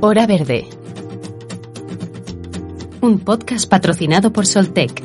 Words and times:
Hora 0.00 0.28
Verde. 0.28 0.68
Un 3.00 3.18
podcast 3.18 3.68
patrocinado 3.68 4.32
por 4.32 4.46
Soltec. 4.46 5.02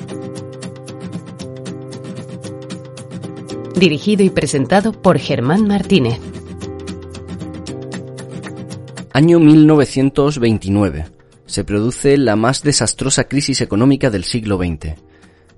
Dirigido 3.75 4.23
y 4.23 4.29
presentado 4.29 4.91
por 4.91 5.17
Germán 5.17 5.67
Martínez. 5.67 6.19
Año 9.13 9.39
1929. 9.39 11.07
Se 11.47 11.63
produce 11.63 12.15
la 12.19 12.35
más 12.35 12.61
desastrosa 12.61 13.23
crisis 13.23 13.61
económica 13.61 14.11
del 14.11 14.23
siglo 14.23 14.57
XX. 14.57 15.12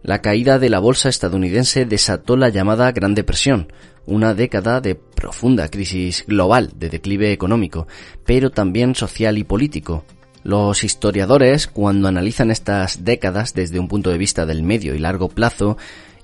La 0.06 0.22
caída 0.22 0.60
de 0.60 0.70
la 0.70 0.78
bolsa 0.78 1.10
estadounidense 1.10 1.88
desató 1.88 2.38
la 2.38 2.50
llamada 2.50 2.92
Gran 2.92 3.16
Depresión, 3.16 3.74
una 4.06 4.36
década 4.36 4.80
de 4.80 4.94
profunda 4.94 5.68
crisis 5.68 6.26
global, 6.28 6.74
de 6.76 6.90
declive 6.90 7.32
económico, 7.32 7.88
pero 8.24 8.52
también 8.52 8.94
social 8.94 9.40
y 9.40 9.44
político. 9.44 10.06
Los 10.44 10.84
historiadores, 10.84 11.66
cuando 11.66 12.08
analizan 12.08 12.52
estas 12.52 13.04
décadas 13.04 13.56
desde 13.56 13.80
un 13.80 13.88
punto 13.88 14.12
de 14.12 14.20
vista 14.20 14.46
del 14.46 14.62
medio 14.62 14.94
y 14.94 15.00
largo 15.00 15.28
plazo, 15.28 15.76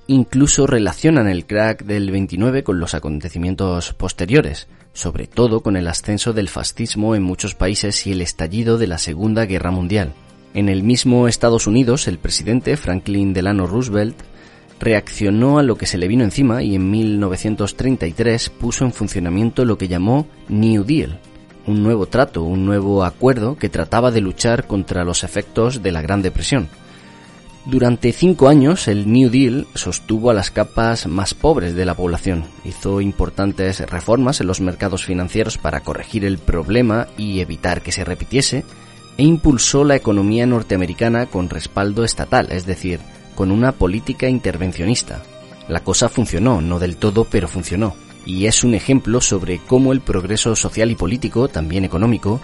incluso 0.05 0.67
relacionan 0.67 1.27
el 1.27 1.47
crack 1.47 1.83
del 1.83 2.11
29 2.11 2.63
con 2.63 2.79
los 2.79 2.93
acontecimientos 2.93 3.95
posteriores, 3.95 4.67
sobre 4.93 5.25
todo 5.25 5.61
con 5.61 5.75
el 5.75 5.87
ascenso 5.87 6.33
del 6.33 6.49
fascismo 6.49 7.15
en 7.15 7.23
muchos 7.23 7.55
países 7.55 8.05
y 8.05 8.11
el 8.11 8.21
estallido 8.21 8.77
de 8.77 8.85
la 8.85 8.99
Segunda 8.99 9.47
Guerra 9.47 9.71
Mundial. 9.71 10.13
En 10.53 10.67
el 10.67 10.83
mismo 10.83 11.27
Estados 11.29 11.65
Unidos, 11.65 12.07
el 12.07 12.17
presidente 12.17 12.75
Franklin 12.75 13.33
Delano 13.33 13.67
Roosevelt 13.67 14.17
reaccionó 14.81 15.59
a 15.59 15.63
lo 15.63 15.77
que 15.77 15.85
se 15.85 15.97
le 15.97 16.07
vino 16.07 16.23
encima 16.23 16.61
y 16.61 16.75
en 16.75 16.89
1933 16.91 18.49
puso 18.49 18.83
en 18.83 18.91
funcionamiento 18.91 19.63
lo 19.63 19.77
que 19.77 19.87
llamó 19.87 20.27
New 20.49 20.83
Deal, 20.83 21.19
un 21.67 21.83
nuevo 21.83 22.07
trato, 22.07 22.43
un 22.43 22.65
nuevo 22.65 23.05
acuerdo 23.05 23.55
que 23.55 23.69
trataba 23.69 24.11
de 24.11 24.21
luchar 24.21 24.67
contra 24.67 25.05
los 25.05 25.23
efectos 25.23 25.81
de 25.81 25.91
la 25.91 26.01
Gran 26.01 26.21
Depresión. 26.21 26.67
Durante 27.65 28.11
cinco 28.11 28.49
años 28.49 28.87
el 28.87 29.09
New 29.09 29.29
Deal 29.29 29.67
sostuvo 29.75 30.31
a 30.31 30.33
las 30.33 30.49
capas 30.49 31.05
más 31.05 31.35
pobres 31.35 31.75
de 31.75 31.85
la 31.85 31.93
población, 31.93 32.43
hizo 32.65 33.01
importantes 33.01 33.79
reformas 33.87 34.41
en 34.41 34.47
los 34.47 34.61
mercados 34.61 35.05
financieros 35.05 35.59
para 35.59 35.81
corregir 35.81 36.25
el 36.25 36.39
problema 36.39 37.07
y 37.17 37.39
evitar 37.39 37.83
que 37.83 37.91
se 37.91 38.03
repitiese, 38.03 38.65
e 39.17 39.23
impulsó 39.23 39.83
la 39.83 39.95
economía 39.95 40.45
norteamericana 40.45 41.25
con 41.25 41.49
respaldo 41.49 42.03
estatal, 42.03 42.47
es 42.51 42.65
decir, 42.65 42.99
con 43.35 43.51
una 43.51 43.71
política 43.71 44.29
intervencionista. 44.29 45.23
La 45.67 45.81
cosa 45.81 46.09
funcionó, 46.09 46.61
no 46.61 46.79
del 46.79 46.97
todo, 46.97 47.25
pero 47.25 47.47
funcionó, 47.47 47.95
y 48.25 48.45
es 48.45 48.63
un 48.63 48.73
ejemplo 48.73 49.21
sobre 49.21 49.59
cómo 49.59 49.93
el 49.93 50.01
progreso 50.01 50.55
social 50.55 50.91
y 50.91 50.95
político, 50.95 51.47
también 51.47 51.85
económico, 51.85 52.41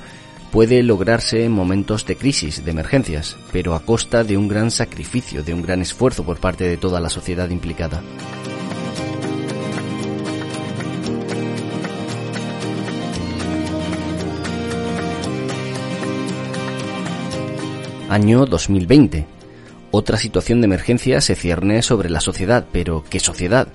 puede 0.52 0.82
lograrse 0.82 1.44
en 1.44 1.52
momentos 1.52 2.06
de 2.06 2.16
crisis, 2.16 2.64
de 2.64 2.72
emergencias, 2.72 3.38
pero 3.52 3.76
a 3.76 3.82
costa 3.82 4.24
de 4.24 4.38
un 4.38 4.48
gran 4.48 4.72
sacrificio, 4.72 5.44
de 5.44 5.54
un 5.54 5.62
gran 5.62 5.82
esfuerzo 5.82 6.24
por 6.24 6.40
parte 6.40 6.64
de 6.64 6.78
toda 6.78 7.00
la 7.00 7.10
sociedad 7.10 7.50
implicada. 7.50 8.02
Año 18.10 18.46
2020. 18.46 19.26
Otra 19.92 20.18
situación 20.18 20.62
de 20.62 20.66
emergencia 20.66 21.22
se 21.22 21.36
cierne 21.36 21.82
sobre 21.82 22.10
la 22.10 22.22
sociedad, 22.22 22.66
pero 22.72 23.04
¿qué 23.10 23.20
sociedad? 23.20 23.68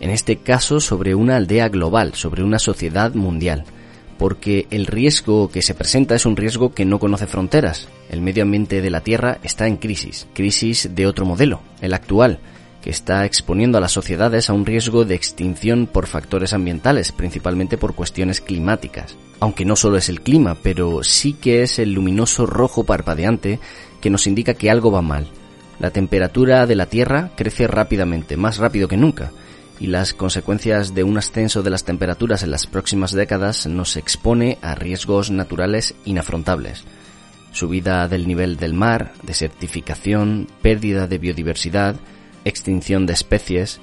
En 0.00 0.10
este 0.10 0.36
caso 0.36 0.80
sobre 0.80 1.14
una 1.14 1.36
aldea 1.36 1.68
global, 1.68 2.14
sobre 2.14 2.44
una 2.44 2.58
sociedad 2.58 3.14
mundial 3.14 3.64
porque 4.18 4.66
el 4.70 4.86
riesgo 4.86 5.48
que 5.50 5.62
se 5.62 5.74
presenta 5.74 6.14
es 6.14 6.26
un 6.26 6.36
riesgo 6.36 6.72
que 6.72 6.84
no 6.84 6.98
conoce 6.98 7.26
fronteras. 7.26 7.88
El 8.10 8.20
medio 8.20 8.42
ambiente 8.42 8.80
de 8.80 8.90
la 8.90 9.00
Tierra 9.00 9.38
está 9.42 9.66
en 9.66 9.76
crisis, 9.76 10.26
crisis 10.34 10.90
de 10.94 11.06
otro 11.06 11.26
modelo, 11.26 11.60
el 11.80 11.94
actual, 11.94 12.38
que 12.84 12.90
está 12.90 13.24
exponiendo 13.24 13.78
a 13.78 13.80
las 13.80 13.92
sociedades 13.92 14.50
a 14.50 14.52
un 14.52 14.66
riesgo 14.66 15.06
de 15.06 15.14
extinción 15.14 15.86
por 15.86 16.06
factores 16.06 16.52
ambientales, 16.52 17.12
principalmente 17.12 17.78
por 17.78 17.94
cuestiones 17.94 18.42
climáticas. 18.42 19.16
Aunque 19.40 19.64
no 19.64 19.74
solo 19.74 19.96
es 19.96 20.10
el 20.10 20.20
clima, 20.20 20.58
pero 20.62 21.02
sí 21.02 21.32
que 21.32 21.62
es 21.62 21.78
el 21.78 21.94
luminoso 21.94 22.44
rojo 22.44 22.84
parpadeante 22.84 23.58
que 24.02 24.10
nos 24.10 24.26
indica 24.26 24.52
que 24.52 24.70
algo 24.70 24.92
va 24.92 25.00
mal. 25.00 25.28
La 25.80 25.92
temperatura 25.92 26.66
de 26.66 26.74
la 26.74 26.84
Tierra 26.84 27.30
crece 27.36 27.66
rápidamente, 27.66 28.36
más 28.36 28.58
rápido 28.58 28.86
que 28.86 28.98
nunca, 28.98 29.32
y 29.80 29.86
las 29.86 30.12
consecuencias 30.12 30.94
de 30.94 31.04
un 31.04 31.16
ascenso 31.16 31.62
de 31.62 31.70
las 31.70 31.84
temperaturas 31.84 32.42
en 32.42 32.50
las 32.50 32.66
próximas 32.66 33.12
décadas 33.12 33.66
nos 33.66 33.96
expone 33.96 34.58
a 34.60 34.74
riesgos 34.74 35.30
naturales 35.30 35.94
inafrontables. 36.04 36.84
Subida 37.50 38.06
del 38.08 38.28
nivel 38.28 38.58
del 38.58 38.74
mar, 38.74 39.14
desertificación, 39.22 40.48
pérdida 40.60 41.06
de 41.06 41.16
biodiversidad, 41.16 41.96
extinción 42.44 43.06
de 43.06 43.12
especies. 43.12 43.80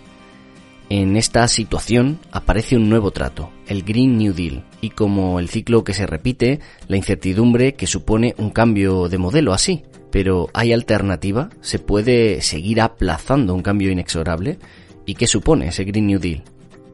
En 0.90 1.16
esta 1.16 1.48
situación 1.48 2.20
aparece 2.32 2.76
un 2.76 2.90
nuevo 2.90 3.12
trato, 3.12 3.50
el 3.68 3.84
Green 3.84 4.18
New 4.18 4.34
Deal, 4.34 4.66
y 4.82 4.90
como 4.90 5.40
el 5.40 5.48
ciclo 5.48 5.84
que 5.84 5.94
se 5.94 6.06
repite, 6.06 6.60
la 6.88 6.98
incertidumbre 6.98 7.76
que 7.76 7.88
supone 7.88 8.36
un 8.38 8.50
cambio 8.50 9.08
de 9.08 9.18
modelo 9.18 9.54
así. 9.54 9.84
Pero 10.12 10.50
¿hay 10.54 10.74
alternativa? 10.74 11.50
¿Se 11.62 11.80
puede 11.80 12.42
seguir 12.42 12.82
aplazando 12.82 13.56
un 13.56 13.62
cambio 13.62 13.90
inexorable? 13.90 14.60
¿Y 15.06 15.16
qué 15.16 15.28
supone 15.28 15.70
ese 15.70 15.86
Green 15.86 16.08
New 16.08 16.20
Deal? 16.20 16.44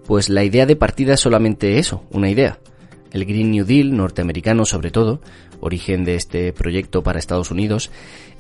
Pues 0.06 0.30
la 0.30 0.44
idea 0.44 0.68
de 0.68 0.76
partida 0.76 1.16
es 1.16 1.20
solamente 1.20 1.80
eso, 1.80 2.04
una 2.12 2.30
idea. 2.30 2.60
El 3.12 3.26
Green 3.26 3.52
New 3.52 3.66
Deal, 3.66 3.96
norteamericano 3.96 4.66
sobre 4.66 4.92
todo, 4.92 5.22
origen 5.60 6.04
de 6.04 6.16
este 6.16 6.54
proyecto 6.54 7.04
para 7.04 7.20
Estados 7.20 7.52
Unidos, 7.52 7.90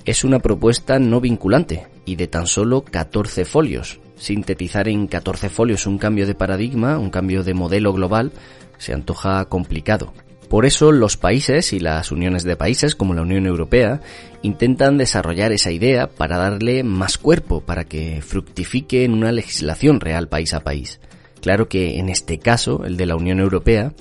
es 0.07 0.23
una 0.23 0.39
propuesta 0.39 0.99
no 0.99 1.19
vinculante 1.19 1.85
y 2.05 2.15
de 2.15 2.27
tan 2.27 2.47
solo 2.47 2.85
14 2.85 3.43
folios. 3.43 3.99
Sintetizar 4.15 4.87
en 4.87 5.05
14 5.05 5.49
folios 5.49 5.85
un 5.85 5.97
cambio 5.97 6.25
de 6.25 6.33
paradigma, 6.33 6.97
un 6.97 7.09
cambio 7.09 7.43
de 7.43 7.53
modelo 7.53 7.91
global, 7.91 8.31
se 8.77 8.93
antoja 8.93 9.43
complicado. 9.45 10.13
Por 10.49 10.65
eso 10.65 10.93
los 10.93 11.17
países 11.17 11.73
y 11.73 11.81
las 11.81 12.13
uniones 12.13 12.45
de 12.45 12.55
países 12.55 12.95
como 12.95 13.13
la 13.13 13.21
Unión 13.21 13.45
Europea 13.45 13.99
intentan 14.43 14.97
desarrollar 14.97 15.51
esa 15.51 15.71
idea 15.71 16.07
para 16.07 16.37
darle 16.37 16.85
más 16.85 17.17
cuerpo, 17.17 17.59
para 17.59 17.83
que 17.83 18.21
fructifique 18.21 19.03
en 19.03 19.13
una 19.13 19.33
legislación 19.33 19.99
real 19.99 20.29
país 20.29 20.53
a 20.53 20.61
país. 20.61 21.01
Claro 21.41 21.67
que 21.67 21.99
en 21.99 22.07
este 22.07 22.39
caso, 22.39 22.85
el 22.85 22.95
de 22.95 23.07
la 23.07 23.17
Unión 23.17 23.41
Europea, 23.41 23.91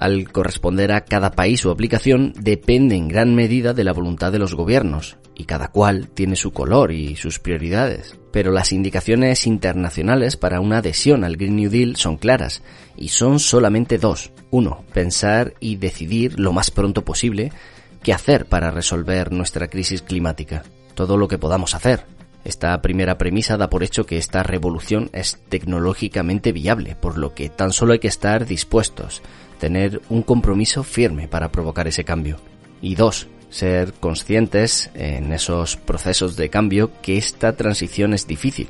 al 0.00 0.32
corresponder 0.32 0.92
a 0.92 1.04
cada 1.04 1.32
país 1.32 1.60
su 1.60 1.70
aplicación, 1.70 2.32
depende 2.34 2.96
en 2.96 3.06
gran 3.06 3.34
medida 3.34 3.74
de 3.74 3.84
la 3.84 3.92
voluntad 3.92 4.32
de 4.32 4.38
los 4.38 4.54
gobiernos, 4.54 5.18
y 5.34 5.44
cada 5.44 5.68
cual 5.68 6.08
tiene 6.08 6.36
su 6.36 6.52
color 6.52 6.90
y 6.90 7.16
sus 7.16 7.38
prioridades. 7.38 8.16
Pero 8.32 8.50
las 8.50 8.72
indicaciones 8.72 9.46
internacionales 9.46 10.38
para 10.38 10.60
una 10.60 10.78
adhesión 10.78 11.22
al 11.22 11.36
Green 11.36 11.56
New 11.56 11.70
Deal 11.70 11.96
son 11.96 12.16
claras, 12.16 12.62
y 12.96 13.08
son 13.08 13.38
solamente 13.38 13.98
dos. 13.98 14.32
Uno, 14.50 14.84
pensar 14.94 15.52
y 15.60 15.76
decidir 15.76 16.40
lo 16.40 16.54
más 16.54 16.70
pronto 16.70 17.04
posible 17.04 17.52
qué 18.02 18.14
hacer 18.14 18.46
para 18.46 18.70
resolver 18.70 19.32
nuestra 19.32 19.68
crisis 19.68 20.00
climática. 20.00 20.62
Todo 20.94 21.18
lo 21.18 21.28
que 21.28 21.36
podamos 21.36 21.74
hacer. 21.74 22.06
Esta 22.44 22.80
primera 22.80 23.18
premisa 23.18 23.56
da 23.56 23.68
por 23.68 23.82
hecho 23.82 24.06
que 24.06 24.16
esta 24.16 24.42
revolución 24.42 25.10
es 25.12 25.38
tecnológicamente 25.48 26.52
viable, 26.52 26.96
por 26.96 27.18
lo 27.18 27.34
que 27.34 27.50
tan 27.50 27.72
solo 27.72 27.92
hay 27.92 27.98
que 27.98 28.08
estar 28.08 28.46
dispuestos, 28.46 29.22
tener 29.58 30.00
un 30.08 30.22
compromiso 30.22 30.82
firme 30.82 31.28
para 31.28 31.52
provocar 31.52 31.86
ese 31.86 32.04
cambio. 32.04 32.38
Y 32.80 32.94
dos, 32.94 33.28
ser 33.50 33.92
conscientes 33.92 34.90
en 34.94 35.32
esos 35.32 35.76
procesos 35.76 36.36
de 36.36 36.48
cambio 36.48 36.90
que 37.02 37.18
esta 37.18 37.56
transición 37.56 38.14
es 38.14 38.26
difícil. 38.26 38.68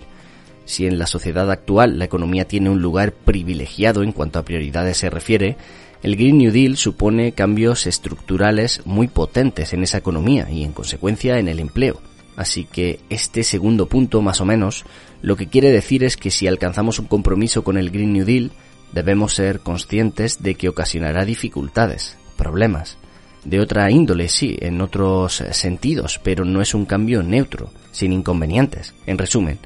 Si 0.65 0.87
en 0.87 0.99
la 0.99 1.07
sociedad 1.07 1.51
actual 1.51 1.99
la 1.99 2.07
economía 2.07 2.47
tiene 2.47 2.71
un 2.71 2.83
lugar 2.83 3.13
privilegiado 3.13 4.03
en 4.03 4.13
cuanto 4.13 4.39
a 4.39 4.45
prioridades 4.45 4.97
se 4.97 5.11
refiere, 5.11 5.57
el 6.03 6.17
Green 6.17 6.39
New 6.39 6.51
Deal 6.51 6.77
supone 6.77 7.33
cambios 7.33 7.87
estructurales 7.87 8.81
muy 8.87 9.07
potentes 9.07 9.73
en 9.75 9.83
esa 9.83 9.99
economía 9.99 10.51
y 10.51 10.65
en 10.65 10.73
consecuencia 10.73 11.39
en 11.39 11.49
el 11.49 11.61
empleo. 11.61 12.01
Así 12.37 12.65
que 12.65 13.01
este 13.11 13.45
segundo 13.45 13.87
punto, 13.87 14.23
más 14.23 14.41
o 14.41 14.45
menos, 14.45 14.85
lo 15.23 15.37
que 15.37 15.49
quiere 15.49 15.71
decir 15.71 16.05
es 16.05 16.17
que 16.17 16.31
si 16.31 16.47
alcanzamos 16.47 16.99
un 16.99 17.07
compromiso 17.07 17.63
con 17.63 17.77
el 17.77 17.91
Green 17.91 18.13
New 18.13 18.25
Deal, 18.25 18.51
debemos 18.93 19.35
ser 19.35 19.61
conscientes 19.61 20.43
de 20.43 20.55
que 20.55 20.69
ocasionará 20.69 21.25
dificultades, 21.25 22.17
problemas. 22.37 22.97
De 23.45 23.61
otra 23.61 23.91
índole, 23.91 24.29
sí, 24.29 24.57
en 24.61 24.81
otros 24.81 25.43
sentidos, 25.53 26.21
pero 26.23 26.45
no 26.45 26.61
es 26.61 26.75
un 26.75 26.85
cambio 26.85 27.23
neutro, 27.23 27.71
sin 27.91 28.13
inconvenientes. 28.13 28.95
En 29.07 29.19
resumen, 29.19 29.59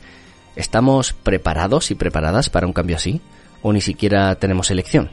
¿estamos 0.56 1.12
preparados 1.12 1.90
y 1.90 1.94
preparadas 1.94 2.50
para 2.50 2.66
un 2.66 2.72
cambio 2.72 2.96
así? 2.96 3.20
¿O 3.62 3.72
ni 3.72 3.81
siquiera 3.81 4.34
tenemos 4.37 4.70
elección? 4.70 5.11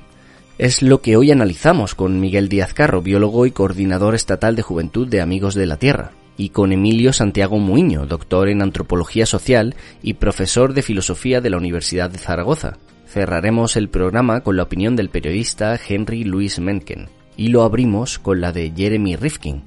Es 0.58 0.84
lo 0.84 1.02
que 1.02 1.18
hoy 1.18 1.32
analizamos 1.32 1.96
con 1.96 2.20
Miguel 2.20 2.50
Díaz 2.50 2.74
Carro, 2.74 3.02
biólogo 3.02 3.48
y 3.48 3.52
coordinador 3.52 4.14
estatal 4.14 4.56
de 4.56 4.62
Juventud 4.62 5.08
de 5.08 5.22
Amigos 5.22 5.56
de 5.56 5.66
la 5.66 5.78
Tierra, 5.78 6.12
y 6.38 6.50
con 6.50 6.72
Emilio 6.72 7.14
Santiago 7.14 7.60
Muiño, 7.60 8.06
doctor 8.06 8.50
en 8.50 8.62
Antropología 8.62 9.26
Social 9.26 9.76
y 10.02 10.14
profesor 10.14 10.74
de 10.74 10.82
Filosofía 10.82 11.42
de 11.42 11.50
la 11.50 11.58
Universidad 11.58 12.10
de 12.10 12.18
Zaragoza. 12.18 12.78
Cerraremos 13.08 13.76
el 13.76 13.90
programa 13.90 14.42
con 14.42 14.58
la 14.58 14.64
opinión 14.64 14.96
del 14.96 15.10
periodista 15.10 15.78
Henry 15.88 16.24
Luis 16.24 16.60
Mencken. 16.60 17.10
y 17.38 17.48
lo 17.48 17.64
abrimos 17.64 18.20
con 18.20 18.42
la 18.42 18.52
de 18.52 18.72
Jeremy 18.76 19.16
Rifkin. 19.16 19.64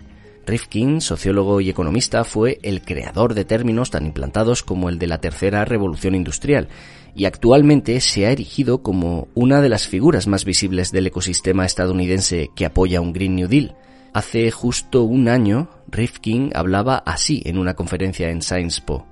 Rifkin, 0.46 1.00
sociólogo 1.00 1.61
y 1.61 1.70
economista, 1.70 2.25
fue 2.25 2.58
el 2.62 2.82
creador 2.82 3.34
de 3.34 3.44
términos 3.44 3.90
tan 3.90 4.06
implantados 4.06 4.62
como 4.62 4.88
el 4.88 4.99
de 4.99 5.06
la 5.06 5.19
tercera 5.19 5.64
revolución 5.64 6.14
industrial 6.14 6.69
y 7.14 7.25
actualmente 7.26 8.00
se 8.00 8.26
ha 8.26 8.32
erigido 8.32 8.82
como 8.82 9.28
una 9.34 9.60
de 9.60 9.69
las 9.69 9.87
figuras 9.87 10.26
más 10.26 10.44
visibles 10.44 10.90
del 10.93 11.06
ecosistema 11.06 11.64
estadounidense 11.64 12.50
que 12.55 12.67
apoya 12.67 13.00
un 13.00 13.12
Green 13.12 13.37
New 13.37 13.49
Deal. 13.49 13.76
Hace 14.12 14.50
justo 14.50 15.02
un 15.02 15.28
año, 15.28 15.69
Rifkin 15.94 16.50
hablaba 16.55 16.99
así 16.99 17.43
en 17.46 17.56
una 17.56 17.75
conferencia 17.75 18.29
en 18.29 18.43
Science 18.43 18.82
Po. 18.85 19.06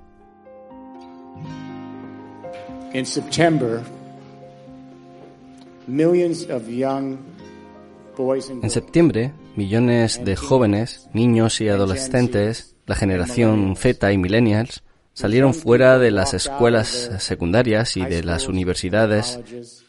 En 2.92 3.06
septiembre, 8.70 9.32
millones 9.56 10.24
de 10.24 10.36
jóvenes, 10.36 11.08
niños 11.12 11.60
y 11.60 11.68
adolescentes, 11.68 12.76
la 12.86 12.96
generación 12.96 13.76
Z 13.76 14.12
y 14.12 14.18
millennials, 14.18 14.82
salieron 15.14 15.54
fuera 15.54 15.98
de 15.98 16.10
las 16.10 16.34
escuelas 16.34 17.10
secundarias 17.18 17.96
y 17.96 18.04
de 18.04 18.24
las 18.24 18.48
universidades 18.48 19.81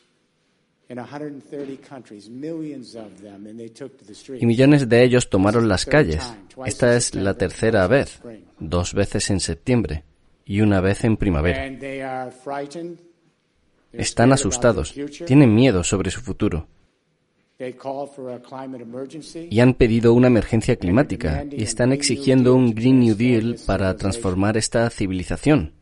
y 4.39 4.45
millones 4.45 4.89
de 4.89 5.03
ellos 5.03 5.29
tomaron 5.29 5.67
las 5.67 5.85
calles. 5.85 6.23
Esta 6.65 6.95
es 6.95 7.15
la 7.15 7.35
tercera 7.35 7.87
vez, 7.87 8.21
dos 8.59 8.93
veces 8.93 9.29
en 9.29 9.39
septiembre 9.39 10.03
y 10.45 10.61
una 10.61 10.81
vez 10.81 11.03
en 11.03 11.17
primavera. 11.17 11.65
Están 13.91 14.33
asustados, 14.33 14.93
tienen 15.25 15.53
miedo 15.53 15.83
sobre 15.83 16.11
su 16.11 16.21
futuro. 16.21 16.67
Y 19.49 19.59
han 19.59 19.73
pedido 19.75 20.13
una 20.13 20.27
emergencia 20.27 20.75
climática. 20.75 21.45
y 21.49 21.63
están 21.63 21.93
exigiendo 21.93 22.55
un 22.55 22.73
Green 22.73 22.99
New 22.99 23.15
Deal 23.15 23.57
para 23.65 23.95
transformar 23.95 24.57
esta 24.57 24.89
civilización. 24.89 25.73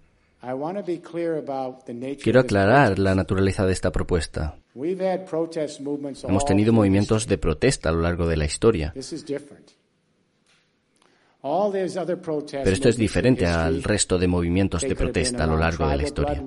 Quiero 2.22 2.40
aclarar 2.40 2.98
la 2.98 3.14
naturaleza 3.16 3.66
de 3.66 3.74
esta 3.74 3.92
propuesta. 3.92 4.58
Hemos 4.76 6.46
tenido 6.46 6.74
movimientos 6.74 7.28
de 7.28 7.38
protesta 7.38 7.90
a 7.90 7.92
lo 7.92 8.02
largo 8.02 8.28
de 8.28 8.38
la 8.38 8.46
historia. 8.46 8.94
Pero 11.44 12.70
esto 12.70 12.90
es 12.90 12.98
diferente 12.98 13.48
al 13.48 13.82
resto 13.82 14.20
de 14.20 14.28
movimientos 14.28 14.84
de 14.84 14.96
protesta 14.96 15.46
a 15.46 15.48
lo 15.48 15.58
largo 15.58 15.88
de 15.88 15.98
la 15.98 16.04
historia. 16.04 16.44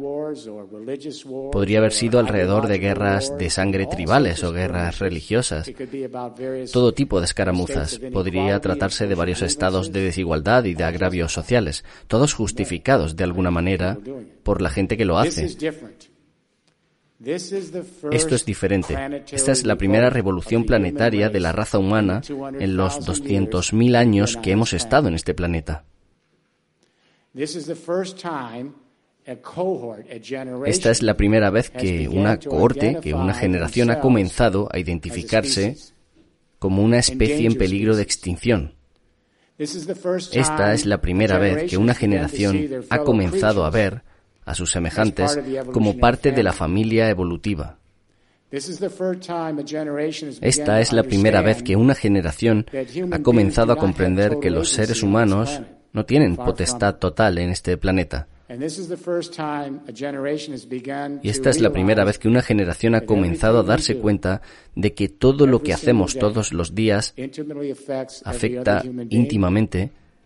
Podría 1.50 1.78
haber 1.78 1.92
sido 1.92 2.20
alrededor 2.20 2.68
de 2.68 2.78
guerras 2.78 3.36
de 3.36 3.50
sangre 3.50 3.86
tribales 3.86 4.44
o 4.44 4.52
guerras 4.52 5.00
religiosas, 5.00 5.68
todo 6.72 6.94
tipo 6.94 7.18
de 7.18 7.26
escaramuzas. 7.26 8.00
Podría 8.12 8.60
tratarse 8.60 9.08
de 9.08 9.14
varios 9.16 9.42
estados 9.42 9.92
de 9.92 10.00
desigualdad 10.02 10.64
y 10.64 10.74
de 10.74 10.84
agravios 10.84 11.32
sociales, 11.32 11.84
todos 12.06 12.32
justificados 12.32 13.16
de 13.16 13.24
alguna 13.24 13.50
manera 13.50 13.98
por 14.44 14.62
la 14.62 14.70
gente 14.70 14.96
que 14.96 15.04
lo 15.04 15.18
hace. 15.18 15.48
Esto 17.26 18.34
es 18.34 18.44
diferente. 18.44 18.96
Esta 19.30 19.52
es 19.52 19.64
la 19.64 19.76
primera 19.76 20.10
revolución 20.10 20.64
planetaria 20.64 21.28
de 21.28 21.40
la 21.40 21.52
raza 21.52 21.78
humana 21.78 22.20
en 22.28 22.76
los 22.76 23.00
200.000 23.06 23.96
años 23.96 24.36
que 24.36 24.50
hemos 24.52 24.72
estado 24.72 25.08
en 25.08 25.14
este 25.14 25.34
planeta. 25.34 25.84
Esta 30.66 30.90
es 30.90 31.02
la 31.02 31.16
primera 31.16 31.50
vez 31.50 31.70
que 31.70 32.08
una 32.08 32.38
cohorte, 32.38 32.98
que 33.00 33.14
una 33.14 33.34
generación 33.34 33.90
ha 33.90 34.00
comenzado 34.00 34.68
a 34.70 34.78
identificarse 34.78 35.76
como 36.58 36.82
una 36.82 36.98
especie 36.98 37.46
en 37.46 37.56
peligro 37.56 37.96
de 37.96 38.02
extinción. 38.02 38.74
Esta 39.56 40.74
es 40.74 40.84
la 40.84 41.00
primera 41.00 41.38
vez 41.38 41.70
que 41.70 41.76
una 41.76 41.94
generación 41.94 42.84
ha 42.90 42.98
comenzado 42.98 43.64
a 43.64 43.70
ver 43.70 44.02
a 44.44 44.54
sus 44.54 44.70
semejantes 44.70 45.38
como 45.72 45.98
parte 45.98 46.32
de 46.32 46.42
la 46.42 46.52
familia 46.52 47.08
evolutiva. 47.08 47.78
Esta 50.40 50.80
es 50.80 50.92
la 50.92 51.02
primera 51.02 51.42
vez 51.42 51.62
que 51.62 51.76
una 51.76 51.94
generación 51.94 52.66
ha 53.10 53.18
comenzado 53.20 53.72
a 53.72 53.76
comprender 53.76 54.38
que 54.40 54.50
los 54.50 54.70
seres 54.70 55.02
humanos 55.02 55.60
no 55.92 56.04
tienen 56.04 56.36
potestad 56.36 56.96
total 56.96 57.38
en 57.38 57.50
este 57.50 57.76
planeta. 57.76 58.28
Y 61.22 61.28
esta 61.28 61.50
es 61.50 61.60
la 61.60 61.72
primera 61.72 62.04
vez 62.04 62.18
que 62.18 62.28
una 62.28 62.42
generación 62.42 62.94
ha 62.94 63.00
comenzado 63.00 63.60
a 63.60 63.62
darse 63.62 63.96
cuenta 63.96 64.42
de 64.76 64.92
que 64.92 65.08
todo 65.08 65.46
lo 65.46 65.62
que 65.62 65.72
hacemos 65.72 66.16
todos 66.16 66.52
los 66.52 66.74
días 66.74 67.14
afecta 68.24 68.82
íntimamente 69.08 69.90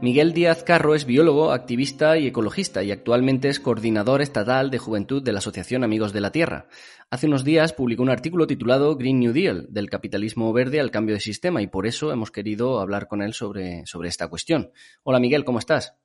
Miguel 0.00 0.32
Díaz 0.32 0.62
Carro 0.62 0.94
es 0.94 1.06
biólogo, 1.06 1.50
activista 1.50 2.16
y 2.18 2.28
ecologista 2.28 2.84
y 2.84 2.92
actualmente 2.92 3.48
es 3.48 3.58
coordinador 3.58 4.22
estatal 4.22 4.70
de 4.70 4.78
juventud 4.78 5.20
de 5.20 5.32
la 5.32 5.40
Asociación 5.40 5.82
Amigos 5.82 6.12
de 6.12 6.20
la 6.20 6.30
Tierra. 6.30 6.68
Hace 7.10 7.26
unos 7.26 7.42
días 7.42 7.72
publicó 7.72 8.04
un 8.04 8.10
artículo 8.10 8.46
titulado 8.46 8.94
Green 8.96 9.18
New 9.18 9.32
Deal, 9.32 9.66
del 9.70 9.90
capitalismo 9.90 10.52
verde 10.52 10.78
al 10.78 10.92
cambio 10.92 11.16
de 11.16 11.20
sistema 11.20 11.62
y 11.62 11.66
por 11.66 11.84
eso 11.84 12.12
hemos 12.12 12.30
querido 12.30 12.78
hablar 12.78 13.08
con 13.08 13.22
él 13.22 13.34
sobre, 13.34 13.84
sobre 13.86 14.08
esta 14.08 14.28
cuestión. 14.28 14.70
Hola 15.02 15.18
Miguel, 15.18 15.44
¿cómo 15.44 15.58
estás? 15.58 15.96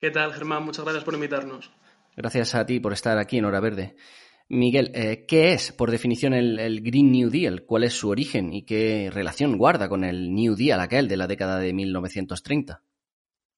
¿Qué 0.00 0.10
tal 0.10 0.32
Germán? 0.32 0.64
Muchas 0.64 0.86
gracias 0.86 1.04
por 1.04 1.12
invitarnos. 1.12 1.70
Gracias 2.16 2.54
a 2.54 2.64
ti 2.64 2.80
por 2.80 2.94
estar 2.94 3.18
aquí 3.18 3.36
en 3.36 3.44
Hora 3.44 3.60
Verde. 3.60 3.96
Miguel, 4.48 4.92
eh, 4.94 5.26
¿qué 5.28 5.52
es, 5.52 5.72
por 5.72 5.90
definición, 5.90 6.32
el, 6.32 6.58
el, 6.58 6.80
Green 6.80 7.12
New 7.12 7.28
Deal? 7.28 7.66
¿Cuál 7.66 7.84
es 7.84 7.92
su 7.92 8.08
origen 8.08 8.54
y 8.54 8.64
qué 8.64 9.10
relación 9.12 9.58
guarda 9.58 9.90
con 9.90 10.04
el 10.04 10.32
New 10.32 10.54
Deal, 10.54 10.80
aquel 10.80 11.06
de 11.06 11.18
la 11.18 11.26
década 11.26 11.58
de 11.58 11.74
1930? 11.74 12.82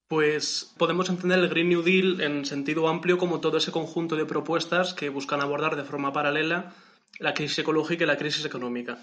Pues 0.08 0.74
podemos 0.78 1.10
entender 1.10 1.38
el 1.38 1.50
Green 1.50 1.68
New 1.68 1.82
Deal 1.82 2.22
en 2.22 2.46
sentido 2.46 2.88
amplio 2.88 3.18
como 3.18 3.40
todo 3.40 3.58
ese 3.58 3.72
conjunto 3.72 4.16
de 4.16 4.24
propuestas 4.24 4.94
que 4.94 5.10
buscan 5.10 5.42
abordar 5.42 5.76
de 5.76 5.84
forma 5.84 6.14
paralela 6.14 6.74
la 7.18 7.34
crisis 7.34 7.58
ecológica 7.58 8.04
y 8.04 8.06
la 8.06 8.16
crisis 8.16 8.46
económica. 8.46 8.98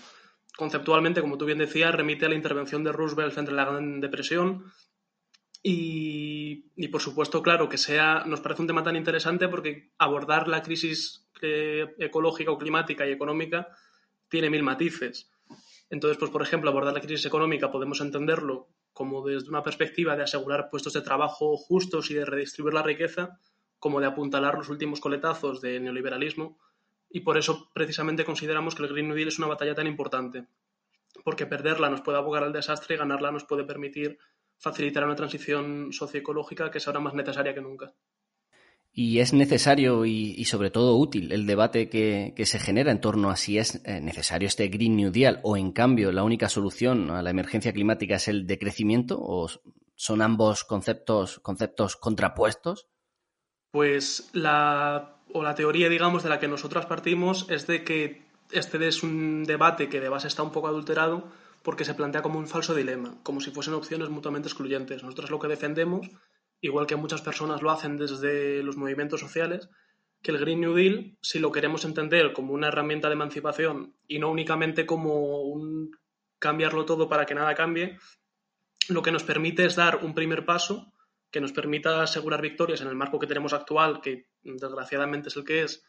Conceptualmente, 0.58 1.22
como 1.22 1.38
tú 1.38 1.46
bien 1.46 1.60
decías, 1.60 1.94
remite 1.94 2.26
a 2.26 2.30
la 2.30 2.36
intervención 2.36 2.84
de 2.84 2.92
Roosevelt 2.92 3.38
entre 3.38 3.54
la 3.54 3.66
Gran 3.66 4.02
Depresión 4.02 4.72
y, 5.62 6.72
y, 6.76 6.88
por 6.88 7.02
supuesto, 7.02 7.44
claro, 7.44 7.70
que 7.70 7.78
sea, 7.78 8.24
nos 8.26 8.42
parece 8.42 8.64
un 8.64 8.68
tema 8.68 8.84
tan 8.84 8.96
interesante 8.96 9.48
porque 9.48 9.92
abordar 10.00 10.48
la 10.48 10.64
crisis 10.64 11.30
eh, 11.44 11.86
ecológica 12.00 12.50
o 12.50 12.58
climática 12.58 13.06
y 13.06 13.12
económica 13.12 13.68
tiene 14.28 14.50
mil 14.50 14.64
matices. 14.64 15.30
Entonces, 15.92 16.18
pues 16.18 16.32
por 16.32 16.42
ejemplo, 16.42 16.72
abordar 16.72 16.96
la 16.96 17.02
crisis 17.02 17.28
económica 17.28 17.72
podemos 17.72 18.02
entenderlo 18.02 18.70
como 18.96 19.28
desde 19.28 19.50
una 19.50 19.62
perspectiva 19.62 20.16
de 20.16 20.24
asegurar 20.24 20.70
puestos 20.70 20.94
de 20.94 21.02
trabajo 21.02 21.58
justos 21.58 22.10
y 22.12 22.14
de 22.14 22.24
redistribuir 22.24 22.74
la 22.74 22.82
riqueza, 22.82 23.42
como 23.78 24.00
de 24.00 24.08
apuntalar 24.08 24.58
los 24.58 24.70
últimos 24.70 25.02
coletazos 25.02 25.60
del 25.60 25.84
neoliberalismo. 25.84 26.58
Y 27.10 27.20
por 27.20 27.38
eso 27.38 27.70
precisamente 27.74 28.24
consideramos 28.24 28.74
que 28.74 28.84
el 28.84 28.90
Green 28.90 29.10
New 29.10 29.18
Deal 29.18 29.28
es 29.28 29.38
una 29.38 29.50
batalla 29.50 29.76
tan 29.76 29.86
importante, 29.86 30.48
porque 31.26 31.46
perderla 31.46 31.90
nos 31.90 32.00
puede 32.00 32.20
abogar 32.20 32.44
al 32.46 32.54
desastre 32.54 32.96
y 32.96 32.98
ganarla 32.98 33.34
nos 33.34 33.44
puede 33.44 33.66
permitir 33.66 34.18
facilitar 34.58 35.04
una 35.04 35.18
transición 35.18 35.92
socioecológica 35.92 36.72
que 36.72 36.78
es 36.78 36.88
ahora 36.88 37.02
más 37.02 37.14
necesaria 37.14 37.54
que 37.54 37.62
nunca. 37.62 37.94
Y 38.98 39.20
es 39.20 39.34
necesario 39.34 40.06
y, 40.06 40.46
sobre 40.46 40.72
todo 40.72 40.96
útil 40.96 41.34
el 41.34 41.46
debate 41.46 41.90
que, 41.90 42.34
se 42.46 42.60
genera 42.60 42.92
en 42.92 43.02
torno 43.02 43.30
a 43.30 43.36
si 43.36 43.58
es 43.58 43.82
eh, 43.84 44.00
necesario 44.00 44.48
este 44.48 44.70
Green 44.70 44.96
New 44.96 45.12
Deal 45.12 45.42
o 45.44 45.58
en 45.58 45.74
cambio 45.74 46.14
la 46.14 46.24
única 46.24 46.48
solución 46.48 47.12
a 47.12 47.22
la 47.22 47.30
emergencia 47.30 47.74
climática 47.74 48.16
es 48.16 48.30
el 48.30 48.48
decrecimiento 48.48 49.18
o 49.20 49.50
son 49.96 50.22
ambos 50.22 50.64
conceptos, 50.64 51.40
conceptos 51.40 51.98
contrapuestos. 51.98 52.88
Pues 53.72 54.30
la, 54.32 55.18
o 55.34 55.44
la 55.44 55.56
teoría, 55.56 55.90
digamos, 55.90 56.24
de 56.24 56.30
la 56.30 56.40
que 56.40 56.48
nosotros 56.48 56.86
partimos 56.86 57.48
es 57.50 57.68
de 57.68 57.84
que 57.84 58.24
este 58.52 58.88
es 58.88 59.04
un 59.04 59.44
debate 59.44 59.90
que 59.90 60.00
de 60.00 60.08
base 60.08 60.30
está 60.30 60.42
un 60.42 60.54
poco 60.54 60.70
adulterado 60.70 61.28
porque 61.64 61.84
se 61.84 61.96
plantea 61.96 62.22
como 62.22 62.40
un 62.40 62.48
falso 62.48 62.74
dilema, 62.74 63.18
como 63.24 63.42
si 63.42 63.52
fuesen 63.52 63.74
opciones 63.74 64.08
mutuamente 64.08 64.48
excluyentes. 64.48 65.04
Nosotros 65.04 65.32
lo 65.32 65.40
que 65.40 65.50
defendemos 65.50 66.10
igual 66.66 66.88
que 66.88 66.96
muchas 66.96 67.22
personas 67.22 67.62
lo 67.62 67.72
hacen 67.72 67.98
desde 67.98 68.64
los 68.64 68.76
movimientos 68.76 69.20
sociales, 69.20 69.70
que 70.22 70.32
el 70.32 70.40
Green 70.40 70.62
New 70.62 70.74
Deal, 70.74 71.18
si 71.22 71.38
lo 71.38 71.52
queremos 71.52 71.86
entender 71.86 72.34
como 72.34 72.54
una 72.54 72.70
herramienta 72.70 73.08
de 73.08 73.14
emancipación 73.14 73.96
y 74.08 74.18
no 74.18 74.32
únicamente 74.32 74.86
como 74.86 75.42
un 75.42 75.96
cambiarlo 76.40 76.86
todo 76.86 77.08
para 77.08 77.26
que 77.26 77.36
nada 77.36 77.54
cambie, 77.54 78.00
lo 78.90 79.04
que 79.04 79.12
nos 79.12 79.24
permite 79.24 79.66
es 79.66 79.76
dar 79.76 80.04
un 80.04 80.16
primer 80.16 80.46
paso 80.46 80.92
que 81.30 81.42
nos 81.42 81.52
permita 81.52 82.02
asegurar 82.02 82.42
victorias 82.42 82.82
en 82.82 82.88
el 82.88 82.96
marco 82.96 83.20
que 83.20 83.28
tenemos 83.28 83.54
actual, 83.54 84.02
que 84.02 84.30
desgraciadamente 84.42 85.30
es 85.30 85.36
el 85.36 85.44
que 85.44 85.64
es, 85.64 85.84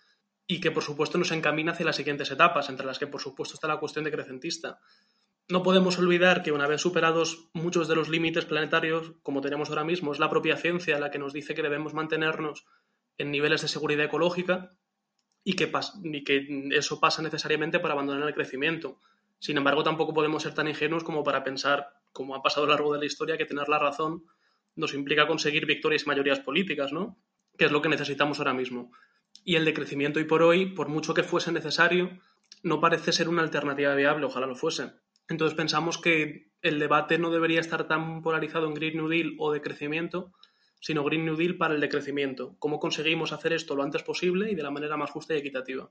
y 0.47 0.61
que 0.61 0.71
por 0.71 0.83
supuesto 0.83 1.19
nos 1.19 1.33
encamina 1.33 1.73
hacia 1.73 1.87
las 1.87 1.97
siguientes 1.97 2.31
etapas, 2.31 2.69
entre 2.69 2.85
las 2.85 2.99
que 2.99 3.07
por 3.07 3.21
supuesto 3.21 3.55
está 3.55 3.69
la 3.69 3.79
cuestión 3.79 4.05
decrecentista. 4.05 4.81
No 5.49 5.63
podemos 5.63 5.97
olvidar 5.99 6.43
que 6.43 6.51
una 6.51 6.67
vez 6.67 6.81
superados 6.81 7.49
muchos 7.53 7.87
de 7.87 7.95
los 7.95 8.09
límites 8.09 8.45
planetarios, 8.47 9.13
como 9.23 9.41
tenemos 9.41 9.69
ahora 9.69 9.85
mismo, 9.85 10.13
es 10.13 10.19
la 10.19 10.29
propia 10.29 10.57
ciencia 10.57 10.99
la 10.99 11.13
que 11.13 11.21
nos 11.21 11.33
dice 11.33 11.55
que 11.55 11.63
debemos 11.63 11.95
mantenernos 11.95 12.67
en 13.17 13.31
niveles 13.31 13.63
de 13.63 13.69
seguridad 13.69 14.07
ecológica 14.07 14.77
y 15.45 15.55
que, 15.55 15.71
eso 16.73 16.99
pasa 16.99 17.23
necesariamente 17.23 17.79
para 17.79 17.95
abandonar 17.95 18.27
el 18.27 18.35
crecimiento. 18.35 18.99
Sin 19.39 19.57
embargo, 19.57 19.85
tampoco 19.85 20.13
podemos 20.13 20.43
ser 20.43 20.53
tan 20.53 20.67
ingenuos 20.67 21.05
como 21.05 21.23
para 21.23 21.45
pensar, 21.45 21.91
como 22.13 22.35
ha 22.35 22.43
pasado 22.43 22.65
a 22.65 22.67
lo 22.67 22.75
largo 22.75 22.93
de 22.95 22.99
la 22.99 23.07
historia, 23.07 23.39
que 23.39 23.47
tener 23.47 23.69
la 23.69 23.79
razón 23.79 24.25
nos 24.75 24.95
implica 24.95 25.29
conseguir 25.29 25.65
victorias 25.65 26.03
y 26.03 26.07
mayorías 26.07 26.41
políticas, 26.41 26.93
¿no? 26.93 27.17
Que 27.57 27.67
es 27.67 27.71
lo 27.71 27.83
que 27.83 27.89
necesitamos 27.89 28.41
ahora 28.41 28.53
mismo. 28.53 28.91
Y 29.45 29.55
el 29.55 29.65
decrecimiento, 29.65 30.19
y 30.19 30.25
por 30.25 30.43
hoy, 30.43 30.67
por 30.67 30.89
mucho 30.89 31.15
que 31.15 31.23
fuese 31.23 31.53
necesario, 31.53 32.19
no 32.65 32.81
parece 32.81 33.13
ser 33.13 33.29
una 33.29 33.43
alternativa 33.43 33.95
viable, 33.95 34.27
ojalá 34.27 34.49
lo 34.49 34.57
fuese. 34.57 34.91
Entonces 35.29 35.57
pensamos 35.57 35.99
que 35.99 36.51
el 36.63 36.79
debate 36.79 37.19
no 37.19 37.31
debería 37.31 37.61
estar 37.61 37.89
tan 37.89 38.23
polarizado 38.23 38.67
en 38.67 38.75
Green 38.75 38.97
New 38.97 39.09
Deal 39.09 39.35
o 39.39 39.53
de 39.53 39.61
crecimiento, 39.61 40.33
sino 40.81 41.05
Green 41.05 41.25
New 41.25 41.37
Deal 41.37 41.57
para 41.57 41.75
el 41.75 41.81
decrecimiento. 41.81 42.57
¿Cómo 42.59 42.79
conseguimos 42.79 43.33
hacer 43.33 43.53
esto 43.53 43.75
lo 43.75 43.83
antes 43.83 44.03
posible 44.03 44.51
y 44.51 44.55
de 44.55 44.63
la 44.63 44.71
manera 44.71 44.97
más 44.97 45.11
justa 45.11 45.35
y 45.35 45.39
equitativa? 45.39 45.91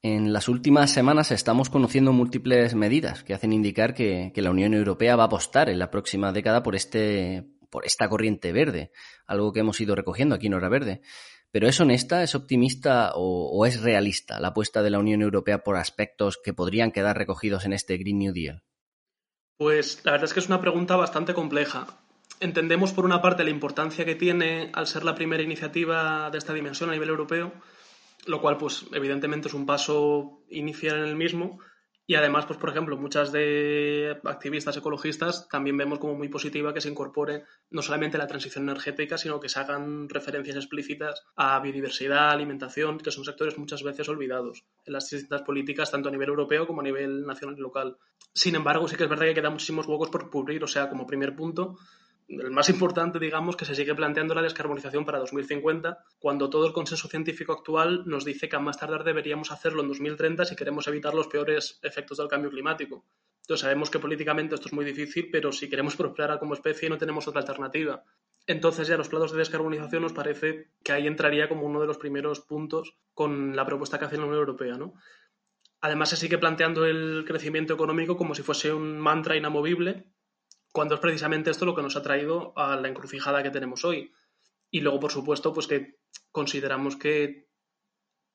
En 0.00 0.32
las 0.32 0.48
últimas 0.48 0.92
semanas 0.92 1.32
estamos 1.32 1.70
conociendo 1.70 2.12
múltiples 2.12 2.74
medidas 2.74 3.24
que 3.24 3.34
hacen 3.34 3.52
indicar 3.52 3.94
que, 3.94 4.30
que, 4.32 4.42
la 4.42 4.50
Unión 4.50 4.74
Europea 4.74 5.16
va 5.16 5.24
a 5.24 5.26
apostar 5.26 5.68
en 5.68 5.80
la 5.80 5.90
próxima 5.90 6.32
década 6.32 6.62
por 6.62 6.76
este 6.76 7.48
por 7.70 7.84
esta 7.84 8.08
corriente 8.08 8.52
verde, 8.52 8.92
algo 9.26 9.52
que 9.52 9.60
hemos 9.60 9.80
ido 9.80 9.94
recogiendo 9.94 10.34
aquí 10.34 10.46
en 10.46 10.54
Hora 10.54 10.68
Verde. 10.68 11.02
Pero 11.50 11.66
¿es 11.66 11.80
honesta, 11.80 12.22
es 12.22 12.34
optimista 12.34 13.12
o, 13.14 13.64
es 13.64 13.80
realista 13.80 14.38
la 14.38 14.48
apuesta 14.48 14.82
de 14.82 14.90
la 14.90 14.98
Unión 14.98 15.22
Europea 15.22 15.64
por 15.64 15.76
aspectos 15.76 16.38
que 16.42 16.52
podrían 16.52 16.92
quedar 16.92 17.16
recogidos 17.16 17.64
en 17.64 17.72
este 17.72 17.96
Green 17.96 18.18
New 18.18 18.32
Deal? 18.32 18.62
Pues 19.56 20.04
la 20.04 20.12
verdad 20.12 20.26
es 20.26 20.34
que 20.34 20.40
es 20.40 20.48
una 20.48 20.60
pregunta 20.60 20.96
bastante 20.96 21.34
compleja. 21.34 21.86
Entendemos 22.40 22.92
por 22.92 23.04
una 23.04 23.22
parte 23.22 23.44
la 23.44 23.50
importancia 23.50 24.04
que 24.04 24.14
tiene 24.14 24.70
al 24.74 24.86
ser 24.86 25.04
la 25.04 25.14
primera 25.14 25.42
iniciativa 25.42 26.30
de 26.30 26.38
esta 26.38 26.52
dimensión 26.52 26.90
a 26.90 26.92
nivel 26.92 27.08
europeo, 27.08 27.52
lo 28.26 28.40
cual 28.40 28.58
pues 28.58 28.86
evidentemente 28.92 29.48
es 29.48 29.54
un 29.54 29.66
paso 29.66 30.44
inicial 30.50 30.98
en 30.98 31.04
el 31.04 31.16
mismo, 31.16 31.58
y 32.10 32.14
además, 32.14 32.46
pues 32.46 32.58
por 32.58 32.70
ejemplo, 32.70 32.96
muchas 32.96 33.32
de 33.32 34.18
activistas 34.24 34.74
ecologistas 34.78 35.46
también 35.46 35.76
vemos 35.76 35.98
como 35.98 36.14
muy 36.14 36.30
positiva 36.30 36.72
que 36.72 36.80
se 36.80 36.88
incorpore 36.88 37.44
no 37.68 37.82
solamente 37.82 38.16
la 38.16 38.26
transición 38.26 38.64
energética, 38.64 39.18
sino 39.18 39.38
que 39.38 39.50
se 39.50 39.60
hagan 39.60 40.08
referencias 40.08 40.56
explícitas 40.56 41.22
a 41.36 41.60
biodiversidad, 41.60 42.30
alimentación, 42.30 42.96
que 42.96 43.10
son 43.10 43.24
sectores 43.24 43.58
muchas 43.58 43.82
veces 43.82 44.08
olvidados 44.08 44.64
en 44.86 44.94
las 44.94 45.10
distintas 45.10 45.42
políticas, 45.42 45.90
tanto 45.90 46.08
a 46.08 46.12
nivel 46.12 46.30
europeo 46.30 46.66
como 46.66 46.80
a 46.80 46.84
nivel 46.84 47.26
nacional 47.26 47.58
y 47.58 47.60
local. 47.60 47.98
Sin 48.32 48.54
embargo, 48.54 48.88
sí 48.88 48.96
que 48.96 49.04
es 49.04 49.10
verdad 49.10 49.26
que 49.26 49.34
quedan 49.34 49.52
muchísimos 49.52 49.86
huecos 49.86 50.08
por 50.08 50.30
cubrir, 50.30 50.64
o 50.64 50.66
sea, 50.66 50.88
como 50.88 51.06
primer 51.06 51.36
punto, 51.36 51.76
el 52.28 52.50
más 52.50 52.68
importante, 52.68 53.18
digamos, 53.18 53.56
que 53.56 53.64
se 53.64 53.74
sigue 53.74 53.94
planteando 53.94 54.34
la 54.34 54.42
descarbonización 54.42 55.06
para 55.06 55.18
2050, 55.18 56.04
cuando 56.18 56.50
todo 56.50 56.66
el 56.66 56.74
consenso 56.74 57.08
científico 57.08 57.52
actual 57.52 58.02
nos 58.06 58.24
dice 58.24 58.50
que 58.50 58.56
a 58.56 58.58
más 58.58 58.78
tardar 58.78 59.02
deberíamos 59.02 59.50
hacerlo 59.50 59.80
en 59.82 59.88
2030 59.88 60.44
si 60.44 60.54
queremos 60.54 60.86
evitar 60.88 61.14
los 61.14 61.28
peores 61.28 61.80
efectos 61.82 62.18
del 62.18 62.28
cambio 62.28 62.50
climático. 62.50 63.06
Entonces 63.40 63.62
sabemos 63.62 63.88
que 63.88 63.98
políticamente 63.98 64.54
esto 64.54 64.68
es 64.68 64.74
muy 64.74 64.84
difícil, 64.84 65.30
pero 65.32 65.52
si 65.52 65.70
queremos 65.70 65.96
prosperar 65.96 66.38
como 66.38 66.52
especie 66.52 66.90
no 66.90 66.98
tenemos 66.98 67.26
otra 67.26 67.40
alternativa. 67.40 68.04
Entonces 68.46 68.88
ya 68.88 68.98
los 68.98 69.08
planos 69.08 69.32
de 69.32 69.38
descarbonización 69.38 70.02
nos 70.02 70.12
parece 70.12 70.68
que 70.84 70.92
ahí 70.92 71.06
entraría 71.06 71.48
como 71.48 71.64
uno 71.64 71.80
de 71.80 71.86
los 71.86 71.96
primeros 71.96 72.40
puntos 72.40 72.94
con 73.14 73.56
la 73.56 73.64
propuesta 73.64 73.98
que 73.98 74.04
hace 74.04 74.18
la 74.18 74.24
Unión 74.24 74.40
Europea, 74.40 74.76
¿no? 74.76 74.92
Además 75.80 76.10
se 76.10 76.16
sigue 76.16 76.36
planteando 76.36 76.84
el 76.84 77.24
crecimiento 77.26 77.72
económico 77.72 78.18
como 78.18 78.34
si 78.34 78.42
fuese 78.42 78.72
un 78.72 78.98
mantra 78.98 79.36
inamovible 79.36 80.12
cuando 80.78 80.94
es 80.94 81.00
precisamente 81.00 81.50
esto 81.50 81.66
lo 81.66 81.74
que 81.74 81.82
nos 81.82 81.96
ha 81.96 82.04
traído 82.04 82.52
a 82.54 82.76
la 82.76 82.86
encrucijada 82.86 83.42
que 83.42 83.50
tenemos 83.50 83.84
hoy. 83.84 84.12
Y 84.70 84.80
luego, 84.80 85.00
por 85.00 85.10
supuesto, 85.10 85.52
pues 85.52 85.66
que 85.66 85.98
consideramos 86.30 86.94
que 86.94 87.48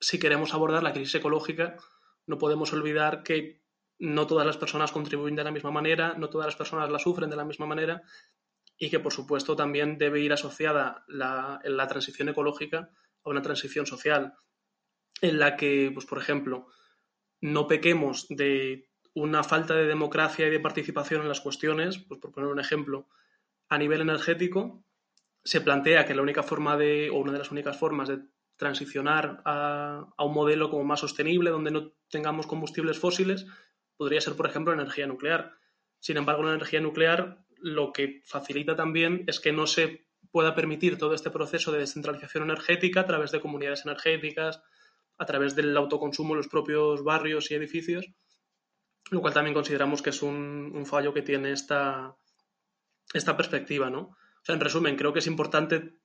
si 0.01 0.19
queremos 0.19 0.53
abordar 0.53 0.83
la 0.83 0.91
crisis 0.91 1.15
ecológica, 1.15 1.77
no 2.25 2.37
podemos 2.37 2.73
olvidar 2.73 3.23
que 3.23 3.63
no 3.97 4.27
todas 4.27 4.45
las 4.45 4.57
personas 4.57 4.91
contribuyen 4.91 5.37
de 5.37 5.45
la 5.45 5.51
misma 5.51 5.71
manera, 5.71 6.15
no 6.17 6.29
todas 6.29 6.45
las 6.45 6.57
personas 6.57 6.89
la 6.89 6.99
sufren 6.99 7.29
de 7.29 7.37
la 7.37 7.45
misma 7.45 7.65
manera 7.65 8.01
y 8.77 8.89
que, 8.89 8.99
por 8.99 9.13
supuesto, 9.13 9.55
también 9.55 9.97
debe 9.97 10.19
ir 10.19 10.33
asociada 10.33 11.05
la, 11.07 11.61
la 11.63 11.87
transición 11.87 12.27
ecológica 12.27 12.89
a 13.23 13.29
una 13.29 13.41
transición 13.41 13.85
social 13.85 14.33
en 15.21 15.39
la 15.39 15.55
que, 15.55 15.91
pues, 15.93 16.05
por 16.05 16.17
ejemplo, 16.17 16.67
no 17.39 17.69
pequemos 17.69 18.25
de 18.27 18.89
una 19.15 19.43
falta 19.43 19.75
de 19.75 19.85
democracia 19.85 20.47
y 20.47 20.49
de 20.49 20.59
participación 20.59 21.21
en 21.21 21.27
las 21.27 21.41
cuestiones, 21.41 21.99
pues 21.99 22.19
por 22.19 22.31
poner 22.31 22.49
un 22.49 22.59
ejemplo, 22.59 23.07
a 23.69 23.77
nivel 23.77 24.01
energético, 24.01 24.83
se 25.43 25.61
plantea 25.61 26.05
que 26.05 26.15
la 26.15 26.21
única 26.21 26.43
forma 26.43 26.77
de, 26.77 27.09
o 27.09 27.17
una 27.17 27.33
de 27.33 27.39
las 27.39 27.51
únicas 27.51 27.77
formas 27.77 28.07
de 28.07 28.19
transicionar 28.55 29.41
a, 29.45 30.13
un 30.19 30.33
modelo 30.33 30.69
como 30.69 30.83
más 30.83 31.01
sostenible, 31.01 31.49
donde 31.49 31.71
no 31.71 31.91
tengamos 32.09 32.47
combustibles 32.47 32.99
fósiles, 32.99 33.45
podría 33.97 34.21
ser, 34.21 34.35
por 34.35 34.47
ejemplo, 34.47 34.73
energía 34.73 35.07
nuclear. 35.07 35.53
Sin 35.99 36.17
embargo, 36.17 36.43
la 36.43 36.53
energía 36.53 36.81
nuclear 36.81 37.45
lo 37.57 37.93
que 37.93 38.21
facilita 38.25 38.75
también 38.75 39.23
es 39.27 39.39
que 39.39 39.51
no 39.51 39.67
se 39.67 40.05
pueda 40.31 40.55
permitir 40.55 40.97
todo 40.97 41.13
este 41.13 41.29
proceso 41.29 41.71
de 41.71 41.79
descentralización 41.79 42.43
energética 42.43 43.01
a 43.01 43.05
través 43.05 43.31
de 43.31 43.41
comunidades 43.41 43.85
energéticas, 43.85 44.61
a 45.17 45.25
través 45.25 45.55
del 45.55 45.75
autoconsumo 45.77 46.33
en 46.33 46.37
los 46.37 46.47
propios 46.47 47.03
barrios 47.03 47.51
y 47.51 47.55
edificios, 47.55 48.05
lo 49.13 49.21
cual 49.21 49.33
también 49.33 49.53
consideramos 49.53 50.01
que 50.01 50.09
es 50.09 50.23
un, 50.23 50.85
fallo 50.87 51.13
que 51.13 51.21
tiene 51.21 51.51
esta, 51.51 52.17
esta 53.13 53.37
perspectiva, 53.37 53.91
¿no? 53.91 53.99
O 54.01 54.41
sea, 54.43 54.55
en 54.55 54.61
resumen, 54.61 54.95
creo 54.95 55.13
que 55.13 55.19
es 55.19 55.27
importante 55.27 55.99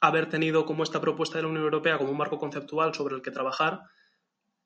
haber 0.00 0.28
tenido 0.28 0.64
como 0.64 0.84
esta 0.84 1.00
propuesta 1.00 1.36
de 1.36 1.42
la 1.42 1.48
Unión 1.48 1.64
Europea 1.64 1.98
como 1.98 2.10
un 2.10 2.16
marco 2.16 2.38
conceptual 2.38 2.94
sobre 2.94 3.16
el 3.16 3.22
que 3.22 3.32
trabajar, 3.32 3.82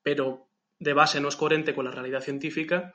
pero 0.03 0.49
de 0.77 0.93
base 0.93 1.19
no 1.19 1.29
es 1.29 1.35
coherente 1.35 1.73
con 1.73 1.85
la 1.85 1.91
realidad 1.91 2.21
científica 2.21 2.93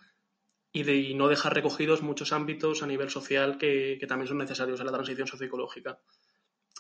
y, 0.73 0.85
de, 0.85 1.13
no 1.17 1.27
dejar 1.27 1.55
recogidos 1.55 2.03
muchos 2.03 2.33
ámbitos 2.33 2.85
a 2.85 2.87
nivel 2.87 3.11
social 3.11 3.59
que, 3.59 3.97
que, 3.99 4.07
también 4.07 4.29
son 4.29 4.39
necesarios 4.39 4.79
en 4.79 4.87
la 4.87 4.93
transición 4.93 5.27
socioecológica. 5.27 5.99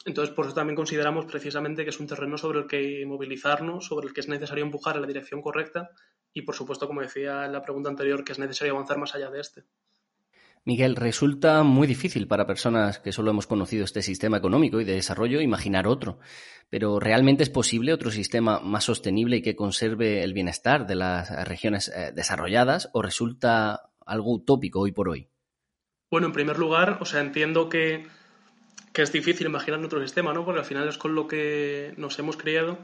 Entonces, 0.04 0.34
por 0.34 0.46
eso 0.46 0.54
también 0.54 0.76
consideramos 0.76 1.24
precisamente 1.24 1.82
que 1.84 1.90
es 1.90 2.00
un 2.00 2.06
terreno 2.06 2.36
sobre 2.36 2.60
el 2.60 2.66
que 2.66 3.04
movilizarnos, 3.06 3.86
sobre 3.86 4.08
el 4.08 4.12
que 4.12 4.20
es 4.20 4.28
necesario 4.28 4.64
empujar 4.64 4.96
en 4.96 5.02
la 5.02 5.08
dirección 5.08 5.40
correcta 5.40 5.90
y, 6.32 6.42
por 6.42 6.54
supuesto, 6.54 6.86
como 6.86 7.00
decía 7.00 7.46
en 7.46 7.52
la 7.52 7.62
pregunta 7.62 7.88
anterior, 7.88 8.22
que 8.22 8.32
es 8.32 8.38
necesario 8.38 8.74
avanzar 8.74 8.98
más 8.98 9.14
allá 9.14 9.30
de 9.30 9.40
este. 9.40 9.64
Miguel, 10.66 10.96
resulta 10.96 11.62
muy 11.62 11.86
difícil 11.86 12.26
para 12.26 12.46
personas 12.46 12.98
que 12.98 13.12
solo 13.12 13.30
hemos 13.30 13.46
conocido 13.46 13.84
este 13.84 14.00
sistema 14.00 14.38
económico 14.38 14.80
y 14.80 14.84
de 14.84 14.94
desarrollo 14.94 15.42
imaginar 15.42 15.86
otro. 15.86 16.18
Pero 16.70 16.98
¿realmente 16.98 17.42
es 17.42 17.50
posible 17.50 17.92
otro 17.92 18.10
sistema 18.10 18.60
más 18.60 18.84
sostenible 18.84 19.36
y 19.36 19.42
que 19.42 19.56
conserve 19.56 20.22
el 20.22 20.32
bienestar 20.32 20.86
de 20.86 20.94
las 20.94 21.30
regiones 21.46 21.88
eh, 21.88 22.12
desarrolladas 22.14 22.88
o 22.94 23.02
resulta 23.02 23.90
algo 24.06 24.32
utópico 24.32 24.80
hoy 24.80 24.92
por 24.92 25.10
hoy? 25.10 25.28
Bueno, 26.10 26.28
en 26.28 26.32
primer 26.32 26.58
lugar, 26.58 26.96
o 27.00 27.04
sea, 27.04 27.20
entiendo 27.20 27.68
que, 27.68 28.06
que 28.94 29.02
es 29.02 29.12
difícil 29.12 29.46
imaginar 29.46 29.84
otro 29.84 30.00
sistema, 30.00 30.32
¿no? 30.32 30.44
Porque 30.46 30.60
al 30.60 30.66
final 30.66 30.88
es 30.88 30.96
con 30.96 31.14
lo 31.14 31.28
que 31.28 31.92
nos 31.98 32.18
hemos 32.18 32.38
criado 32.38 32.78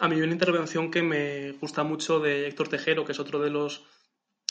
a 0.00 0.08
mí 0.08 0.16
hay 0.16 0.22
una 0.22 0.32
intervención 0.32 0.90
que 0.90 1.02
me 1.02 1.52
gusta 1.52 1.82
mucho 1.82 2.20
de 2.20 2.46
Héctor 2.46 2.68
Tejero, 2.68 3.04
que 3.04 3.12
es 3.12 3.20
otro 3.20 3.40
de 3.40 3.50
los 3.50 3.84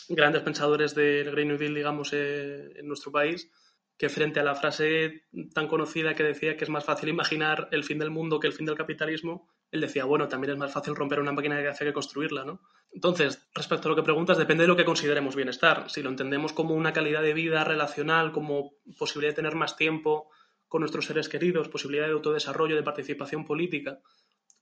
grandes 0.10 0.42
pensadores 0.42 0.94
del 0.94 1.32
Green 1.32 1.48
New 1.48 1.58
Deal, 1.58 1.74
digamos, 1.74 2.12
eh, 2.14 2.74
en 2.76 2.88
nuestro 2.88 3.12
país, 3.12 3.50
que 3.98 4.10
frente 4.10 4.40
a 4.40 4.44
la 4.44 4.56
frase 4.56 5.24
tan 5.54 5.68
conocida 5.68 6.16
que 6.16 6.24
decía 6.24 6.58
que 6.58 6.66
es 6.66 6.70
más 6.70 6.84
fácil 6.84 7.10
imaginar 7.10 7.70
el 7.72 7.84
fin 7.84 7.98
del 7.98 8.12
mundo 8.12 8.40
que 8.40 8.48
el 8.48 8.54
fin 8.54 8.66
del 8.66 8.76
capitalismo, 8.76 9.48
él 9.72 9.82
decía, 9.82 10.06
bueno, 10.06 10.28
también 10.28 10.54
es 10.54 10.60
más 10.60 10.72
fácil 10.72 10.96
romper 10.96 11.20
una 11.20 11.32
máquina 11.32 11.58
de 11.58 11.64
café 11.64 11.86
que 11.86 11.94
construirla, 11.94 12.44
¿no? 12.44 12.62
Entonces, 12.92 13.48
respecto 13.54 13.88
a 13.88 13.92
lo 13.92 13.96
que 13.96 14.04
preguntas, 14.04 14.38
depende 14.38 14.64
de 14.64 14.68
lo 14.68 14.76
que 14.76 14.86
consideremos 14.86 15.36
bienestar. 15.36 15.90
Si 15.90 16.02
lo 16.04 16.10
entendemos 16.10 16.54
como 16.54 16.74
una 16.76 16.94
calidad 16.94 17.22
de 17.22 17.34
vida 17.34 17.64
relacional, 17.64 18.32
como 18.32 18.74
posibilidad 18.98 19.32
de 19.32 19.38
tener 19.38 19.56
más 19.56 19.78
tiempo 19.78 20.30
con 20.68 20.82
nuestros 20.82 21.06
seres 21.06 21.30
queridos, 21.30 21.70
posibilidad 21.70 22.08
de 22.08 22.14
autodesarrollo, 22.14 22.76
de 22.76 22.84
participación 22.84 23.46
política, 23.46 24.00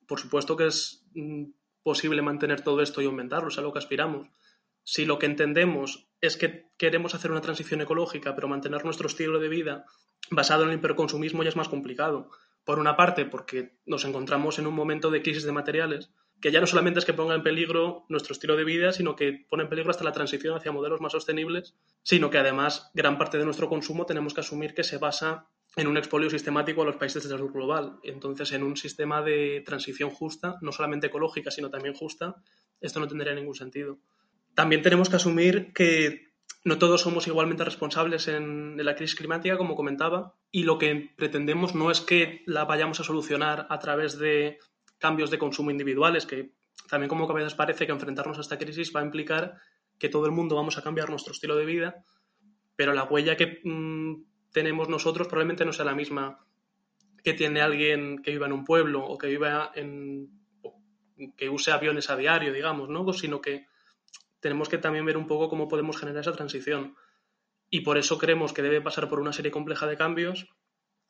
por 0.07 0.19
supuesto 0.19 0.55
que 0.55 0.67
es 0.67 1.05
mm, 1.13 1.45
posible 1.83 2.21
mantener 2.21 2.61
todo 2.61 2.81
esto 2.81 3.01
y 3.01 3.05
aumentarlo, 3.05 3.49
es 3.49 3.57
a 3.57 3.61
lo 3.61 3.71
que 3.71 3.79
aspiramos. 3.79 4.27
Si 4.83 5.05
lo 5.05 5.17
que 5.17 5.25
entendemos 5.25 6.07
es 6.21 6.37
que 6.37 6.69
queremos 6.77 7.15
hacer 7.15 7.31
una 7.31 7.41
transición 7.41 7.81
ecológica, 7.81 8.35
pero 8.35 8.47
mantener 8.47 8.85
nuestro 8.85 9.07
estilo 9.07 9.39
de 9.39 9.49
vida 9.49 9.85
basado 10.29 10.63
en 10.63 10.69
el 10.69 10.75
hiperconsumismo 10.75 11.43
ya 11.43 11.49
es 11.49 11.55
más 11.55 11.69
complicado. 11.69 12.29
Por 12.63 12.79
una 12.79 12.95
parte, 12.95 13.25
porque 13.25 13.77
nos 13.85 14.05
encontramos 14.05 14.57
en 14.59 14.67
un 14.67 14.73
momento 14.73 15.11
de 15.11 15.21
crisis 15.21 15.43
de 15.43 15.51
materiales, 15.51 16.11
que 16.41 16.51
ya 16.51 16.59
no 16.59 16.67
solamente 16.67 16.99
es 16.99 17.05
que 17.05 17.13
ponga 17.13 17.35
en 17.35 17.43
peligro 17.43 18.05
nuestro 18.09 18.33
estilo 18.33 18.55
de 18.55 18.63
vida, 18.63 18.91
sino 18.91 19.15
que 19.15 19.45
pone 19.49 19.63
en 19.63 19.69
peligro 19.69 19.91
hasta 19.91 20.03
la 20.03 20.11
transición 20.11 20.55
hacia 20.55 20.71
modelos 20.71 21.01
más 21.01 21.11
sostenibles, 21.11 21.75
sino 22.03 22.29
que 22.29 22.37
además 22.37 22.91
gran 22.93 23.17
parte 23.17 23.37
de 23.37 23.45
nuestro 23.45 23.69
consumo 23.69 24.05
tenemos 24.05 24.33
que 24.33 24.41
asumir 24.41 24.73
que 24.73 24.83
se 24.83 24.97
basa 24.97 25.47
en 25.75 25.87
un 25.87 25.97
expolio 25.97 26.29
sistemático 26.29 26.81
a 26.81 26.85
los 26.85 26.95
países 26.95 27.27
del 27.27 27.37
sur 27.37 27.51
global. 27.51 27.99
Entonces, 28.03 28.51
en 28.53 28.63
un 28.63 28.77
sistema 28.77 29.21
de 29.21 29.61
transición 29.65 30.09
justa, 30.09 30.57
no 30.61 30.71
solamente 30.71 31.07
ecológica, 31.07 31.51
sino 31.51 31.69
también 31.69 31.93
justa, 31.93 32.35
esto 32.79 32.99
no 32.99 33.07
tendría 33.07 33.33
ningún 33.33 33.55
sentido. 33.55 33.99
También 34.53 34.81
tenemos 34.81 35.09
que 35.09 35.17
asumir 35.17 35.73
que 35.73 36.25
no 36.63 36.79
todos 36.79 37.01
somos 37.01 37.27
igualmente 37.27 37.63
responsables 37.63 38.27
en, 38.27 38.83
la 38.83 38.95
crisis 38.95 39.15
climática, 39.15 39.57
como 39.57 39.75
comentaba, 39.75 40.35
y 40.51 40.63
lo 40.63 40.77
que 40.77 41.13
pretendemos 41.15 41.75
no 41.75 41.91
es 41.91 42.01
que 42.01 42.41
la 42.45 42.65
vayamos 42.65 42.99
a 42.99 43.03
solucionar 43.03 43.67
a 43.69 43.79
través 43.79 44.17
de 44.17 44.59
cambios 44.97 45.29
de 45.29 45.37
consumo 45.37 45.71
individuales, 45.71 46.25
que 46.25 46.53
también 46.89 47.09
como 47.09 47.29
a 47.29 47.33
veces 47.33 47.53
parece 47.53 47.85
que 47.85 47.91
enfrentarnos 47.91 48.37
a 48.37 48.41
esta 48.41 48.57
crisis 48.57 48.91
va 48.95 49.01
a 49.01 49.05
implicar 49.05 49.57
que 49.99 50.09
todo 50.09 50.25
el 50.25 50.31
mundo 50.31 50.55
vamos 50.55 50.77
a 50.77 50.81
cambiar 50.81 51.09
nuestro 51.09 51.33
estilo 51.33 51.55
de 51.55 51.65
vida, 51.65 52.03
pero 52.75 52.93
la 52.93 53.03
huella 53.03 53.37
que 53.37 53.59
mm, 53.63 54.23
tenemos 54.55 54.87
nosotros 54.87 55.27
probablemente 55.27 55.65
no 55.65 55.73
sea 55.73 55.83
la 55.83 55.93
misma 55.93 56.39
que 57.25 57.33
tiene 57.33 57.59
alguien 57.59 58.21
que 58.23 58.31
viva 58.31 58.45
en 58.45 58.53
un 58.53 58.63
pueblo 58.63 59.03
o 59.03 59.17
que 59.17 59.27
viva 59.27 59.73
en 59.75 60.29
que 61.35 61.49
use 61.49 61.73
aviones 61.73 62.09
a 62.09 62.15
diario, 62.15 62.53
digamos, 62.53 62.87
¿no? 62.87 63.11
Sino 63.11 63.41
que 63.41 63.67
tenemos 64.39 64.69
que 64.69 64.77
también 64.77 65.05
ver 65.05 65.17
un 65.17 65.27
poco 65.27 65.49
cómo 65.49 65.67
podemos 65.67 65.97
generar 65.97 66.21
esa 66.21 66.31
transición. 66.31 66.95
Y 67.69 67.81
por 67.81 67.97
eso 67.97 68.17
creemos 68.17 68.53
que 68.53 68.61
debe 68.61 68.79
pasar 68.79 69.09
por 69.09 69.19
una 69.19 69.33
serie 69.33 69.51
compleja 69.51 69.87
de 69.87 69.97
cambios 69.97 70.47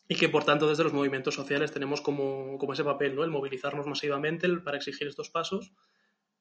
y 0.07 0.15
que, 0.15 0.27
por 0.27 0.43
tanto, 0.43 0.67
desde 0.67 0.83
los 0.83 0.93
movimientos 0.93 1.35
sociales 1.35 1.71
tenemos 1.71 2.01
como, 2.01 2.57
como 2.57 2.73
ese 2.73 2.83
papel, 2.83 3.13
¿no? 3.13 3.23
El 3.23 3.29
movilizarnos 3.29 3.85
masivamente 3.85 4.49
para 4.57 4.77
exigir 4.77 5.07
estos 5.07 5.29
pasos 5.29 5.71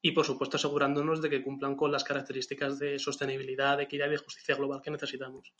y, 0.01 0.13
por 0.13 0.25
supuesto, 0.25 0.57
asegurándonos 0.57 1.21
de 1.21 1.29
que 1.29 1.43
cumplan 1.43 1.75
con 1.75 1.91
las 1.91 2.03
características 2.03 2.79
de 2.79 2.97
sostenibilidad, 2.97 3.77
de 3.77 3.83
equidad 3.83 4.07
y 4.07 4.11
de 4.11 4.17
justicia 4.17 4.55
global 4.55 4.81
que 4.81 4.89
necesitamos. 4.89 5.53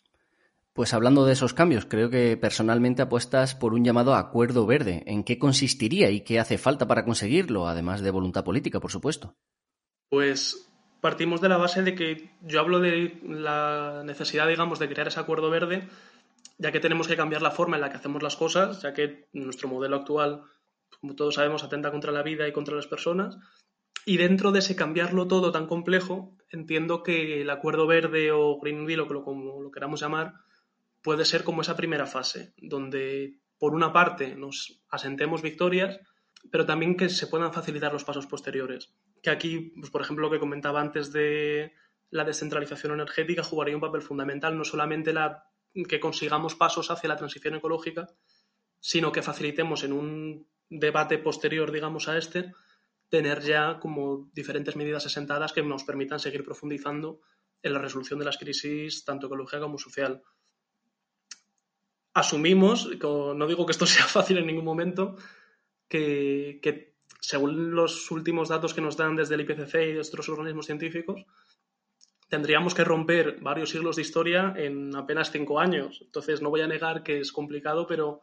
Pues 0.75 0.93
hablando 0.93 1.25
de 1.25 1.31
esos 1.31 1.53
cambios, 1.53 1.85
creo 1.85 2.09
que 2.09 2.35
personalmente 2.35 3.01
apuestas 3.01 3.55
por 3.55 3.73
un 3.73 3.85
llamado 3.85 4.13
acuerdo 4.13 4.65
verde. 4.65 5.03
¿En 5.05 5.23
qué 5.23 5.39
consistiría 5.39 6.11
y 6.11 6.19
qué 6.19 6.37
hace 6.37 6.57
falta 6.57 6.85
para 6.85 7.05
conseguirlo, 7.05 7.69
además 7.69 8.01
de 8.01 8.11
voluntad 8.11 8.43
política, 8.43 8.81
por 8.81 8.91
supuesto? 8.91 9.37
Pues 10.09 10.69
partimos 10.99 11.39
de 11.39 11.47
la 11.47 11.55
base 11.55 11.81
de 11.81 11.95
que 11.95 12.29
yo 12.41 12.59
hablo 12.59 12.81
de 12.81 13.21
la 13.23 14.03
necesidad, 14.03 14.49
digamos, 14.49 14.77
de 14.77 14.89
crear 14.89 15.07
ese 15.07 15.21
acuerdo 15.21 15.49
verde, 15.49 15.87
ya 16.57 16.73
que 16.73 16.81
tenemos 16.81 17.07
que 17.07 17.15
cambiar 17.15 17.41
la 17.41 17.51
forma 17.51 17.77
en 17.77 17.81
la 17.81 17.89
que 17.89 17.95
hacemos 17.95 18.21
las 18.21 18.35
cosas, 18.35 18.81
ya 18.81 18.93
que 18.93 19.29
nuestro 19.31 19.69
modelo 19.69 19.95
actual, 19.95 20.43
como 20.99 21.15
todos 21.15 21.35
sabemos, 21.35 21.63
atenta 21.63 21.89
contra 21.89 22.11
la 22.11 22.21
vida 22.21 22.49
y 22.49 22.51
contra 22.51 22.75
las 22.75 22.87
personas. 22.87 23.37
Y 24.05 24.17
dentro 24.17 24.51
de 24.51 24.59
ese 24.59 24.75
cambiarlo 24.75 25.25
todo 25.25 25.53
tan 25.53 25.67
complejo, 25.67 26.35
entiendo 26.49 27.01
que 27.01 27.41
el 27.43 27.49
acuerdo 27.49 27.87
verde 27.87 28.33
o 28.33 28.59
Green 28.59 28.85
Deal, 28.85 28.99
o 28.99 29.23
como 29.23 29.61
lo 29.61 29.71
queramos 29.71 30.01
llamar, 30.01 30.43
puede 31.05 31.23
ser 31.23 31.43
como 31.43 31.61
esa 31.61 31.77
primera 31.77 32.07
fase, 32.07 32.55
donde 32.57 33.39
por 33.59 33.75
una 33.75 33.93
parte 33.93 34.35
nos 34.35 34.81
asentemos 34.89 35.43
victorias, 35.43 35.99
pero 36.51 36.65
también 36.65 36.97
que 36.97 37.09
se 37.09 37.27
puedan 37.27 37.53
facilitar 37.53 37.93
los 37.93 38.03
pasos 38.03 38.25
posteriores. 38.25 38.91
Que 39.21 39.29
aquí, 39.29 39.71
pues, 39.79 39.91
por 39.91 40.01
ejemplo, 40.01 40.25
lo 40.25 40.31
que 40.31 40.39
comentaba 40.39 40.81
antes 40.81 41.13
de 41.13 41.73
la 42.09 42.23
descentralización 42.23 42.93
energética 42.93 43.43
jugaría 43.43 43.75
un 43.75 43.81
papel 43.81 44.01
fundamental, 44.01 44.57
no 44.57 44.63
solamente 44.63 45.13
la, 45.13 45.43
que 45.87 45.99
consigamos 45.99 46.55
pasos 46.55 46.89
hacia 46.89 47.07
la 47.09 47.17
transición 47.17 47.53
ecológica, 47.53 48.07
sino 48.79 49.11
que 49.11 49.21
facilitemos 49.21 49.83
en 49.83 49.93
un 49.93 50.49
debate 50.69 51.19
posterior, 51.19 51.71
digamos, 51.71 52.09
a 52.09 52.17
este, 52.17 52.51
tener 53.09 53.41
ya 53.41 53.77
como 53.79 54.31
diferentes 54.33 54.75
medidas 54.75 55.05
asentadas 55.05 55.53
que 55.53 55.61
nos 55.61 55.83
permitan 55.83 56.19
seguir 56.19 56.43
profundizando 56.43 57.21
en 57.61 57.73
la 57.73 57.79
resolución 57.79 58.17
de 58.17 58.25
las 58.25 58.39
crisis, 58.39 59.05
tanto 59.05 59.27
ecológica 59.27 59.59
como 59.59 59.77
social 59.77 60.23
asumimos, 62.15 62.89
no 63.03 63.45
digo 63.45 63.65
que 63.65 63.73
esto 63.73 63.85
sea 63.85 64.05
fácil 64.05 64.39
en 64.39 64.47
ningún 64.47 64.65
momento, 64.65 65.15
que, 65.87 66.93
según 67.19 67.75
los 67.75 68.09
últimos 68.09 68.49
datos 68.49 68.73
que 68.73 68.81
nos 68.81 68.97
dan 68.97 69.15
desde 69.15 69.35
el 69.35 69.41
IPCC 69.41 69.75
y 69.75 69.93
de 69.93 69.99
otros 69.99 70.29
organismos 70.29 70.65
científicos, 70.65 71.25
tendríamos 72.29 72.73
que 72.73 72.83
romper 72.83 73.39
varios 73.41 73.69
siglos 73.69 73.97
de 73.97 74.01
historia 74.01 74.53
en 74.57 74.95
apenas 74.95 75.31
cinco 75.31 75.59
años. 75.59 76.01
Entonces, 76.01 76.41
no 76.41 76.49
voy 76.49 76.61
a 76.61 76.67
negar 76.67 77.03
que 77.03 77.19
es 77.19 77.31
complicado, 77.31 77.85
pero, 77.85 78.21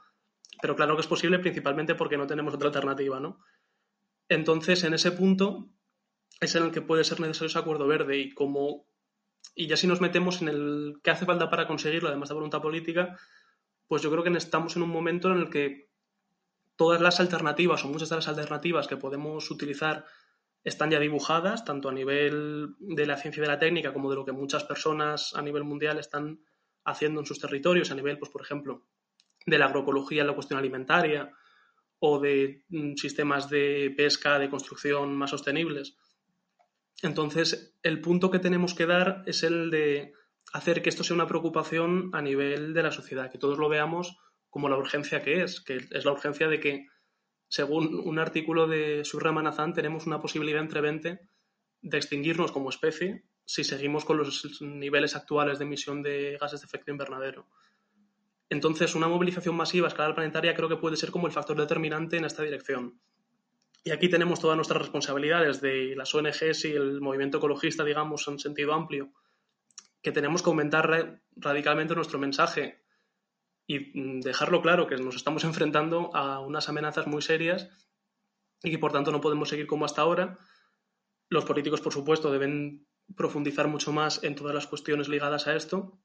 pero 0.60 0.74
claro 0.74 0.96
que 0.96 1.02
es 1.02 1.06
posible 1.06 1.38
principalmente 1.38 1.94
porque 1.94 2.16
no 2.16 2.26
tenemos 2.26 2.54
otra 2.54 2.68
alternativa, 2.68 3.20
¿no? 3.20 3.40
Entonces, 4.28 4.82
en 4.84 4.94
ese 4.94 5.12
punto 5.12 5.68
es 6.40 6.54
en 6.54 6.64
el 6.64 6.72
que 6.72 6.80
puede 6.80 7.04
ser 7.04 7.20
necesario 7.20 7.48
ese 7.48 7.58
acuerdo 7.58 7.86
verde 7.86 8.18
y 8.18 8.32
como 8.32 8.86
y 9.54 9.66
ya 9.66 9.76
si 9.76 9.86
nos 9.86 10.00
metemos 10.00 10.40
en 10.40 10.48
el 10.48 10.94
qué 11.02 11.10
hace 11.10 11.26
falta 11.26 11.50
para 11.50 11.66
conseguirlo, 11.66 12.08
además 12.08 12.30
de 12.30 12.34
voluntad 12.34 12.62
política, 12.62 13.18
pues 13.86 14.02
yo 14.02 14.10
creo 14.10 14.24
que 14.24 14.30
estamos 14.36 14.76
en 14.76 14.82
un 14.82 14.90
momento 14.90 15.30
en 15.30 15.38
el 15.38 15.50
que 15.50 15.90
todas 16.76 17.00
las 17.00 17.20
alternativas 17.20 17.84
o 17.84 17.88
muchas 17.88 18.08
de 18.08 18.16
las 18.16 18.28
alternativas 18.28 18.86
que 18.86 18.96
podemos 18.96 19.50
utilizar 19.50 20.06
están 20.64 20.90
ya 20.90 21.00
dibujadas, 21.00 21.64
tanto 21.64 21.88
a 21.88 21.92
nivel 21.92 22.74
de 22.78 23.06
la 23.06 23.16
ciencia 23.16 23.40
y 23.40 23.42
de 23.42 23.52
la 23.52 23.58
técnica 23.58 23.92
como 23.92 24.10
de 24.10 24.16
lo 24.16 24.24
que 24.24 24.32
muchas 24.32 24.64
personas 24.64 25.34
a 25.34 25.42
nivel 25.42 25.64
mundial 25.64 25.98
están 25.98 26.40
haciendo 26.84 27.20
en 27.20 27.26
sus 27.26 27.40
territorios, 27.40 27.90
a 27.90 27.94
nivel, 27.94 28.18
pues, 28.18 28.30
por 28.30 28.42
ejemplo, 28.42 28.86
de 29.46 29.58
la 29.58 29.66
agroecología 29.66 30.22
en 30.22 30.28
la 30.28 30.34
cuestión 30.34 30.58
alimentaria 30.58 31.32
o 31.98 32.18
de 32.18 32.64
mm, 32.68 32.94
sistemas 32.94 33.48
de 33.48 33.92
pesca, 33.96 34.38
de 34.38 34.50
construcción 34.50 35.16
más 35.16 35.30
sostenibles. 35.30 35.96
Entonces, 37.02 37.76
el 37.82 38.00
punto 38.00 38.30
que 38.30 38.38
tenemos 38.38 38.74
que 38.74 38.86
dar 38.86 39.22
es 39.26 39.42
el 39.42 39.70
de 39.70 40.12
hacer 40.52 40.82
que 40.82 40.90
esto 40.90 41.02
sea 41.02 41.14
una 41.14 41.26
preocupación 41.26 42.10
a 42.12 42.22
nivel 42.22 42.74
de 42.74 42.82
la 42.82 42.92
sociedad, 42.92 43.30
que 43.30 43.38
todos 43.38 43.58
lo 43.58 43.68
veamos 43.68 44.18
como 44.50 44.68
la 44.68 44.76
urgencia 44.76 45.22
que 45.22 45.42
es, 45.42 45.60
que 45.60 45.76
es 45.90 46.04
la 46.04 46.12
urgencia 46.12 46.46
de 46.46 46.60
que, 46.60 46.86
según 47.48 48.00
un 48.04 48.18
artículo 48.18 48.66
de 48.66 49.04
Surra 49.04 49.32
Manazán, 49.32 49.72
tenemos 49.72 50.06
una 50.06 50.20
posibilidad 50.20 50.60
entre 50.60 50.82
20 50.82 51.20
de 51.80 51.96
extinguirnos 51.96 52.52
como 52.52 52.68
especie 52.68 53.24
si 53.44 53.64
seguimos 53.64 54.04
con 54.04 54.18
los 54.18 54.60
niveles 54.60 55.16
actuales 55.16 55.58
de 55.58 55.64
emisión 55.64 56.02
de 56.02 56.36
gases 56.40 56.60
de 56.60 56.66
efecto 56.66 56.90
invernadero. 56.90 57.48
Entonces, 58.50 58.94
una 58.94 59.08
movilización 59.08 59.56
masiva 59.56 59.86
a 59.86 59.88
escala 59.88 60.14
planetaria 60.14 60.54
creo 60.54 60.68
que 60.68 60.76
puede 60.76 60.96
ser 60.96 61.10
como 61.10 61.26
el 61.26 61.32
factor 61.32 61.56
determinante 61.56 62.18
en 62.18 62.26
esta 62.26 62.42
dirección. 62.42 63.00
Y 63.84 63.90
aquí 63.90 64.08
tenemos 64.08 64.38
todas 64.38 64.56
nuestras 64.56 64.82
responsabilidades 64.82 65.60
de 65.60 65.96
las 65.96 66.14
ONGs 66.14 66.66
y 66.66 66.72
el 66.72 67.00
movimiento 67.00 67.38
ecologista, 67.38 67.84
digamos, 67.84 68.28
en 68.28 68.38
sentido 68.38 68.74
amplio, 68.74 69.10
que 70.02 70.12
tenemos 70.12 70.42
que 70.42 70.50
aumentar 70.50 71.20
radicalmente 71.36 71.94
nuestro 71.94 72.18
mensaje 72.18 72.84
y 73.66 73.98
mm, 73.98 74.20
dejarlo 74.20 74.60
claro 74.60 74.86
que 74.86 74.96
nos 74.96 75.16
estamos 75.16 75.44
enfrentando 75.50 76.14
a 76.14 76.40
unas 76.40 76.68
amenazas 76.68 77.06
muy 77.06 77.22
serias 77.22 77.70
y 78.62 78.70
que 78.70 78.78
por 78.78 78.92
tanto 78.92 79.10
no 79.12 79.20
podemos 79.20 79.48
seguir 79.48 79.66
como 79.66 79.84
hasta 79.84 80.02
ahora. 80.02 80.38
Los 81.28 81.44
políticos, 81.44 81.80
por 81.80 81.92
supuesto, 81.92 82.30
deben 82.30 82.86
profundizar 83.16 83.68
mucho 83.68 83.92
más 83.92 84.22
en 84.22 84.34
todas 84.34 84.54
las 84.54 84.66
cuestiones 84.66 85.08
ligadas 85.08 85.46
a 85.46 85.56
esto, 85.56 85.98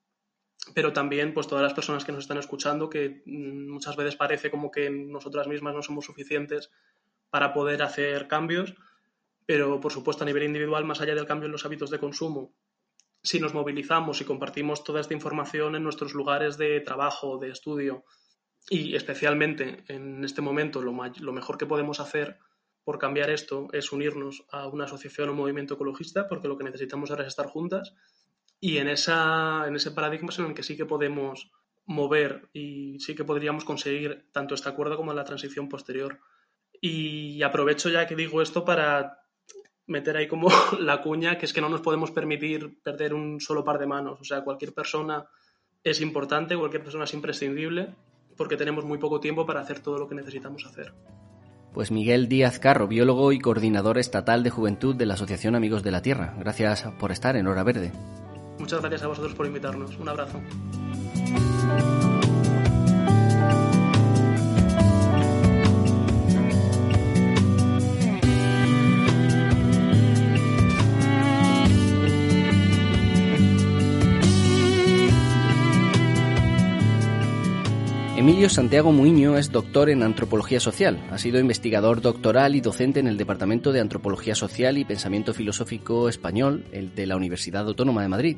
pero 0.73 0.93
también 0.93 1.33
pues 1.33 1.47
todas 1.47 1.63
las 1.63 1.73
personas 1.73 2.05
que 2.05 2.12
nos 2.12 2.23
están 2.23 2.38
escuchando, 2.38 2.89
que 2.89 3.23
mm, 3.25 3.69
muchas 3.69 3.95
veces 3.95 4.15
parece 4.15 4.51
como 4.51 4.71
que 4.71 4.89
nosotras 4.89 5.47
mismas 5.47 5.75
no 5.75 5.81
somos 5.81 6.05
suficientes 6.05 6.71
para 7.29 7.53
poder 7.53 7.81
hacer 7.81 8.27
cambios, 8.27 8.75
pero 9.45 9.79
por 9.79 9.91
supuesto 9.91 10.23
a 10.23 10.27
nivel 10.27 10.43
individual, 10.43 10.86
más 10.86 11.01
allá 11.01 11.15
del 11.15 11.25
cambio 11.25 11.47
en 11.47 11.51
los 11.51 11.65
hábitos 11.65 11.89
de 11.89 11.99
consumo 11.99 12.53
si 13.23 13.39
nos 13.39 13.53
movilizamos 13.53 14.21
y 14.21 14.25
compartimos 14.25 14.84
toda 14.84 15.01
esta 15.01 15.13
información 15.13 15.75
en 15.75 15.84
nuestros 15.84 16.13
lugares 16.13 16.58
de 16.58 16.80
trabajo, 16.82 17.38
de 17.38 17.49
estudio 17.49 18.06
y 18.69 18.95
especialmente 18.95 19.84
en 19.88 20.23
este 20.23 20.41
momento 20.41 20.82
lo, 20.82 20.93
mejor 21.34 21.58
que 21.58 21.65
podemos 21.65 21.99
hacer 21.99 22.38
por 22.84 22.99
cambiar 22.99 23.30
esto 23.30 23.67
es 23.73 23.91
unirnos 23.91 24.45
a 24.51 24.67
una 24.67 24.86
asociación 24.86 25.30
o 25.30 25.34
movimiento 25.34 25.75
ecologista 25.75 26.27
porque 26.27 26.47
lo 26.47 26.58
que 26.58 26.63
necesitamos 26.63 27.10
ahora 27.10 27.23
es 27.23 27.30
estar 27.30 27.47
juntas 27.47 27.93
y 28.60 28.77
en, 28.77 28.88
esa, 28.88 29.65
en 29.67 29.75
ese 29.75 29.91
paradigma 29.91 30.30
es 30.30 30.39
en 30.39 30.45
el 30.45 30.53
que 30.53 30.63
sí 30.63 30.75
que 30.75 30.86
podemos 30.86 31.51
mover 31.86 32.49
y 32.53 32.99
sí 32.99 33.15
que 33.15 33.23
podríamos 33.23 33.63
conseguir 33.63 34.27
tanto 34.32 34.56
este 34.56 34.69
acuerdo 34.69 34.97
como 34.97 35.13
la 35.13 35.23
transición 35.23 35.69
posterior. 35.69 36.19
Y 36.80 37.41
aprovecho 37.41 37.89
ya 37.89 38.06
que 38.06 38.15
digo 38.15 38.41
esto 38.41 38.65
para 38.65 39.26
meter 39.88 40.17
ahí 40.17 40.28
como 40.28 40.50
la 40.80 41.02
cuña, 41.02 41.38
que 41.38 41.45
es 41.45 41.54
que 41.54 41.62
no 41.62 41.69
nos 41.69 41.82
podemos 41.82 42.12
permitir 42.12 42.80
perder 42.84 43.13
un 43.13 43.39
solo 43.41 43.63
par 43.63 43.80
de 43.80 43.88
manos. 43.88 44.19
O 44.21 44.23
sea, 44.23 44.43
cualquier 44.43 44.73
persona 44.73 45.28
es 45.84 46.02
importante, 46.02 46.58
cualquier 46.58 46.84
persona 46.84 47.06
es 47.06 47.13
imprescindible, 47.13 47.95
porque 48.36 48.58
tenemos 48.58 48.86
muy 48.86 48.97
poco 48.97 49.19
tiempo 49.19 49.45
para 49.45 49.62
hacer 49.62 49.80
todo 49.80 49.97
lo 49.97 50.08
que 50.08 50.15
necesitamos 50.15 50.65
hacer. 50.65 50.93
Pues 51.73 51.91
Miguel 51.91 52.28
Díaz 52.28 52.60
Carro, 52.60 52.88
biólogo 52.88 53.32
y 53.32 53.39
coordinador 53.39 53.97
estatal 53.97 54.43
de 54.43 54.50
juventud 54.50 54.95
de 54.95 55.06
la 55.06 55.13
Asociación 55.13 55.56
Amigos 55.56 55.84
de 55.84 55.91
la 55.91 56.02
Tierra. 56.02 56.36
Gracias 56.39 56.84
por 57.00 57.12
estar 57.12 57.36
en 57.36 57.47
Hora 57.47 57.63
Verde. 57.63 57.91
Muchas 58.58 58.80
gracias 58.82 59.04
a 59.04 59.08
vosotros 59.08 59.36
por 59.36 59.45
invitarnos. 59.45 59.95
Un 59.97 60.10
abrazo. 60.10 60.41
Emilio 78.27 78.49
Santiago 78.49 78.91
Muiño 78.91 79.37
es 79.37 79.53
doctor 79.53 79.89
en 79.89 80.03
antropología 80.03 80.59
social. 80.59 81.01
Ha 81.11 81.17
sido 81.17 81.39
investigador 81.39 82.01
doctoral 82.01 82.57
y 82.57 82.59
docente 82.59 82.99
en 82.99 83.07
el 83.07 83.15
Departamento 83.15 83.71
de 83.71 83.79
Antropología 83.79 84.35
Social 84.35 84.77
y 84.77 84.83
Pensamiento 84.83 85.33
Filosófico 85.33 86.09
Español, 86.09 86.65
el 86.73 86.93
de 86.93 87.07
la 87.07 87.15
Universidad 87.15 87.65
Autónoma 87.65 88.01
de 88.01 88.09
Madrid. 88.09 88.37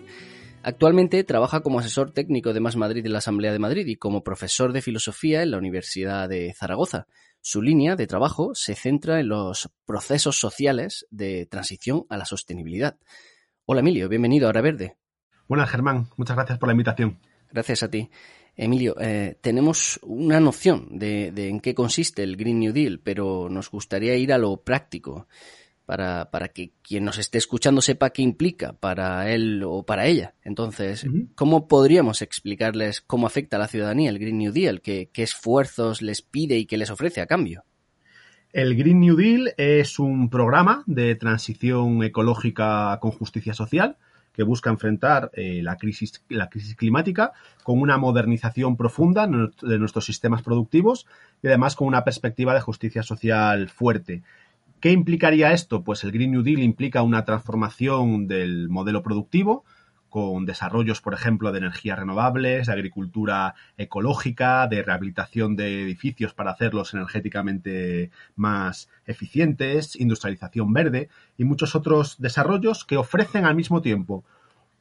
Actualmente 0.61 1.23
trabaja 1.23 1.61
como 1.61 1.79
asesor 1.79 2.11
técnico 2.11 2.53
de 2.53 2.59
Más 2.59 2.75
Madrid 2.75 3.03
en 3.03 3.13
la 3.13 3.17
Asamblea 3.17 3.51
de 3.51 3.57
Madrid 3.57 3.87
y 3.87 3.95
como 3.95 4.23
profesor 4.23 4.73
de 4.73 4.83
filosofía 4.83 5.41
en 5.41 5.49
la 5.49 5.57
Universidad 5.57 6.29
de 6.29 6.53
Zaragoza. 6.53 7.07
Su 7.41 7.63
línea 7.63 7.95
de 7.95 8.05
trabajo 8.05 8.53
se 8.53 8.75
centra 8.75 9.19
en 9.19 9.29
los 9.29 9.71
procesos 9.87 10.39
sociales 10.39 11.07
de 11.09 11.47
transición 11.47 12.05
a 12.09 12.17
la 12.17 12.25
sostenibilidad. 12.25 12.99
Hola 13.65 13.79
Emilio, 13.79 14.07
bienvenido 14.07 14.45
a 14.45 14.49
Hora 14.49 14.61
Verde. 14.61 14.97
Buenas 15.47 15.71
Germán, 15.71 16.09
muchas 16.15 16.35
gracias 16.35 16.59
por 16.59 16.67
la 16.67 16.73
invitación. 16.73 17.17
Gracias 17.51 17.81
a 17.81 17.89
ti. 17.89 18.11
Emilio, 18.61 18.93
eh, 18.99 19.37
tenemos 19.39 20.01
una 20.03 20.41
noción 20.41 20.87
de, 20.91 21.31
de, 21.31 21.47
en 21.47 21.61
qué 21.61 21.73
consiste 21.73 22.23
el 22.23 22.35
Green 22.35 22.59
New 22.59 22.73
Deal, 22.73 22.99
pero 22.99 23.47
nos 23.49 23.71
gustaría 23.71 24.17
ir 24.17 24.33
a 24.33 24.37
lo 24.37 24.57
práctico 24.57 25.27
para, 25.85 26.29
para, 26.29 26.49
que 26.49 26.73
quien 26.81 27.05
nos 27.05 27.17
esté 27.19 27.37
escuchando 27.37 27.81
sepa 27.81 28.09
qué 28.09 28.21
implica 28.21 28.73
para 28.73 29.31
él 29.31 29.63
o 29.65 29.83
para 29.83 30.07
ella. 30.07 30.35
Entonces, 30.43 31.05
uh 31.05 31.07
-huh. 31.07 31.29
¿cómo 31.35 31.69
podríamos 31.69 32.21
explicarles 32.21 32.99
cómo 32.99 33.27
afecta 33.27 33.55
a 33.55 33.59
la 33.59 33.69
ciudadanía 33.69 34.09
el 34.09 34.19
Green 34.19 34.37
New 34.37 34.51
Deal? 34.51 34.81
¿Qué, 34.81 35.09
¿Qué 35.13 35.23
esfuerzos 35.23 36.01
les 36.01 36.21
pide 36.21 36.57
y 36.57 36.65
qué 36.65 36.77
les 36.77 36.91
ofrece 36.91 37.21
a 37.21 37.27
cambio? 37.27 37.63
El 38.51 38.75
Green 38.75 38.99
New 38.99 39.15
Deal 39.15 39.53
es 39.55 39.99
un 39.99 40.29
programa 40.29 40.83
de 40.85 41.15
transición 41.15 42.03
ecológica 42.03 42.97
con 42.99 43.11
justicia 43.11 43.53
social 43.53 43.95
que 44.39 44.43
busca 44.45 44.69
enfrentar 44.69 45.31
eh, 45.33 45.59
la, 45.61 45.75
crisis, 45.75 46.23
la 46.29 46.47
crisis 46.47 46.73
climática 46.77 47.33
con 47.61 47.81
una 47.81 47.97
modernización 47.97 48.77
profunda 48.77 49.27
de 49.27 49.77
nuestros 49.79 50.05
sistemas 50.05 50.43
productivos 50.43 51.07
y 51.43 51.47
además 51.47 51.75
con 51.75 51.89
una 51.89 52.05
perspectiva 52.05 52.53
de 52.53 52.61
justicia 52.61 53.03
social 53.03 53.67
fuerte. 53.67 54.23
¿Qué 54.79 54.93
implicaría 54.93 55.51
esto? 55.51 55.83
Pues 55.83 56.05
el 56.05 56.13
Green 56.13 56.31
New 56.31 56.41
Deal 56.41 56.61
implica 56.61 57.01
una 57.01 57.25
transformación 57.25 58.29
del 58.29 58.69
modelo 58.69 59.03
productivo, 59.03 59.65
con 60.09 60.45
desarrollos, 60.45 61.01
por 61.01 61.13
ejemplo, 61.13 61.51
de 61.51 61.59
energías 61.59 61.99
renovables, 61.99 62.67
de 62.67 62.73
agricultura 62.73 63.55
ecológica, 63.77 64.67
de 64.67 64.83
rehabilitación 64.83 65.55
de 65.55 65.83
edificios 65.83 66.33
para 66.33 66.51
hacerlos 66.51 66.93
energéticamente 66.93 68.11
más 68.35 68.89
eficientes, 69.05 69.95
industrialización 69.95 70.73
verde 70.73 71.09
y 71.37 71.45
muchos 71.45 71.75
otros 71.75 72.17
desarrollos 72.19 72.85
que 72.85 72.97
ofrecen 72.97 73.45
al 73.45 73.55
mismo 73.55 73.81
tiempo 73.81 74.23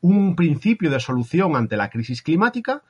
un 0.00 0.36
principio 0.36 0.90
de 0.90 1.00
solución 1.00 1.56
ante 1.56 1.76
la 1.76 1.90
crisis 1.90 2.22
climática 2.22 2.82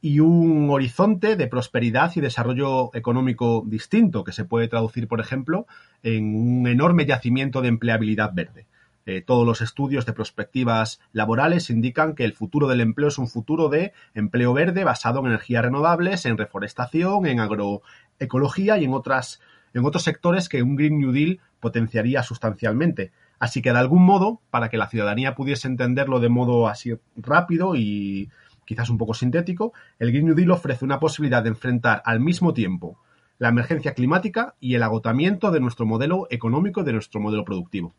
y 0.00 0.20
un 0.20 0.68
horizonte 0.70 1.36
de 1.36 1.46
prosperidad 1.46 2.12
y 2.14 2.20
desarrollo 2.20 2.94
económico 2.94 3.64
distinto 3.66 4.24
que 4.24 4.32
se 4.32 4.44
puede 4.44 4.68
traducir, 4.68 5.08
por 5.08 5.20
ejemplo, 5.20 5.66
en 6.02 6.34
un 6.34 6.66
enorme 6.66 7.06
yacimiento 7.06 7.62
de 7.62 7.68
empleabilidad 7.68 8.32
verde. 8.34 8.66
Eh, 9.08 9.22
todos 9.22 9.46
los 9.46 9.60
estudios 9.60 10.04
de 10.04 10.12
perspectivas 10.12 11.00
laborales 11.12 11.70
indican 11.70 12.16
que 12.16 12.24
el 12.24 12.32
futuro 12.32 12.66
del 12.66 12.80
empleo 12.80 13.06
es 13.06 13.18
un 13.18 13.28
futuro 13.28 13.68
de 13.68 13.92
empleo 14.14 14.52
verde 14.52 14.82
basado 14.82 15.20
en 15.20 15.26
energías 15.26 15.64
renovables, 15.64 16.26
en 16.26 16.36
reforestación, 16.36 17.24
en 17.26 17.38
agroecología 17.38 18.78
y 18.78 18.84
en, 18.84 18.92
otras, 18.92 19.40
en 19.74 19.84
otros 19.84 20.02
sectores 20.02 20.48
que 20.48 20.64
un 20.64 20.74
Green 20.74 20.98
New 20.98 21.12
Deal 21.12 21.38
potenciaría 21.60 22.24
sustancialmente. 22.24 23.12
Así 23.38 23.62
que, 23.62 23.72
de 23.72 23.78
algún 23.78 24.02
modo, 24.02 24.40
para 24.50 24.70
que 24.70 24.76
la 24.76 24.88
ciudadanía 24.88 25.36
pudiese 25.36 25.68
entenderlo 25.68 26.18
de 26.18 26.28
modo 26.28 26.66
así 26.66 26.92
rápido 27.14 27.76
y 27.76 28.28
quizás 28.64 28.90
un 28.90 28.98
poco 28.98 29.14
sintético, 29.14 29.72
el 30.00 30.10
Green 30.10 30.26
New 30.26 30.34
Deal 30.34 30.50
ofrece 30.50 30.84
una 30.84 30.98
posibilidad 30.98 31.44
de 31.44 31.50
enfrentar 31.50 32.02
al 32.04 32.18
mismo 32.18 32.52
tiempo 32.52 32.98
la 33.38 33.50
emergencia 33.50 33.94
climática 33.94 34.56
y 34.58 34.74
el 34.74 34.82
agotamiento 34.82 35.52
de 35.52 35.60
nuestro 35.60 35.86
modelo 35.86 36.26
económico 36.30 36.80
y 36.80 36.84
de 36.84 36.94
nuestro 36.94 37.20
modelo 37.20 37.44
productivo 37.44 37.94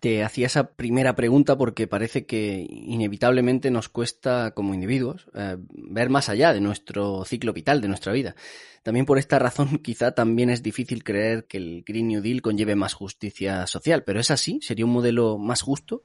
te 0.00 0.22
hacía 0.22 0.46
esa 0.46 0.72
primera 0.72 1.16
pregunta 1.16 1.56
porque 1.56 1.86
parece 1.86 2.26
que 2.26 2.66
inevitablemente 2.68 3.70
nos 3.70 3.88
cuesta 3.88 4.52
como 4.52 4.74
individuos 4.74 5.26
eh, 5.34 5.56
ver 5.72 6.08
más 6.08 6.28
allá 6.28 6.52
de 6.52 6.60
nuestro 6.60 7.24
ciclo 7.24 7.52
vital, 7.52 7.80
de 7.80 7.88
nuestra 7.88 8.12
vida. 8.12 8.36
También 8.82 9.06
por 9.06 9.18
esta 9.18 9.38
razón 9.38 9.78
quizá 9.82 10.12
también 10.12 10.50
es 10.50 10.62
difícil 10.62 11.02
creer 11.02 11.46
que 11.46 11.58
el 11.58 11.84
Green 11.86 12.08
New 12.08 12.22
Deal 12.22 12.42
conlleve 12.42 12.76
más 12.76 12.94
justicia 12.94 13.66
social, 13.66 14.04
pero 14.04 14.20
¿es 14.20 14.30
así? 14.30 14.60
¿Sería 14.62 14.84
un 14.84 14.92
modelo 14.92 15.38
más 15.38 15.62
justo? 15.62 16.04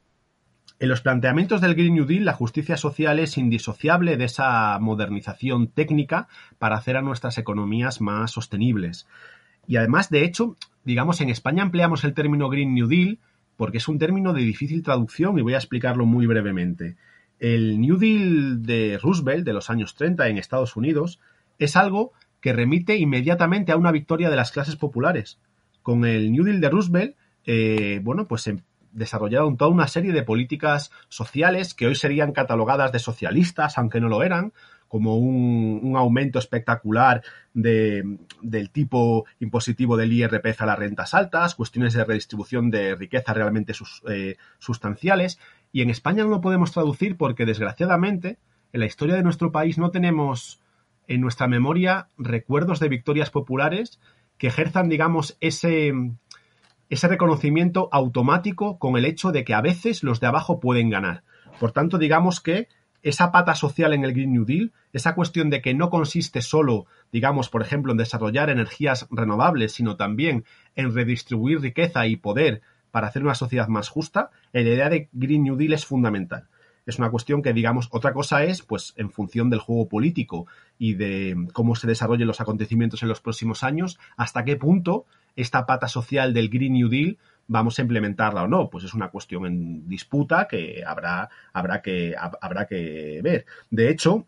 En 0.79 0.89
los 0.89 1.01
planteamientos 1.01 1.61
del 1.61 1.75
Green 1.75 1.93
New 1.93 2.05
Deal, 2.05 2.25
la 2.25 2.33
justicia 2.33 2.77
social 2.77 3.19
es 3.19 3.37
indisociable 3.37 4.17
de 4.17 4.25
esa 4.25 4.77
modernización 4.79 5.67
técnica 5.67 6.27
para 6.57 6.75
hacer 6.75 6.97
a 6.97 7.01
nuestras 7.01 7.37
economías 7.37 8.01
más 8.01 8.31
sostenibles. 8.31 9.07
Y 9.67 9.77
además, 9.77 10.09
de 10.09 10.25
hecho, 10.25 10.57
digamos, 10.83 11.21
en 11.21 11.29
España 11.29 11.63
empleamos 11.63 12.03
el 12.03 12.13
término 12.13 12.49
Green 12.49 12.73
New 12.73 12.87
Deal 12.87 13.19
porque 13.57 13.77
es 13.77 13.87
un 13.87 13.99
término 13.99 14.33
de 14.33 14.41
difícil 14.41 14.83
traducción 14.83 15.37
y 15.37 15.41
voy 15.41 15.53
a 15.53 15.57
explicarlo 15.57 16.05
muy 16.05 16.25
brevemente. 16.25 16.95
El 17.39 17.79
New 17.79 17.97
Deal 17.97 18.63
de 18.63 18.99
Roosevelt 19.01 19.45
de 19.45 19.53
los 19.53 19.69
años 19.69 19.95
30 19.95 20.27
en 20.29 20.37
Estados 20.37 20.75
Unidos 20.75 21.19
es 21.59 21.75
algo 21.75 22.13
que 22.39 22.53
remite 22.53 22.97
inmediatamente 22.97 23.71
a 23.71 23.77
una 23.77 23.91
victoria 23.91 24.29
de 24.29 24.35
las 24.35 24.51
clases 24.51 24.75
populares. 24.75 25.39
Con 25.81 26.05
el 26.05 26.31
New 26.31 26.43
Deal 26.43 26.61
de 26.61 26.69
Roosevelt, 26.69 27.15
eh, 27.45 27.99
bueno, 28.03 28.27
pues 28.27 28.41
se 28.43 28.57
desarrollaron 28.91 29.57
toda 29.57 29.71
una 29.71 29.87
serie 29.87 30.13
de 30.13 30.23
políticas 30.23 30.91
sociales 31.09 31.73
que 31.73 31.87
hoy 31.87 31.95
serían 31.95 32.31
catalogadas 32.31 32.91
de 32.91 32.99
socialistas, 32.99 33.77
aunque 33.77 33.99
no 33.99 34.07
lo 34.07 34.23
eran, 34.23 34.53
como 34.93 35.17
un, 35.17 35.79
un 35.81 35.97
aumento 35.97 36.37
espectacular 36.37 37.23
de, 37.55 38.19
del 38.43 38.69
tipo 38.69 39.25
impositivo 39.39 39.97
del 39.97 40.13
IRPF 40.13 40.61
a 40.61 40.67
las 40.67 40.77
rentas 40.77 41.15
altas, 41.15 41.55
cuestiones 41.55 41.95
de 41.95 42.05
redistribución 42.05 42.69
de 42.69 42.93
riqueza 42.93 43.33
realmente 43.33 43.73
eh, 44.07 44.35
sustanciales. 44.59 45.39
Y 45.71 45.81
en 45.81 45.89
España 45.89 46.23
no 46.23 46.29
lo 46.29 46.41
podemos 46.41 46.73
traducir 46.73 47.17
porque, 47.17 47.47
desgraciadamente, 47.47 48.37
en 48.71 48.81
la 48.81 48.85
historia 48.85 49.15
de 49.15 49.23
nuestro 49.23 49.51
país 49.51 49.79
no 49.79 49.89
tenemos 49.89 50.61
en 51.07 51.21
nuestra 51.21 51.47
memoria 51.47 52.09
recuerdos 52.19 52.79
de 52.79 52.89
victorias 52.89 53.31
populares 53.31 53.99
que 54.37 54.45
ejerzan, 54.45 54.89
digamos, 54.89 55.37
ese, 55.39 55.91
ese 56.91 57.07
reconocimiento 57.07 57.89
automático 57.91 58.77
con 58.77 58.95
el 58.95 59.05
hecho 59.05 59.31
de 59.31 59.43
que 59.43 59.55
a 59.55 59.61
veces 59.61 60.03
los 60.03 60.19
de 60.19 60.27
abajo 60.27 60.59
pueden 60.59 60.91
ganar. 60.91 61.23
Por 61.59 61.71
tanto, 61.71 61.97
digamos 61.97 62.41
que 62.41 62.67
esa 63.03 63.31
pata 63.31 63.53
social 63.53 63.93
en 63.93 64.03
el 64.03 64.13
Green 64.13 64.33
New 64.33 64.45
Deal, 64.45 64.71
esa 64.93 65.13
cuestión 65.13 65.49
de 65.49 65.61
que 65.61 65.73
no 65.73 65.89
consiste 65.89 66.41
solo, 66.41 66.87
digamos, 67.11 67.49
por 67.49 67.61
ejemplo, 67.61 67.91
en 67.91 67.97
desarrollar 67.97 68.49
energías 68.49 69.07
renovables, 69.11 69.73
sino 69.73 69.97
también 69.97 70.45
en 70.75 70.95
redistribuir 70.95 71.61
riqueza 71.61 72.07
y 72.07 72.15
poder 72.15 72.61
para 72.91 73.07
hacer 73.07 73.23
una 73.23 73.35
sociedad 73.35 73.67
más 73.67 73.89
justa, 73.89 74.31
la 74.53 74.61
idea 74.61 74.89
de 74.89 75.09
Green 75.11 75.43
New 75.43 75.57
Deal 75.57 75.73
es 75.73 75.85
fundamental. 75.85 76.47
Es 76.85 76.99
una 76.99 77.09
cuestión 77.09 77.41
que, 77.41 77.53
digamos, 77.53 77.87
otra 77.91 78.13
cosa 78.13 78.43
es, 78.43 78.61
pues, 78.61 78.93
en 78.97 79.09
función 79.09 79.49
del 79.49 79.59
juego 79.59 79.87
político 79.87 80.47
y 80.77 80.93
de 80.93 81.47
cómo 81.53 81.75
se 81.75 81.87
desarrollen 81.87 82.27
los 82.27 82.41
acontecimientos 82.41 83.01
en 83.03 83.09
los 83.09 83.21
próximos 83.21 83.63
años, 83.63 83.99
hasta 84.17 84.43
qué 84.43 84.57
punto 84.57 85.05
esta 85.35 85.65
pata 85.65 85.87
social 85.87 86.33
del 86.33 86.49
Green 86.49 86.73
New 86.73 86.89
Deal 86.89 87.17
vamos 87.47 87.77
a 87.77 87.81
implementarla 87.81 88.43
o 88.43 88.47
no. 88.47 88.69
Pues 88.69 88.83
es 88.83 88.93
una 88.93 89.09
cuestión 89.09 89.45
en 89.45 89.87
disputa 89.87 90.47
que 90.47 90.83
habrá, 90.85 91.29
habrá, 91.53 91.81
que, 91.81 92.15
habrá 92.17 92.65
que 92.65 93.21
ver. 93.23 93.45
De 93.69 93.89
hecho, 93.89 94.25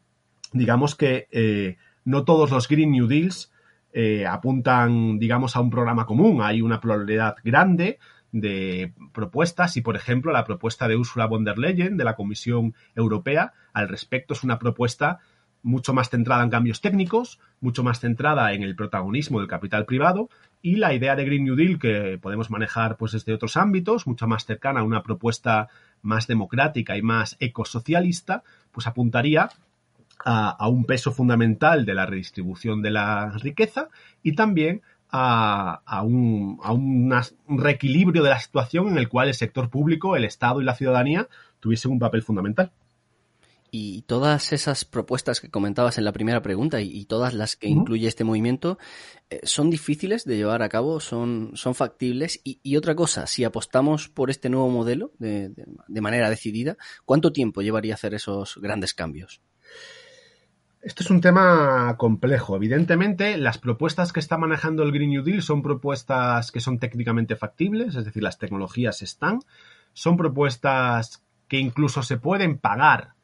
digamos 0.53 0.95
que 0.95 1.27
eh, 1.31 1.77
no 2.03 2.23
todos 2.23 2.51
los 2.51 2.67
Green 2.67 2.91
New 2.91 3.07
Deals 3.07 3.51
eh, 3.93 4.25
apuntan, 4.25 5.19
digamos, 5.19 5.55
a 5.55 5.61
un 5.61 5.69
programa 5.69 6.05
común. 6.05 6.41
Hay 6.41 6.61
una 6.61 6.81
pluralidad 6.81 7.35
grande 7.43 7.99
de 8.31 8.93
propuestas 9.13 9.77
y, 9.77 9.81
por 9.81 9.95
ejemplo, 9.95 10.33
la 10.33 10.43
propuesta 10.43 10.87
de 10.89 10.97
Ursula 10.97 11.25
von 11.27 11.45
der 11.45 11.57
Leyen 11.57 11.95
de 11.95 12.03
la 12.03 12.15
Comisión 12.15 12.75
Europea 12.93 13.53
al 13.71 13.87
respecto 13.87 14.33
es 14.33 14.43
una 14.43 14.59
propuesta 14.59 15.19
mucho 15.63 15.93
más 15.93 16.09
centrada 16.09 16.43
en 16.43 16.49
cambios 16.49 16.81
técnicos, 16.81 17.39
mucho 17.59 17.83
más 17.83 17.99
centrada 17.99 18.53
en 18.53 18.61
el 18.61 18.75
protagonismo 18.75 19.39
del 19.39 19.47
capital 19.47 19.85
privado 19.85 20.29
y 20.65 20.77
la 20.77 20.95
idea 20.95 21.15
de 21.15 21.25
Green 21.25 21.43
New 21.43 21.55
Deal 21.55 21.77
que 21.77 22.17
podemos 22.19 22.49
manejar 22.49 22.97
pues 22.97 23.11
desde 23.11 23.35
otros 23.35 23.55
ámbitos, 23.55 24.07
mucho 24.07 24.25
más 24.25 24.45
cercana 24.45 24.79
a 24.79 24.83
una 24.83 25.03
propuesta 25.03 25.69
más 26.01 26.25
democrática 26.25 26.97
y 26.97 27.03
más 27.03 27.37
ecosocialista, 27.39 28.41
pues 28.71 28.87
apuntaría 28.87 29.51
a, 30.25 30.67
un 30.67 30.85
peso 30.85 31.11
fundamental 31.11 31.85
de 31.85 31.93
la 31.93 32.07
redistribución 32.07 32.81
de 32.81 32.89
la 32.89 33.29
riqueza 33.43 33.89
y 34.23 34.33
también 34.33 34.81
a, 35.11 35.81
a, 35.85 36.01
un, 36.01 36.59
a 36.63 36.71
un, 36.71 37.13
reequilibrio 37.47 38.23
de 38.23 38.31
la 38.31 38.39
situación 38.39 38.87
en 38.87 38.97
el 38.97 39.07
cual 39.07 39.27
el 39.27 39.35
sector 39.35 39.69
público, 39.69 40.15
el 40.15 40.25
Estado 40.25 40.61
y 40.61 40.65
la 40.65 40.73
ciudadanía 40.73 41.27
tuviesen 41.59 41.91
un 41.91 41.99
papel 41.99 42.23
fundamental. 42.23 42.71
Y 43.77 44.03
todas 44.03 44.53
esas 44.53 44.85
propuestas 44.85 45.41
que 45.41 45.49
comentabas 45.49 45.97
en 45.97 46.05
la 46.05 46.13
primera 46.13 46.41
pregunta 46.41 46.79
y, 46.79 46.89
y 46.89 47.05
todas 47.07 47.33
las 47.33 47.57
que 47.57 47.67
uh 47.67 47.71
-huh. 47.71 47.79
incluye 47.79 48.07
este 48.07 48.23
movimiento 48.23 48.77
eh, 49.29 49.41
son 49.43 49.69
difíciles 49.69 50.23
de 50.23 50.37
llevar 50.37 50.61
a 50.63 50.69
cabo, 50.69 51.01
son, 51.01 51.51
son 51.55 51.75
factibles. 51.75 52.39
Y, 52.45 52.61
y, 52.63 52.77
otra 52.77 52.95
cosa, 52.95 53.27
si 53.27 53.43
apostamos 53.43 54.07
por 54.07 54.29
este 54.29 54.49
nuevo 54.49 54.69
modelo 54.69 55.11
de, 55.19 55.49
de, 55.49 55.65
de, 55.89 56.01
manera 56.01 56.29
decidida, 56.29 56.77
¿cuánto 57.03 57.33
tiempo 57.33 57.61
llevaría 57.61 57.93
a 57.93 57.95
hacer 57.95 58.13
esos 58.13 58.57
grandes 58.61 58.93
cambios? 58.93 59.41
Esto 60.81 61.03
es 61.03 61.09
un 61.09 61.19
tema 61.19 61.95
complejo. 61.97 62.55
Evidentemente, 62.55 63.35
las 63.37 63.57
propuestas 63.57 64.13
que 64.13 64.21
está 64.21 64.37
manejando 64.37 64.83
el 64.83 64.93
Green 64.93 65.09
New 65.09 65.23
Deal 65.23 65.41
son 65.41 65.61
propuestas 65.61 66.49
que 66.53 66.61
son 66.61 66.79
técnicamente 66.79 67.35
factibles, 67.35 67.97
es 67.97 68.05
decir, 68.05 68.23
las 68.23 68.37
tecnologías 68.37 69.01
están, 69.01 69.39
son 69.91 70.15
propuestas 70.15 71.25
que 71.49 71.59
incluso 71.59 72.03
se 72.03 72.17
pueden 72.17 72.57
pagar 72.57 73.14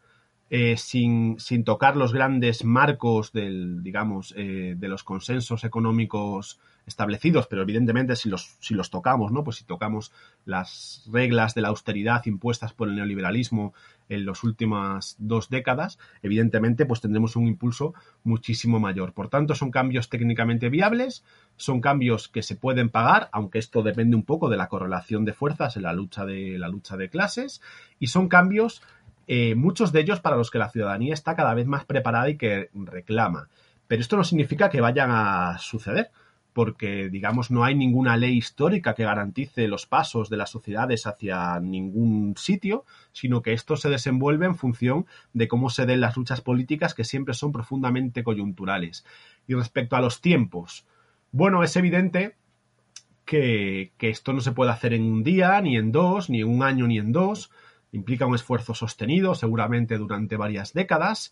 eh, 0.54 0.76
sin, 0.76 1.40
sin, 1.40 1.64
tocar 1.64 1.96
los 1.96 2.12
grandes 2.12 2.66
marcos 2.66 3.32
del, 3.32 3.82
digamos, 3.84 4.34
eh, 4.36 4.76
de 4.78 4.88
los 4.90 5.02
consensos 5.06 5.64
económicos 5.64 6.60
establecidos, 6.86 7.48
pero 7.48 7.62
evidentemente 7.62 8.18
si 8.18 8.28
los, 8.28 8.58
si 8.60 8.74
los 8.74 8.90
tocamos, 8.90 9.32
¿no? 9.32 9.46
Pues 9.46 9.56
si 9.56 9.64
tocamos 9.64 10.12
las 10.44 11.08
reglas 11.10 11.56
de 11.56 11.62
la 11.62 11.70
austeridad 11.70 12.26
impuestas 12.26 12.74
por 12.74 12.90
el 12.90 12.96
neoliberalismo 12.96 13.74
en 14.10 14.26
las 14.26 14.44
últimas 14.44 15.16
dos 15.20 15.50
décadas, 15.50 16.00
evidentemente 16.22 16.86
pues 16.86 17.00
tendremos 17.00 17.38
un 17.38 17.48
impulso 17.48 17.94
muchísimo 18.26 18.78
mayor. 18.78 19.14
Por 19.14 19.30
tanto, 19.30 19.56
son 19.56 19.72
cambios 19.72 20.10
técnicamente 20.10 20.68
viables, 20.68 21.24
son 21.56 21.80
cambios 21.80 22.28
que 22.28 22.44
se 22.44 22.58
pueden 22.58 22.90
pagar, 22.90 23.30
aunque 23.32 23.60
esto 23.60 23.84
depende 23.84 24.18
un 24.18 24.24
poco 24.24 24.50
de 24.50 24.58
la 24.58 24.68
correlación 24.68 25.24
de 25.24 25.32
fuerzas 25.32 25.78
en 25.78 25.84
la 25.84 25.94
lucha 25.94 26.26
de, 26.26 26.60
la 26.60 26.68
lucha 26.68 26.98
de 26.98 27.08
clases, 27.10 27.62
y 28.00 28.08
son 28.08 28.28
cambios 28.28 28.82
eh, 29.28 29.56
muchos 29.56 29.92
de 29.92 30.02
ellos 30.02 30.20
para 30.20 30.36
los 30.36 30.52
que 30.52 30.58
la 30.58 30.70
ciudadanía 30.70 31.14
está 31.14 31.36
cada 31.36 31.54
vez 31.54 31.68
más 31.68 31.86
preparada 31.86 32.30
y 32.30 32.38
que 32.38 32.70
reclama. 32.74 33.50
Pero 33.88 34.02
esto 34.02 34.18
no 34.18 34.24
significa 34.24 34.70
que 34.70 34.82
vayan 34.82 35.10
a 35.12 35.58
suceder, 35.60 36.12
porque, 36.54 37.10
digamos, 37.10 37.50
no 37.50 37.64
hay 37.64 37.76
ninguna 37.76 38.18
ley 38.18 38.38
histórica 38.38 38.94
que 38.94 39.04
garantice 39.04 39.68
los 39.68 39.86
pasos 39.86 40.30
de 40.30 40.38
las 40.38 40.50
sociedades 40.50 41.08
hacia 41.08 41.60
ningún 41.60 42.36
sitio, 42.38 42.86
sino 43.14 43.42
que 43.42 43.54
esto 43.54 43.78
se 43.78 43.90
desenvuelve 43.90 44.46
en 44.46 44.56
función 44.56 45.06
de 45.34 45.48
cómo 45.48 45.70
se 45.70 45.86
den 45.86 46.02
las 46.02 46.18
luchas 46.18 46.42
políticas 46.42 46.94
que 46.94 47.04
siempre 47.04 47.34
son 47.34 47.52
profundamente 47.52 48.24
coyunturales. 48.24 49.06
Y 49.48 49.54
respecto 49.54 49.96
a 49.96 50.02
los 50.02 50.20
tiempos, 50.20 50.86
bueno, 51.32 51.64
es 51.64 51.76
evidente 51.78 52.36
que, 53.24 53.94
que 53.98 54.10
esto 54.10 54.34
no 54.34 54.42
se 54.42 54.52
puede 54.52 54.72
hacer 54.72 54.94
en 54.94 55.04
un 55.04 55.24
día, 55.24 55.62
ni 55.62 55.78
en 55.78 55.94
dos, 55.94 56.30
ni 56.30 56.42
en 56.42 56.50
un 56.50 56.64
año, 56.64 56.88
ni 56.88 56.98
en 56.98 57.14
dos 57.14 57.50
Implica 57.92 58.26
un 58.26 58.36
esfuerzo 58.36 58.74
sostenido, 58.74 59.36
seguramente 59.36 59.98
durante 59.98 60.38
varias 60.38 60.74
décadas, 60.74 61.32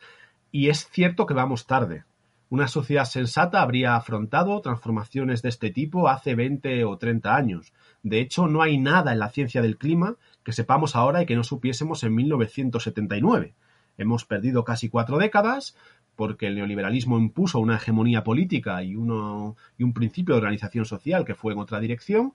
y 0.51 0.69
es 0.69 0.89
cierto 0.89 1.25
que 1.25 1.33
vamos 1.33 1.67
tarde. 1.67 2.03
Una 2.51 2.67
sociedad 2.67 3.05
sensata 3.05 3.61
habría 3.61 3.95
afrontado 3.95 4.59
transformaciones 4.61 5.43
de 5.43 5.49
este 5.49 5.69
tipo 5.69 6.09
hace 6.09 6.33
20 6.33 6.83
o 6.83 6.97
30 6.97 7.35
años. 7.35 7.73
De 8.01 8.19
hecho, 8.19 8.47
no 8.47 8.63
hay 8.63 8.79
nada 8.79 9.11
en 9.11 9.19
la 9.19 9.29
ciencia 9.29 9.61
del 9.61 9.77
clima 9.77 10.15
que 10.43 10.51
sepamos 10.51 10.95
ahora 10.95 11.21
y 11.21 11.27
que 11.27 11.35
no 11.35 11.43
supiésemos 11.43 12.03
en 12.03 12.15
1979. 12.15 13.53
Hemos 13.99 14.25
perdido 14.25 14.63
casi 14.63 14.89
cuatro 14.89 15.19
décadas 15.19 15.75
porque 16.15 16.47
el 16.47 16.55
neoliberalismo 16.55 17.19
impuso 17.19 17.59
una 17.59 17.75
hegemonía 17.75 18.23
política 18.23 18.83
y, 18.83 18.89
y 18.91 18.93
un 18.95 19.93
principio 19.93 20.33
de 20.33 20.39
organización 20.39 20.85
social 20.85 21.25
que 21.25 21.35
fue 21.35 21.53
en 21.53 21.59
otra 21.59 21.79
dirección, 21.79 22.33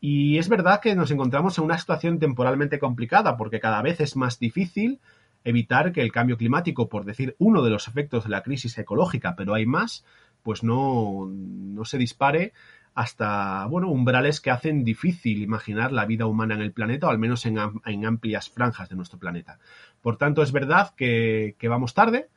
y 0.00 0.38
es 0.38 0.48
verdad 0.48 0.80
que 0.80 0.94
nos 0.94 1.10
encontramos 1.10 1.58
en 1.58 1.64
una 1.64 1.78
situación 1.78 2.18
temporalmente 2.18 2.78
complicada 2.78 3.36
porque 3.36 3.60
cada 3.60 3.82
vez 3.82 4.00
es 4.00 4.16
más 4.16 4.38
difícil 4.38 5.00
evitar 5.44 5.92
que 5.92 6.02
el 6.02 6.12
cambio 6.12 6.36
climático, 6.36 6.88
por 6.88 7.04
decir 7.04 7.36
uno 7.38 7.62
de 7.62 7.70
los 7.70 7.88
efectos 7.88 8.24
de 8.24 8.30
la 8.30 8.42
crisis 8.42 8.76
ecológica, 8.78 9.34
pero 9.36 9.54
hay 9.54 9.66
más, 9.66 10.04
pues 10.42 10.62
no, 10.62 11.28
no 11.30 11.84
se 11.84 11.98
dispare 11.98 12.52
hasta 12.94 13.66
bueno, 13.66 13.88
umbrales 13.88 14.40
que 14.40 14.50
hacen 14.50 14.84
difícil 14.84 15.42
imaginar 15.42 15.92
la 15.92 16.06
vida 16.06 16.26
humana 16.26 16.54
en 16.54 16.60
el 16.60 16.72
planeta, 16.72 17.06
o 17.06 17.10
al 17.10 17.18
menos 17.18 17.46
en, 17.46 17.58
en 17.86 18.06
amplias 18.06 18.50
franjas 18.50 18.88
de 18.88 18.96
nuestro 18.96 19.18
planeta. 19.18 19.58
Por 20.02 20.16
tanto, 20.16 20.42
es 20.42 20.52
verdad 20.52 20.92
que, 20.96 21.54
vamos 21.62 21.94
tarde 21.94 22.28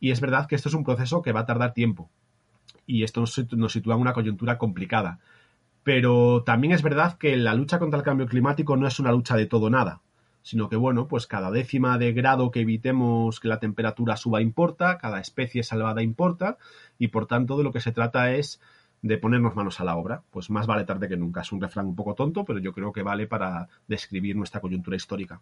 y 0.00 0.10
es 0.10 0.20
verdad 0.20 0.46
que 0.46 0.56
esto 0.56 0.68
es 0.68 0.74
un 0.74 0.84
proceso 0.84 1.22
que 1.22 1.32
va 1.32 1.40
a 1.40 1.46
tardar 1.46 1.72
tiempo. 1.72 2.10
Y 2.86 3.04
esto 3.04 3.24
nos 3.52 3.72
sitúa 3.72 3.94
en 3.94 4.00
una 4.00 4.12
coyuntura 4.12 4.58
complicada. 4.58 5.20
Pero 5.84 6.44
también 6.44 6.72
es 6.72 6.82
verdad 6.82 7.18
que 7.18 7.36
la 7.36 7.54
lucha 7.54 7.78
contra 7.78 7.98
el 7.98 8.04
cambio 8.04 8.26
climático 8.26 8.76
no 8.76 8.86
es 8.86 9.00
una 9.00 9.12
lucha 9.12 9.36
de 9.36 9.46
todo 9.46 9.68
nada, 9.68 10.00
sino 10.42 10.68
que, 10.68 10.76
bueno, 10.76 11.08
pues 11.08 11.26
cada 11.26 11.50
décima 11.50 11.98
de 11.98 12.12
grado 12.12 12.50
que 12.50 12.60
evitemos 12.60 13.40
que 13.40 13.48
la 13.48 13.58
temperatura 13.58 14.16
suba 14.16 14.40
importa, 14.42 14.98
cada 14.98 15.20
especie 15.20 15.62
salvada 15.62 16.02
importa, 16.02 16.58
y 16.98 17.08
por 17.08 17.26
tanto 17.26 17.56
de 17.56 17.64
lo 17.64 17.72
que 17.72 17.80
se 17.80 17.92
trata 17.92 18.32
es 18.32 18.60
de 19.02 19.18
ponernos 19.18 19.56
manos 19.56 19.80
a 19.80 19.84
la 19.84 19.96
obra. 19.96 20.22
Pues 20.30 20.50
más 20.50 20.66
vale 20.66 20.84
tarde 20.84 21.08
que 21.08 21.16
nunca. 21.16 21.40
Es 21.40 21.52
un 21.52 21.60
refrán 21.60 21.86
un 21.86 21.96
poco 21.96 22.14
tonto, 22.14 22.44
pero 22.44 22.60
yo 22.60 22.72
creo 22.72 22.92
que 22.92 23.02
vale 23.02 23.26
para 23.26 23.68
describir 23.88 24.36
nuestra 24.36 24.60
coyuntura 24.60 24.96
histórica. 24.96 25.40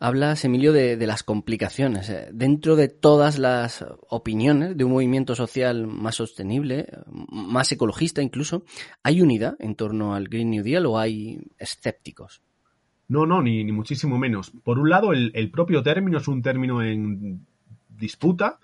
Hablas, 0.00 0.44
Emilio, 0.44 0.72
de, 0.72 1.06
las 1.06 1.22
complicaciones. 1.22 2.10
Eh, 2.10 2.28
dentro 2.32 2.76
de 2.76 2.88
todas 2.88 3.38
las 3.38 3.84
opiniones 4.08 4.76
de 4.76 4.84
un 4.84 4.92
movimiento 4.92 5.34
social 5.34 5.86
más 5.86 6.16
sostenible, 6.16 6.88
más 7.06 7.70
ecologista 7.72 8.20
incluso, 8.20 8.64
¿hay 9.02 9.22
unidad 9.22 9.56
en 9.58 9.76
torno 9.76 10.14
al 10.14 10.28
Green 10.28 10.50
New 10.50 10.62
Deal 10.62 10.86
o 10.86 10.98
hay 10.98 11.40
escépticos? 11.58 12.42
No, 13.08 13.26
no, 13.26 13.42
ni, 13.42 13.64
muchísimo 13.70 14.18
menos. 14.18 14.50
Por 14.62 14.78
un 14.78 14.90
lado, 14.90 15.12
el, 15.12 15.50
propio 15.50 15.82
término 15.82 16.18
es 16.18 16.28
un 16.28 16.42
término 16.42 16.82
en 16.82 17.46
disputa. 17.88 18.58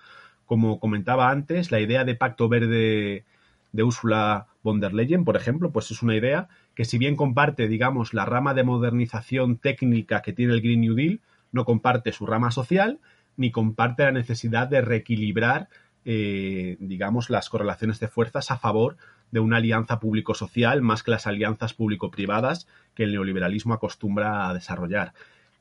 Como 0.45 0.79
comentaba 0.79 1.29
antes, 1.29 1.71
la 1.71 1.79
idea 1.79 2.03
de 2.03 2.15
pacto 2.15 2.49
verde 2.49 3.25
de 3.71 3.83
Ursula 3.83 4.47
von 4.63 4.79
der 4.79 4.93
Leyen, 4.93 5.23
por 5.23 5.37
ejemplo, 5.37 5.71
pues 5.71 5.91
es 5.91 6.01
una 6.01 6.15
idea 6.15 6.49
que 6.81 6.85
si 6.85 6.97
bien 6.97 7.15
comparte, 7.15 7.67
digamos, 7.67 8.15
la 8.15 8.25
rama 8.25 8.55
de 8.55 8.63
modernización 8.63 9.59
técnica 9.59 10.23
que 10.23 10.33
tiene 10.33 10.53
el 10.53 10.61
Green 10.61 10.81
New 10.81 10.95
Deal, 10.95 11.19
no 11.51 11.63
comparte 11.63 12.11
su 12.11 12.25
rama 12.25 12.49
social 12.49 12.97
ni 13.37 13.51
comparte 13.51 14.03
la 14.03 14.11
necesidad 14.11 14.67
de 14.67 14.81
reequilibrar, 14.81 15.69
eh, 16.05 16.77
digamos, 16.79 17.29
las 17.29 17.49
correlaciones 17.49 17.99
de 17.99 18.07
fuerzas 18.07 18.49
a 18.49 18.57
favor 18.57 18.97
de 19.29 19.39
una 19.39 19.57
alianza 19.57 19.99
público-social 19.99 20.81
más 20.81 21.03
que 21.03 21.11
las 21.11 21.27
alianzas 21.27 21.75
público-privadas 21.75 22.67
que 22.95 23.03
el 23.03 23.11
neoliberalismo 23.11 23.75
acostumbra 23.75 24.49
a 24.49 24.53
desarrollar. 24.55 25.13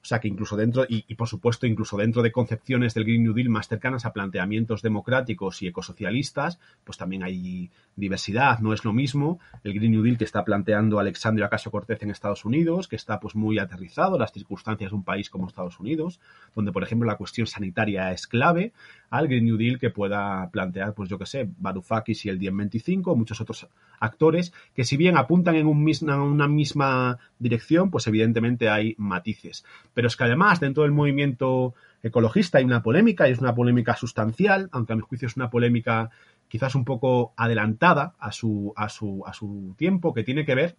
O 0.03 0.07
sea 0.07 0.19
que 0.19 0.29
incluso 0.29 0.57
dentro, 0.57 0.87
y, 0.89 1.15
por 1.15 1.29
supuesto, 1.29 1.67
incluso 1.67 1.99
dentro 1.99 2.23
de 2.23 2.33
concepciones 2.33 2.95
del 2.95 3.05
Green 3.05 3.23
New 3.23 3.35
Deal 3.35 3.51
más 3.51 3.69
cercanas 3.69 4.07
a 4.07 4.13
planteamientos 4.15 4.81
democráticos 4.81 5.61
y 5.61 5.67
ecosocialistas, 5.67 6.59
pues 6.85 6.97
también 6.97 7.23
hay 7.23 7.71
diversidad. 7.97 8.61
No 8.61 8.73
es 8.73 8.85
lo 8.85 8.95
mismo 8.95 9.41
el 9.63 9.75
Green 9.75 9.93
New 9.93 10.03
Deal 10.03 10.17
que 10.17 10.25
está 10.25 10.43
planteando 10.43 10.99
Alexandria 10.99 11.47
Ocasio 11.47 11.71
Cortez 11.71 12.03
en 12.03 12.11
Estados 12.11 12.47
Unidos, 12.47 12.89
que 12.89 12.97
está 12.97 13.21
pues 13.21 13.35
muy 13.35 13.59
aterrizado 13.59 14.19
las 14.19 14.33
circunstancias 14.33 14.91
de 14.91 14.97
un 14.97 15.05
país 15.05 15.29
como 15.29 15.47
Estados 15.47 15.79
Unidos, 15.79 16.19
donde 16.55 16.73
por 16.73 16.83
ejemplo 16.83 17.07
la 17.07 17.17
cuestión 17.17 17.47
sanitaria 17.47 18.11
es 18.13 18.27
clave, 18.27 18.73
al 19.11 19.27
Green 19.27 19.45
New 19.45 19.57
Deal 19.57 19.79
que 19.79 19.91
pueda 19.91 20.49
plantear, 20.51 20.95
pues 20.95 21.11
yo 21.11 21.19
que 21.19 21.27
sé, 21.27 21.51
Varoufakis 21.59 22.25
y 22.25 22.29
el 22.29 22.39
Diem 22.39 22.57
25, 22.57 23.17
muchos 23.17 23.41
otros 23.41 23.69
actores 23.99 24.53
que 24.75 24.85
si 24.85 24.97
bien 24.97 25.17
apuntan 25.17 25.57
en 25.57 25.67
un 25.67 25.91
una 26.09 26.49
misma 26.49 27.19
dirección, 27.39 27.91
pues 27.91 28.07
evidentemente 28.07 28.69
hay 28.69 28.95
matices. 28.99 29.65
Pero 29.93 30.07
es 30.07 30.17
que 30.17 30.25
además 30.25 30.61
dentro 30.61 30.85
del 30.85 30.93
movimiento 30.93 31.75
ecologista 32.03 32.59
hay 32.59 32.65
una 32.65 32.83
polémica 32.83 33.29
y 33.29 33.33
es 33.33 33.41
una 33.41 33.55
polémica 33.55 33.97
sustancial, 33.97 34.69
aunque 34.73 34.93
a 34.93 34.97
mi 34.97 35.03
juicio 35.03 35.27
es 35.27 35.37
una 35.37 35.51
polémica 35.51 36.11
quizás 36.49 36.75
un 36.75 36.85
poco 36.85 37.33
adelantada 37.37 38.15
a 38.19 38.31
su, 38.31 38.73
a 38.77 38.89
su, 38.89 39.23
a 39.27 39.33
su 39.33 39.75
tiempo, 39.77 40.15
que 40.15 40.23
tiene 40.23 40.45
que 40.45 40.55
ver 40.55 40.77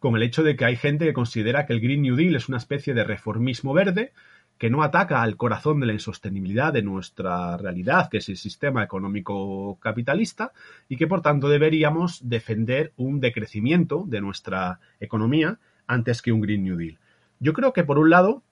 con 0.00 0.16
el 0.16 0.22
hecho 0.22 0.42
de 0.42 0.56
que 0.56 0.64
hay 0.64 0.76
gente 0.76 1.04
que 1.04 1.12
considera 1.12 1.66
que 1.66 1.74
el 1.74 1.80
Green 1.80 2.02
New 2.02 2.16
Deal 2.16 2.34
es 2.34 2.48
una 2.48 2.56
especie 2.56 2.94
de 2.94 3.04
reformismo 3.04 3.72
verde 3.74 4.12
que 4.60 4.68
no 4.68 4.82
ataca 4.82 5.22
al 5.22 5.38
corazón 5.38 5.80
de 5.80 5.86
la 5.86 5.94
insostenibilidad 5.94 6.70
de 6.70 6.82
nuestra 6.82 7.56
realidad, 7.56 8.10
que 8.10 8.18
es 8.18 8.28
el 8.28 8.36
sistema 8.36 8.84
económico 8.84 9.78
capitalista, 9.80 10.52
y 10.86 10.98
que 10.98 11.06
por 11.06 11.22
tanto 11.22 11.48
deberíamos 11.48 12.28
defender 12.28 12.92
un 12.98 13.20
decrecimiento 13.20 14.04
de 14.06 14.20
nuestra 14.20 14.78
economía 15.00 15.58
antes 15.86 16.20
que 16.20 16.30
un 16.30 16.42
Green 16.42 16.62
New 16.62 16.76
Deal. 16.76 16.98
Yo 17.38 17.54
creo 17.54 17.72
que 17.72 17.84
por 17.84 17.98
un 17.98 18.10
lado 18.10 18.42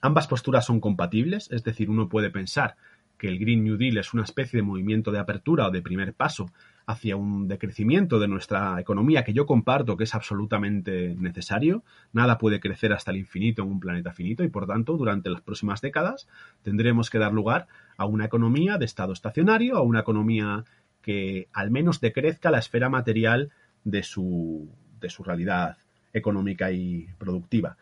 ambas 0.00 0.26
posturas 0.26 0.66
son 0.66 0.80
compatibles, 0.80 1.52
es 1.52 1.62
decir, 1.62 1.88
uno 1.88 2.08
puede 2.08 2.30
pensar 2.30 2.74
que 3.16 3.28
el 3.28 3.38
Green 3.38 3.62
New 3.62 3.76
Deal 3.76 3.98
es 3.98 4.12
una 4.12 4.24
especie 4.24 4.56
de 4.56 4.64
movimiento 4.64 5.12
de 5.12 5.20
apertura 5.20 5.68
o 5.68 5.70
de 5.70 5.82
primer 5.82 6.14
paso 6.14 6.50
hacia 6.88 7.16
un 7.16 7.48
decrecimiento 7.48 8.18
de 8.18 8.28
nuestra 8.28 8.80
economía 8.80 9.22
que 9.22 9.34
yo 9.34 9.44
comparto 9.44 9.98
que 9.98 10.04
es 10.04 10.14
absolutamente 10.14 11.14
necesario. 11.18 11.84
Nada 12.14 12.38
puede 12.38 12.60
crecer 12.60 12.94
hasta 12.94 13.10
el 13.10 13.18
infinito 13.18 13.62
en 13.62 13.68
un 13.68 13.78
planeta 13.78 14.14
finito 14.14 14.42
y 14.42 14.48
por 14.48 14.66
tanto 14.66 14.96
durante 14.96 15.28
las 15.28 15.42
próximas 15.42 15.82
décadas 15.82 16.28
tendremos 16.62 17.10
que 17.10 17.18
dar 17.18 17.34
lugar 17.34 17.66
a 17.98 18.06
una 18.06 18.24
economía 18.24 18.78
de 18.78 18.86
estado 18.86 19.12
estacionario, 19.12 19.76
a 19.76 19.82
una 19.82 20.00
economía 20.00 20.64
que 21.02 21.48
al 21.52 21.70
menos 21.70 22.00
decrezca 22.00 22.50
la 22.50 22.58
esfera 22.58 22.88
material 22.88 23.50
de 23.84 24.02
su, 24.02 24.70
de 24.98 25.10
su 25.10 25.22
realidad 25.22 25.76
económica 26.14 26.72
y 26.72 27.06
productiva. 27.18 27.76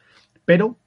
Pero 0.44 0.78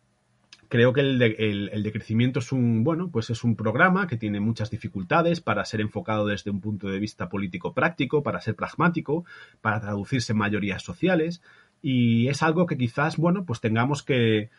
creo 0.69 0.93
que 0.93 1.01
el, 1.01 1.21
el, 1.21 1.83
decrecimiento 1.83 2.39
es 2.39 2.51
un, 2.51 2.83
bueno, 2.83 3.09
pues 3.09 3.29
es 3.31 3.43
un 3.43 3.55
programa 3.55 4.07
que 4.07 4.17
tiene 4.17 4.39
muchas 4.39 4.69
dificultades 4.69 5.41
para 5.41 5.65
ser 5.65 5.81
enfocado 5.81 6.27
desde 6.27 6.51
un 6.51 6.61
punto 6.61 6.87
de 6.87 6.99
vista 6.99 7.27
político 7.27 7.73
práctico, 7.73 8.23
para 8.23 8.39
ser 8.39 8.55
pragmático, 8.55 9.25
para 9.61 9.81
traducirse 9.81 10.31
en 10.31 10.37
mayorías 10.37 10.83
sociales 10.83 11.41
y 11.81 12.27
es 12.27 12.43
algo 12.43 12.65
que 12.65 12.77
quizás, 12.77 13.17
bueno, 13.17 13.45
pues 13.45 13.61
tengamos 13.61 14.03
que, 14.03 14.49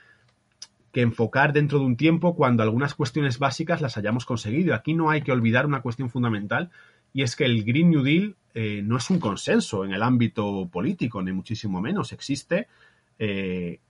que 0.93 1.03
enfocar 1.03 1.53
dentro 1.53 1.79
de 1.79 1.85
un 1.85 1.97
tiempo 1.97 2.35
cuando 2.35 2.63
algunas 2.63 2.95
cuestiones 2.95 3.39
básicas 3.39 3.81
las 3.81 3.97
hayamos 3.97 4.25
conseguido. 4.25 4.75
Aquí 4.75 4.95
no 4.95 5.11
hay 5.11 5.23
que 5.23 5.33
olvidar 5.33 5.67
una 5.67 5.83
cuestión 5.83 6.11
fundamental 6.11 6.71
y 7.13 7.23
es 7.23 7.37
que 7.37 7.45
el 7.45 7.65
Green 7.65 7.91
New 7.91 8.03
Deal 8.03 8.37
eh, 8.55 8.83
no 8.85 8.97
es 8.97 9.11
un 9.11 9.21
consenso 9.21 9.85
en 9.85 9.93
el 9.93 10.03
ámbito 10.03 10.69
político, 10.73 11.23
ni 11.23 11.33
muchísimo 11.33 11.81
menos. 11.81 12.13
Existe 12.13 12.69
eh, 13.19 13.81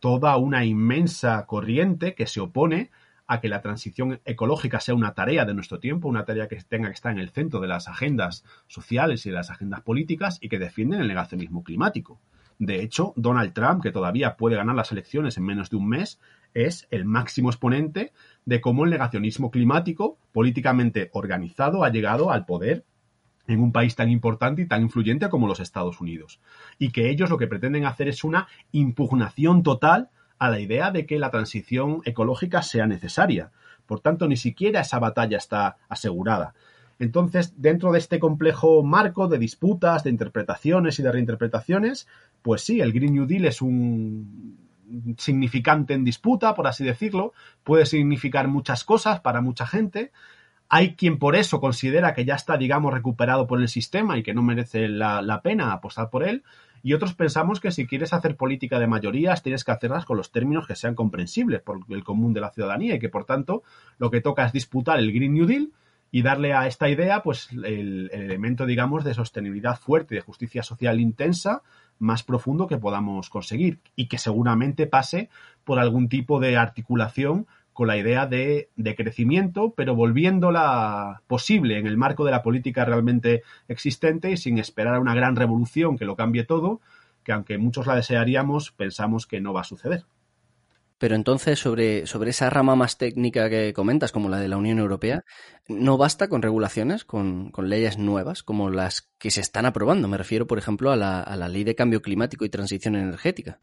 toda 0.00 0.36
una 0.36 0.64
inmensa 0.64 1.46
corriente 1.46 2.14
que 2.14 2.26
se 2.26 2.40
opone 2.40 2.90
a 3.26 3.40
que 3.40 3.48
la 3.48 3.62
transición 3.62 4.20
ecológica 4.24 4.80
sea 4.80 4.96
una 4.96 5.14
tarea 5.14 5.44
de 5.44 5.54
nuestro 5.54 5.78
tiempo, 5.78 6.08
una 6.08 6.24
tarea 6.24 6.48
que 6.48 6.56
tenga 6.56 6.88
que 6.88 6.94
estar 6.94 7.12
en 7.12 7.20
el 7.20 7.30
centro 7.30 7.60
de 7.60 7.68
las 7.68 7.86
agendas 7.86 8.44
sociales 8.66 9.24
y 9.24 9.28
de 9.28 9.36
las 9.36 9.50
agendas 9.50 9.82
políticas 9.82 10.38
y 10.40 10.48
que 10.48 10.58
defienden 10.58 11.00
el 11.00 11.06
negacionismo 11.06 11.62
climático. 11.62 12.20
De 12.58 12.82
hecho, 12.82 13.12
Donald 13.16 13.52
Trump, 13.52 13.82
que 13.82 13.92
todavía 13.92 14.36
puede 14.36 14.56
ganar 14.56 14.74
las 14.74 14.90
elecciones 14.90 15.38
en 15.38 15.44
menos 15.44 15.70
de 15.70 15.76
un 15.76 15.88
mes, 15.88 16.18
es 16.54 16.88
el 16.90 17.04
máximo 17.04 17.50
exponente 17.50 18.12
de 18.44 18.60
cómo 18.60 18.84
el 18.84 18.90
negacionismo 18.90 19.52
climático, 19.52 20.18
políticamente 20.32 21.08
organizado, 21.12 21.84
ha 21.84 21.90
llegado 21.90 22.32
al 22.32 22.46
poder 22.46 22.84
en 23.52 23.60
un 23.60 23.72
país 23.72 23.96
tan 23.96 24.10
importante 24.10 24.62
y 24.62 24.66
tan 24.66 24.82
influyente 24.82 25.28
como 25.28 25.48
los 25.48 25.60
Estados 25.60 26.00
Unidos. 26.00 26.40
Y 26.78 26.90
que 26.90 27.10
ellos 27.10 27.30
lo 27.30 27.38
que 27.38 27.46
pretenden 27.46 27.84
hacer 27.84 28.08
es 28.08 28.24
una 28.24 28.48
impugnación 28.72 29.62
total 29.62 30.10
a 30.38 30.50
la 30.50 30.60
idea 30.60 30.90
de 30.90 31.04
que 31.04 31.18
la 31.18 31.30
transición 31.30 32.00
ecológica 32.04 32.62
sea 32.62 32.86
necesaria. 32.86 33.50
Por 33.86 34.00
tanto, 34.00 34.28
ni 34.28 34.36
siquiera 34.36 34.80
esa 34.80 34.98
batalla 34.98 35.36
está 35.36 35.76
asegurada. 35.88 36.54
Entonces, 37.00 37.54
dentro 37.56 37.92
de 37.92 37.98
este 37.98 38.18
complejo 38.18 38.82
marco 38.82 39.26
de 39.26 39.38
disputas, 39.38 40.04
de 40.04 40.10
interpretaciones 40.10 40.98
y 40.98 41.02
de 41.02 41.10
reinterpretaciones, 41.10 42.06
pues 42.42 42.62
sí, 42.62 42.80
el 42.80 42.92
Green 42.92 43.14
New 43.14 43.26
Deal 43.26 43.46
es 43.46 43.62
un 43.62 44.58
significante 45.18 45.94
en 45.94 46.04
disputa, 46.04 46.54
por 46.54 46.66
así 46.66 46.84
decirlo, 46.84 47.32
puede 47.64 47.86
significar 47.86 48.48
muchas 48.48 48.84
cosas 48.84 49.20
para 49.20 49.40
mucha 49.40 49.66
gente. 49.66 50.12
Hay 50.72 50.94
quien 50.94 51.18
por 51.18 51.34
eso 51.34 51.60
considera 51.60 52.14
que 52.14 52.24
ya 52.24 52.36
está, 52.36 52.56
digamos, 52.56 52.94
recuperado 52.94 53.48
por 53.48 53.60
el 53.60 53.68
sistema 53.68 54.16
y 54.16 54.22
que 54.22 54.34
no 54.34 54.42
merece 54.42 54.88
la, 54.88 55.40
pena 55.42 55.72
apostar 55.72 56.10
por 56.10 56.22
él. 56.22 56.44
Y 56.84 56.94
otros 56.94 57.14
pensamos 57.14 57.58
que 57.58 57.72
si 57.72 57.88
quieres 57.88 58.12
hacer 58.12 58.36
política 58.36 58.78
de 58.78 58.86
mayorías, 58.86 59.42
tienes 59.42 59.64
que 59.64 59.72
hacerlas 59.72 60.04
con 60.04 60.16
los 60.16 60.30
términos 60.30 60.68
que 60.68 60.76
sean 60.76 60.94
comprensibles 60.94 61.60
por 61.60 61.80
el 61.88 62.04
común 62.04 62.32
de 62.32 62.40
la 62.40 62.52
ciudadanía 62.52 62.94
y 62.94 62.98
que, 63.00 63.08
por 63.08 63.24
tanto, 63.24 63.64
lo 63.98 64.12
que 64.12 64.20
toca 64.20 64.46
es 64.46 64.52
disputar 64.52 65.00
el 65.00 65.12
Green 65.12 65.34
New 65.34 65.46
Deal 65.46 65.72
y 66.12 66.22
darle 66.22 66.54
a 66.54 66.68
esta 66.68 66.88
idea, 66.88 67.24
pues, 67.24 67.50
el, 67.50 68.08
el 68.12 68.22
elemento, 68.22 68.64
digamos, 68.64 69.02
de 69.02 69.12
sostenibilidad 69.12 69.76
fuerte 69.76 70.14
de 70.14 70.20
justicia 70.20 70.62
social 70.62 71.00
intensa 71.00 71.62
más 71.98 72.22
profundo 72.22 72.68
que 72.68 72.78
podamos 72.78 73.28
conseguir 73.28 73.80
y 73.96 74.06
que 74.06 74.18
seguramente 74.18 74.86
pase 74.86 75.30
por 75.64 75.80
algún 75.80 76.08
tipo 76.08 76.38
de 76.38 76.56
articulación 76.56 77.46
con 77.72 77.88
la 77.88 77.96
idea 77.96 78.26
de, 78.26 78.68
de, 78.76 78.94
crecimiento, 78.94 79.72
pero 79.76 79.94
volviéndola 79.94 81.22
posible 81.26 81.78
en 81.78 81.86
el 81.86 81.96
marco 81.96 82.24
de 82.24 82.32
la 82.32 82.42
política 82.42 82.84
realmente 82.84 83.42
existente 83.68 84.30
y 84.30 84.36
sin 84.36 84.58
esperar 84.58 84.96
a 84.96 85.00
una 85.00 85.14
gran 85.14 85.36
revolución 85.36 85.96
que 85.96 86.04
lo 86.04 86.16
cambie 86.16 86.44
todo, 86.44 86.80
que 87.24 87.32
aunque 87.32 87.58
muchos 87.58 87.86
la 87.86 87.96
desearíamos, 87.96 88.72
pensamos 88.72 89.26
que 89.26 89.40
no 89.40 89.52
va 89.52 89.62
a 89.62 89.64
suceder. 89.64 90.04
Pero 91.00 91.14
entonces, 91.14 91.58
sobre, 91.58 92.06
sobre 92.06 92.28
esa 92.28 92.50
rama 92.50 92.76
más 92.76 92.98
técnica 92.98 93.48
que 93.48 93.72
comentas, 93.72 94.12
como 94.12 94.28
la 94.28 94.38
de 94.38 94.48
la 94.48 94.58
Unión 94.58 94.78
Europea, 94.78 95.24
¿no 95.66 95.96
basta 95.96 96.28
con 96.28 96.42
regulaciones, 96.42 97.06
con, 97.06 97.50
con 97.52 97.70
leyes 97.70 97.96
nuevas, 97.96 98.42
como 98.42 98.68
las 98.68 99.08
que 99.18 99.30
se 99.30 99.40
están 99.40 99.64
aprobando? 99.64 100.08
Me 100.08 100.18
refiero, 100.18 100.46
por 100.46 100.58
ejemplo, 100.58 100.92
a 100.92 100.96
la, 100.96 101.22
a 101.22 101.36
la 101.36 101.48
Ley 101.48 101.64
de 101.64 101.74
Cambio 101.74 102.02
Climático 102.02 102.44
y 102.44 102.50
Transición 102.50 102.96
Energética. 102.96 103.60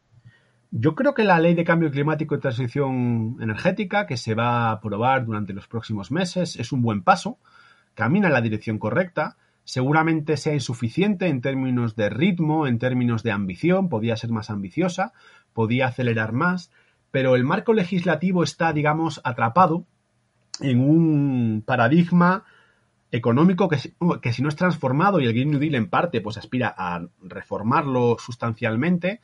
Yo 0.70 0.94
creo 0.94 1.14
que 1.14 1.24
la 1.24 1.40
Ley 1.40 1.54
de 1.54 1.64
Cambio 1.64 1.90
Climático 1.90 2.34
y 2.34 2.40
Transición 2.40 3.38
Energética, 3.40 4.06
que 4.06 4.18
se 4.18 4.34
va 4.34 4.68
a 4.68 4.72
aprobar 4.72 5.24
durante 5.24 5.54
los 5.54 5.66
próximos 5.66 6.10
meses, 6.10 6.56
es 6.56 6.72
un 6.72 6.82
buen 6.82 7.02
paso, 7.02 7.38
camina 7.94 8.26
en 8.28 8.34
la 8.34 8.42
dirección 8.42 8.78
correcta, 8.78 9.38
seguramente 9.64 10.36
sea 10.36 10.52
insuficiente 10.52 11.28
en 11.28 11.40
términos 11.40 11.96
de 11.96 12.10
ritmo, 12.10 12.66
en 12.66 12.78
términos 12.78 13.22
de 13.22 13.32
ambición, 13.32 13.88
podía 13.88 14.16
ser 14.16 14.30
más 14.30 14.50
ambiciosa, 14.50 15.12
podía 15.54 15.86
acelerar 15.86 16.32
más, 16.32 16.70
pero 17.10 17.34
el 17.34 17.44
marco 17.44 17.72
legislativo 17.72 18.42
está, 18.42 18.72
digamos, 18.74 19.22
atrapado 19.24 19.86
en 20.60 20.80
un 20.80 21.62
paradigma 21.64 22.44
económico 23.10 23.68
que, 23.68 23.78
si 24.32 24.42
no 24.42 24.48
es 24.48 24.56
transformado 24.56 25.18
y 25.18 25.26
el 25.26 25.32
Green 25.32 25.50
New 25.50 25.60
Deal 25.60 25.76
en 25.76 25.88
parte 25.88 26.20
pues 26.20 26.36
aspira 26.36 26.74
a 26.76 27.06
reformarlo 27.22 28.16
sustancialmente, 28.18 29.20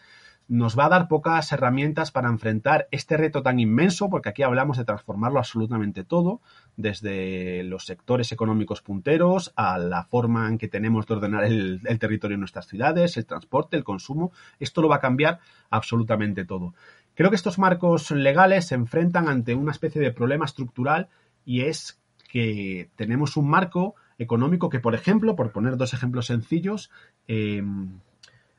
nos 0.46 0.78
va 0.78 0.87
a 0.87 0.88
dar 0.90 1.09
pocas 1.09 1.50
herramientas 1.52 2.11
para 2.11 2.28
enfrentar 2.28 2.87
este 2.90 3.16
reto 3.16 3.42
tan 3.42 3.59
inmenso, 3.61 4.11
porque 4.11 4.28
aquí 4.28 4.42
hablamos 4.42 4.76
de 4.76 4.85
transformarlo 4.85 5.38
absolutamente 5.38 6.04
todo, 6.04 6.42
desde 6.76 7.62
los 7.64 7.87
sectores 7.87 8.30
económicos 8.30 8.83
punteros 8.83 9.52
a 9.57 9.78
la 9.78 10.04
forma 10.04 10.48
en 10.48 10.59
que 10.59 10.68
tenemos 10.68 11.07
de 11.07 11.14
ordenar 11.14 11.44
el, 11.44 11.80
territorio 11.98 12.35
en 12.35 12.40
nuestras 12.40 12.66
ciudades, 12.66 13.16
el 13.16 13.24
transporte, 13.24 13.76
el 13.76 13.85
consumo. 13.85 14.33
Esto 14.61 14.83
lo 14.83 14.88
va 14.88 14.96
a 14.96 15.00
cambiar 15.00 15.40
absolutamente 15.70 16.44
todo. 16.44 16.74
Creo 17.14 17.30
que 17.30 17.37
estos 17.37 17.59
marcos 17.59 18.11
legales 18.11 18.66
se 18.66 18.74
enfrentan 18.74 19.28
ante 19.28 19.54
una 19.54 19.72
especie 19.72 20.02
de 20.02 20.11
problema 20.11 20.44
estructural 20.44 21.09
y 21.46 21.62
es 21.62 22.00
que 22.28 22.90
tenemos 22.96 23.37
un 23.37 23.48
marco 23.48 23.94
económico 24.18 24.68
que, 24.68 24.80
por 24.80 24.94
ejemplo, 24.94 25.37
por 25.37 25.52
poner 25.52 25.76
dos 25.76 25.94
ejemplos 25.94 26.26
sencillos, 26.26 26.90
eh, 27.28 27.62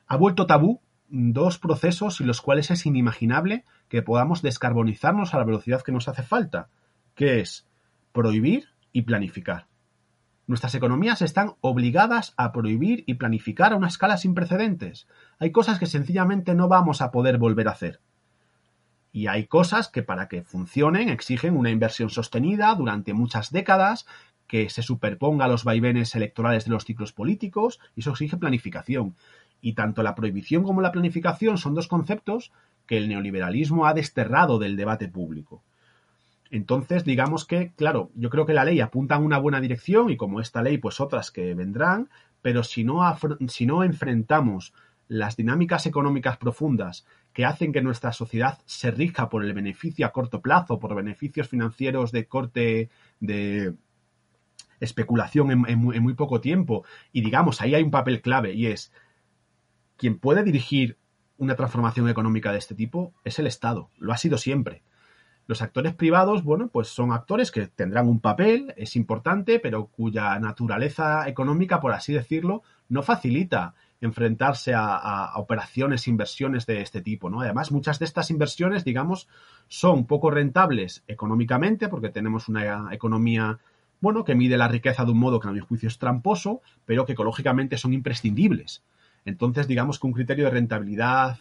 ha 0.08 0.18
vuelto 0.18 0.48
tabú 0.48 0.82
dos 1.08 1.58
procesos 1.58 2.20
en 2.22 2.28
los 2.28 2.42
cuales 2.42 2.72
es 2.72 2.86
inimaginable 2.86 3.66
que 3.90 4.02
podamos 4.02 4.42
descarbonizarnos 4.42 5.34
a 5.34 5.38
la 5.38 5.44
velocidad 5.44 5.82
que 5.82 5.92
nos 5.92 6.08
hace 6.08 6.24
falta, 6.24 6.70
que 7.16 7.40
es 7.40 7.68
prohibir 8.12 8.70
y 8.92 9.04
planificar. 9.04 9.68
Nuestras 10.48 10.76
economías 10.76 11.22
están 11.22 11.54
obligadas 11.62 12.34
a 12.38 12.52
prohibir 12.52 13.04
y 13.08 13.16
planificar 13.16 13.74
a 13.74 13.78
una 13.78 13.88
escala 13.88 14.18
sin 14.18 14.36
precedentes. 14.36 15.08
Hay 15.40 15.52
cosas 15.52 15.80
que 15.80 15.88
sencillamente 15.88 16.54
no 16.54 16.68
vamos 16.68 17.02
a 17.02 17.12
poder 17.12 17.40
volver 17.40 17.68
a 17.68 17.72
hacer. 17.72 18.00
Y 19.12 19.28
hay 19.28 19.48
cosas 19.48 19.88
que 19.88 20.04
para 20.04 20.28
que 20.28 20.44
funcionen 20.44 21.10
exigen 21.10 21.58
una 21.58 21.72
inversión 21.72 22.10
sostenida 22.10 22.76
durante 22.76 23.14
muchas 23.14 23.52
décadas, 23.52 24.06
que 24.46 24.70
se 24.70 24.84
superponga 24.84 25.46
a 25.46 25.48
los 25.48 25.64
vaivenes 25.64 26.14
electorales 26.16 26.66
de 26.66 26.72
los 26.72 26.86
ciclos 26.86 27.12
políticos, 27.12 27.80
y 27.96 28.02
eso 28.02 28.12
exige 28.12 28.38
planificación. 28.38 29.16
Y 29.66 29.74
tanto 29.74 30.04
la 30.04 30.14
prohibición 30.14 30.62
como 30.62 30.82
la 30.82 30.92
planificación 30.92 31.58
son 31.58 31.74
dos 31.74 31.88
conceptos 31.88 32.52
que 32.86 32.98
el 32.98 33.10
neoliberalismo 33.10 33.88
ha 33.88 33.96
desterrado 33.96 34.60
del 34.60 34.76
debate 34.76 35.08
público. 35.08 35.64
Entonces, 36.52 37.04
digamos 37.04 37.46
que, 37.46 37.72
claro, 37.76 38.12
yo 38.14 38.30
creo 38.30 38.46
que 38.46 38.54
la 38.54 38.64
ley 38.64 38.80
apunta 38.80 39.16
en 39.16 39.24
una 39.24 39.40
buena 39.40 39.60
dirección 39.60 40.12
y 40.12 40.18
como 40.18 40.40
esta 40.40 40.62
ley, 40.62 40.78
pues 40.78 41.02
otras 41.02 41.32
que 41.32 41.56
vendrán, 41.56 42.10
pero 42.44 42.64
si 42.64 42.84
no, 42.84 43.02
si 43.48 43.66
no 43.66 43.84
enfrentamos 43.84 44.72
las 45.08 45.36
dinámicas 45.36 45.88
económicas 45.88 46.38
profundas 46.38 47.08
que 47.34 47.44
hacen 47.44 47.74
que 47.74 47.82
nuestra 47.82 48.14
sociedad 48.14 48.60
se 48.68 48.92
rija 48.92 49.30
por 49.30 49.44
el 49.44 49.54
beneficio 49.54 50.06
a 50.06 50.12
corto 50.12 50.42
plazo, 50.42 50.78
por 50.78 50.94
beneficios 50.94 51.48
financieros 51.50 52.12
de 52.12 52.28
corte 52.28 52.92
de 53.20 53.74
especulación 54.80 55.50
en, 55.50 55.66
en, 55.68 55.92
en, 55.92 56.04
muy 56.04 56.14
poco 56.14 56.40
tiempo. 56.40 56.86
Y 57.12 57.22
digamos, 57.22 57.62
ahí 57.62 57.74
hay 57.74 57.82
un 57.82 57.90
papel 57.90 58.22
clave 58.22 58.54
y 58.54 58.68
es 58.68 58.92
quien 59.98 60.18
puede 60.20 60.44
dirigir 60.44 60.98
una 61.38 61.56
transformación 61.56 62.10
económica 62.10 62.52
de 62.52 62.60
este 62.60 62.76
tipo 62.76 63.14
es 63.24 63.40
el 63.40 63.48
Estado. 63.48 63.90
Lo 63.98 64.14
ha 64.14 64.18
sido 64.18 64.38
siempre. 64.38 64.84
Los 65.48 65.62
actores 65.62 65.94
privados, 65.94 66.44
bueno, 66.44 66.70
pues 66.70 66.88
son 66.88 67.12
actores 67.12 67.52
que 67.52 67.68
tendrán 67.68 68.08
un 68.08 68.20
papel, 68.20 68.74
es 68.78 68.96
importante, 68.96 69.60
pero 69.60 69.88
cuya 69.88 70.40
naturaleza 70.40 71.28
económica, 71.28 71.80
por 71.80 71.94
así 71.94 72.14
decirlo, 72.14 72.64
no 72.90 73.04
facilita 73.04 73.76
enfrentarse 74.02 74.74
a, 74.74 74.96
a, 74.96 75.38
operaciones, 75.38 76.08
inversiones 76.08 76.66
de 76.66 76.82
este 76.82 77.02
tipo, 77.02 77.30
¿no? 77.30 77.42
Además, 77.42 77.72
muchas 77.72 78.00
de 78.00 78.06
estas 78.06 78.32
inversiones, 78.32 78.84
digamos, 78.84 79.28
son 79.68 80.06
poco 80.06 80.32
rentables 80.32 81.04
económicamente, 81.08 81.90
porque 81.90 82.10
tenemos 82.10 82.50
una 82.50 82.90
economía, 82.92 83.60
bueno, 84.02 84.24
que 84.24 84.36
mide 84.36 84.58
la 84.58 84.68
riqueza 84.68 85.06
de 85.06 85.12
un 85.12 85.20
modo 85.20 85.40
que 85.40 85.48
a 85.48 85.52
mi 85.52 85.60
juicio 85.60 85.88
es 85.88 86.00
tramposo, 86.00 86.62
pero 86.86 87.06
que 87.06 87.14
ecológicamente 87.14 87.78
son 87.78 87.94
imprescindibles. 87.94 88.84
Entonces, 89.26 89.68
digamos 89.68 90.00
que 90.00 90.08
un 90.08 90.14
criterio 90.14 90.46
de 90.46 90.52
rentabilidad 90.52 91.38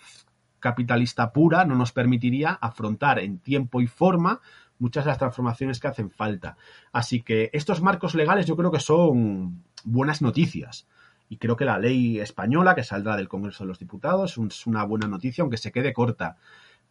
capitalista 0.58 1.32
pura 1.32 1.66
no 1.66 1.74
nos 1.74 1.92
permitiría 1.92 2.52
afrontar 2.52 3.18
en 3.18 3.38
tiempo 3.38 3.82
y 3.82 3.86
forma 3.86 4.40
muchas 4.78 5.04
de 5.04 5.10
las 5.10 5.18
transformaciones 5.18 5.78
que 5.78 5.88
hacen 5.88 6.10
falta. 6.10 6.56
Así 6.92 7.22
que 7.22 7.50
estos 7.52 7.82
marcos 7.82 8.14
legales 8.14 8.46
yo 8.46 8.56
creo 8.56 8.72
que 8.72 8.80
son 8.80 9.62
buenas 9.84 10.22
noticias 10.22 10.86
y 11.28 11.36
creo 11.36 11.56
que 11.56 11.64
la 11.64 11.78
ley 11.78 12.18
española 12.18 12.74
que 12.74 12.82
saldrá 12.82 13.16
del 13.16 13.28
Congreso 13.28 13.64
de 13.64 13.68
los 13.68 13.78
Diputados 13.78 14.38
es 14.38 14.66
una 14.66 14.84
buena 14.84 15.06
noticia, 15.06 15.42
aunque 15.42 15.56
se 15.56 15.72
quede 15.72 15.92
corta. 15.92 16.36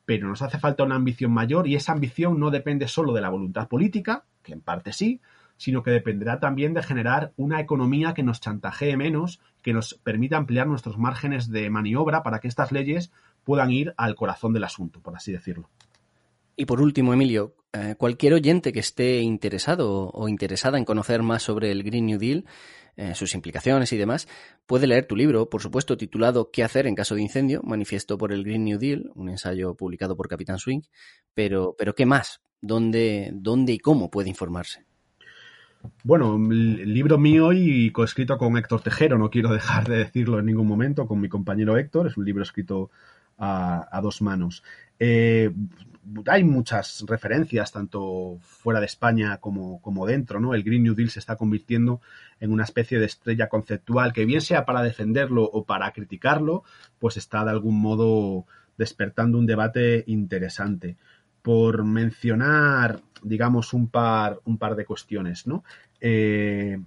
Pero 0.05 0.27
nos 0.27 0.41
hace 0.41 0.59
falta 0.59 0.83
una 0.83 0.95
ambición 0.95 1.31
mayor 1.31 1.67
y 1.67 1.75
esa 1.75 1.93
ambición 1.93 2.39
no 2.39 2.51
depende 2.51 2.87
solo 2.87 3.13
de 3.13 3.21
la 3.21 3.29
voluntad 3.29 3.67
política, 3.67 4.25
que 4.41 4.53
en 4.53 4.61
parte 4.61 4.91
sí, 4.91 5.21
sino 5.57 5.81
que 5.81 5.91
dependerá 5.91 6.39
también 6.39 6.73
de 6.73 6.83
generar 6.83 7.31
una 7.37 7.59
economía 7.59 8.13
que 8.13 8.23
nos 8.23 8.41
chantajee 8.41 8.97
menos, 8.97 9.39
que 9.63 9.73
nos 9.73 9.95
permita 9.95 10.37
ampliar 10.37 10.67
nuestros 10.67 10.97
márgenes 10.97 11.49
de 11.49 11.69
maniobra 11.69 12.21
para 12.21 12.39
que 12.39 12.47
estas 12.47 12.71
leyes 12.71 13.11
puedan 13.43 13.71
ir 13.71 13.93
al 13.97 14.15
corazón 14.15 14.53
del 14.53 14.65
asunto, 14.65 15.01
por 15.01 15.15
así 15.15 15.31
decirlo. 15.31 15.69
Y 16.55 16.65
por 16.65 16.81
último, 16.81 17.13
Emilio, 17.13 17.55
eh, 17.73 17.95
cualquier 17.97 18.33
oyente 18.33 18.71
que 18.71 18.79
esté 18.79 19.21
interesado 19.21 20.11
o 20.11 20.27
interesada 20.27 20.77
en 20.77 20.85
conocer 20.85 21.23
más 21.23 21.41
sobre 21.41 21.71
el 21.71 21.81
Green 21.81 22.05
New 22.05 22.19
Deal, 22.19 22.45
eh, 22.95 23.15
sus 23.15 23.33
implicaciones 23.33 23.91
y 23.91 23.97
demás, 23.97 24.27
puede 24.67 24.85
leer 24.85 25.07
tu 25.07 25.15
libro, 25.15 25.49
por 25.49 25.63
supuesto, 25.63 25.97
titulado 25.97 26.51
¿Qué 26.51 26.63
hacer 26.63 26.85
en 26.85 26.93
caso 26.93 27.15
de 27.15 27.23
incendio? 27.23 27.61
Manifiesto 27.63 28.19
por 28.19 28.31
el 28.31 28.43
Green 28.43 28.65
New 28.65 28.77
Deal, 28.77 29.09
un 29.15 29.29
ensayo 29.29 29.73
publicado 29.73 30.15
por 30.15 30.27
Capitán 30.27 30.59
Swing. 30.59 30.81
Pero, 31.33 31.75
pero 31.75 31.95
¿qué 31.95 32.05
más? 32.05 32.41
¿Dónde, 32.61 33.31
¿Dónde 33.33 33.73
y 33.73 33.79
cómo 33.79 34.11
puede 34.11 34.29
informarse? 34.29 34.85
Bueno, 36.03 36.37
libro 36.37 37.17
mío 37.17 37.51
y 37.51 37.91
coescrito 37.91 38.37
con 38.37 38.57
Héctor 38.57 38.81
Tejero, 38.81 39.17
no 39.17 39.29
quiero 39.29 39.53
dejar 39.53 39.87
de 39.87 39.97
decirlo 39.97 40.39
en 40.39 40.45
ningún 40.45 40.67
momento, 40.67 41.07
con 41.07 41.19
mi 41.19 41.29
compañero 41.29 41.77
Héctor, 41.77 42.07
es 42.07 42.17
un 42.17 42.25
libro 42.25 42.43
escrito 42.43 42.89
a, 43.37 43.99
dos 44.01 44.21
manos. 44.21 44.63
Eh, 44.99 45.51
hay 46.27 46.43
muchas 46.43 47.03
referencias, 47.07 47.71
tanto 47.71 48.37
fuera 48.41 48.79
de 48.79 48.85
España 48.85 49.37
como, 49.37 49.81
como 49.81 50.05
dentro, 50.05 50.39
¿no? 50.39 50.53
El 50.53 50.63
Green 50.63 50.83
New 50.83 50.95
Deal 50.95 51.09
se 51.09 51.19
está 51.19 51.35
convirtiendo 51.35 52.01
en 52.39 52.51
una 52.51 52.63
especie 52.63 52.99
de 52.99 53.05
estrella 53.05 53.47
conceptual 53.47 54.13
que 54.13 54.25
bien 54.25 54.41
sea 54.41 54.65
para 54.65 54.83
defenderlo 54.83 55.43
o 55.43 55.65
para 55.65 55.91
criticarlo, 55.91 56.63
pues 56.99 57.17
está 57.17 57.43
de 57.45 57.51
algún 57.51 57.79
modo 57.79 58.45
despertando 58.77 59.37
un 59.37 59.45
debate 59.45 60.03
interesante. 60.07 60.97
Por 61.41 61.83
mencionar, 61.83 63.01
digamos, 63.23 63.73
un 63.73 63.87
par, 63.87 64.39
un 64.45 64.57
par 64.57 64.75
de 64.75 64.85
cuestiones, 64.85 65.47
¿no? 65.47 65.63
Eh, 65.99 66.77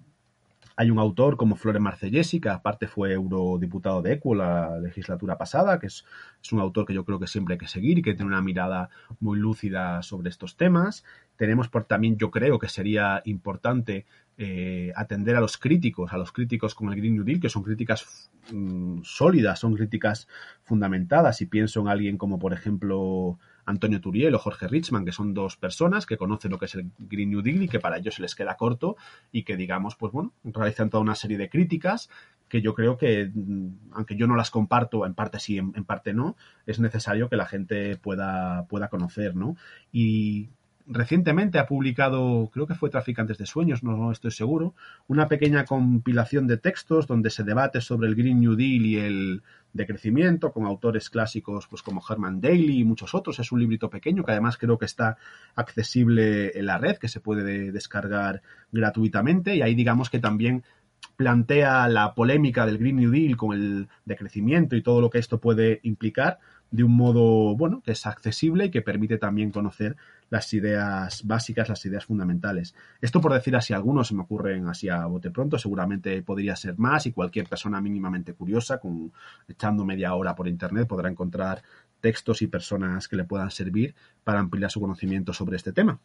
hay 0.79 0.91
un 0.91 0.99
autor 0.99 1.39
como 1.39 1.57
Flore 1.57 1.81
Marcellesi, 1.81 2.39
que 2.39 2.51
aparte 2.51 2.87
fue 2.87 3.15
eurodiputado 3.15 4.03
de 4.03 4.13
ECU 4.13 4.35
la 4.35 4.79
legislatura 4.79 5.39
pasada, 5.39 5.79
que 5.79 5.87
es, 5.87 6.05
un 6.53 6.61
autor 6.61 6.87
que 6.87 6.93
yo 6.93 7.05
creo 7.05 7.19
que 7.19 7.27
siempre 7.27 7.55
hay 7.55 7.59
que 7.59 7.67
seguir 7.67 7.99
y 7.99 8.03
que 8.03 8.15
tiene 8.15 8.29
una 8.29 8.43
mirada 8.43 8.91
muy 9.19 9.39
lúcida 9.39 10.03
sobre 10.03 10.29
estos 10.29 10.57
temas. 10.57 11.03
Tenemos 11.37 11.69
por 11.69 11.85
también, 11.85 12.19
yo 12.19 12.31
creo 12.31 12.59
que 12.59 12.69
sería 12.69 13.23
importante 13.25 14.05
eh, 14.37 14.93
atender 14.95 15.35
a 15.35 15.41
los 15.41 15.57
críticos, 15.57 16.13
a 16.13 16.19
los 16.19 16.31
críticos 16.31 16.75
con 16.75 16.91
el 16.91 16.97
Green 16.97 17.15
New 17.15 17.25
Deal, 17.25 17.41
que 17.41 17.49
son 17.49 17.63
críticas 17.63 18.31
mm, 18.53 19.01
sólidas, 19.03 19.59
son 19.59 19.75
críticas 19.75 20.29
fundamentadas. 20.63 21.41
Y 21.41 21.47
pienso 21.47 21.81
en 21.81 21.89
alguien 21.89 22.19
como, 22.19 22.39
por 22.39 22.53
ejemplo, 22.53 23.39
Antonio 23.67 24.01
Turiel 24.01 24.35
o 24.35 24.39
Jorge 24.39 24.69
Richman, 24.69 25.05
que 25.05 25.13
son 25.13 25.35
dos 25.35 25.57
personas 25.57 26.07
que 26.07 26.17
conocen 26.17 26.53
lo 26.53 26.59
que 26.59 26.67
es 26.67 26.75
el 26.77 26.91
Green 26.99 27.31
New 27.31 27.43
Deal 27.43 27.63
y 27.63 27.69
que 27.69 27.81
para 27.81 27.99
ellos 27.99 28.15
se 28.15 28.23
les 28.23 28.35
queda 28.35 28.57
corto 28.57 28.97
y 29.33 29.43
que, 29.43 29.57
digamos, 29.57 29.97
pues 29.97 30.13
bueno, 30.13 30.33
realizan 30.45 30.89
toda 30.89 31.03
una 31.03 31.17
serie 31.17 31.37
de 31.37 31.51
críticas 31.51 32.09
que 32.49 32.63
yo 32.63 32.75
creo 32.75 32.97
que, 32.97 33.31
mm, 33.33 33.91
aunque 33.93 34.17
yo 34.17 34.27
no 34.27 34.37
las 34.37 34.51
comparto, 34.51 35.05
en 35.05 35.15
parte 35.15 35.41
sí, 35.41 35.59
en, 35.59 35.85
parte 35.85 36.15
no, 36.15 36.37
es 36.65 36.79
necesario 36.79 37.29
que 37.29 37.37
la 37.37 37.47
gente 37.47 37.97
pueda, 37.97 38.67
pueda 38.69 38.89
conocer, 38.89 39.35
¿no? 39.35 39.57
Y 39.93 40.49
recientemente 40.87 41.59
ha 41.59 41.67
publicado, 41.67 42.49
creo 42.53 42.67
que 42.67 42.75
fue 42.75 42.91
Traficantes 42.91 43.39
de 43.39 43.47
Sueños, 43.47 43.83
no, 43.83 44.13
estoy 44.13 44.31
seguro, 44.31 44.75
una 45.09 45.29
pequeña 45.29 45.65
compilación 45.65 46.47
de 46.47 46.57
textos 46.57 47.07
donde 47.07 47.31
se 47.31 47.45
debate 47.45 47.81
sobre 47.81 48.09
el 48.09 48.15
Green 48.15 48.41
New 48.41 48.55
Deal 48.55 48.87
y 48.87 48.97
el 48.99 49.43
decrecimiento 49.73 50.53
con 50.53 50.65
autores 50.65 51.11
clásicos 51.11 51.67
pues 51.69 51.83
como 51.83 52.03
Herman 52.09 52.41
Daly 52.41 52.81
y 52.81 52.85
muchos 52.85 53.15
otros. 53.15 53.39
Es 53.39 53.53
un 53.53 53.61
librito 53.61 53.91
pequeño 53.91 54.25
que 54.25 54.33
además 54.33 54.57
creo 54.57 54.79
que 54.79 54.87
está 54.87 55.19
accesible 55.55 56.59
en 56.59 56.67
la 56.67 56.79
red, 56.79 56.97
que 56.97 57.09
se 57.09 57.21
puede 57.21 57.73
descargar 57.73 58.43
gratuitamente 58.73 59.55
y 59.57 59.63
ahí 59.63 59.75
digamos 59.75 60.09
que 60.09 60.19
también 60.19 60.65
plantea 61.17 61.89
la 61.89 62.15
polémica 62.15 62.67
del 62.67 62.79
Green 62.79 62.97
New 62.97 63.11
Deal 63.11 63.37
con 63.37 63.53
el 63.53 63.89
decrecimiento 64.05 64.77
y 64.77 64.83
todo 64.83 65.01
lo 65.01 65.11
que 65.11 65.19
esto 65.19 65.41
puede 65.41 65.81
implicar 65.83 66.39
de 66.71 66.85
un 66.85 66.97
modo, 66.97 67.57
bueno, 67.57 67.81
que 67.85 67.93
es 67.93 68.07
accesible 68.07 68.67
y 68.67 68.71
que 68.71 68.83
permite 68.83 69.19
también 69.19 69.51
conocer 69.51 69.97
las 70.31 70.53
ideas 70.53 71.23
básicas, 71.25 71.69
las 71.69 71.85
ideas 71.87 72.05
fundamentales. 72.05 72.75
Esto 73.01 73.21
por 73.21 73.33
decir 73.33 73.57
así, 73.57 73.73
algunos 73.73 74.09
se 74.09 74.15
me 74.15 74.23
ocurren 74.23 74.69
así 74.69 74.89
a 74.89 75.07
bote 75.07 75.31
pronto, 75.31 75.59
seguramente 75.59 76.23
podría 76.23 76.57
ser 76.57 76.79
más 76.79 77.07
y 77.07 77.13
cualquier 77.13 77.49
persona 77.49 77.81
mínimamente 77.81 78.35
curiosa, 78.35 78.79
con, 78.79 79.13
echando 79.49 79.85
media 79.85 80.15
hora 80.15 80.35
por 80.35 80.49
internet, 80.49 80.87
podrá 80.89 81.09
encontrar 81.09 81.63
textos 82.01 82.43
y 82.43 82.47
personas 82.47 83.09
que 83.09 83.17
le 83.17 83.25
puedan 83.25 83.51
servir 83.51 83.95
para 84.25 84.41
ampliar 84.41 84.71
su 84.71 84.81
conocimiento 84.81 85.33
sobre 85.33 85.57
este 85.57 85.73
tema. 85.73 86.01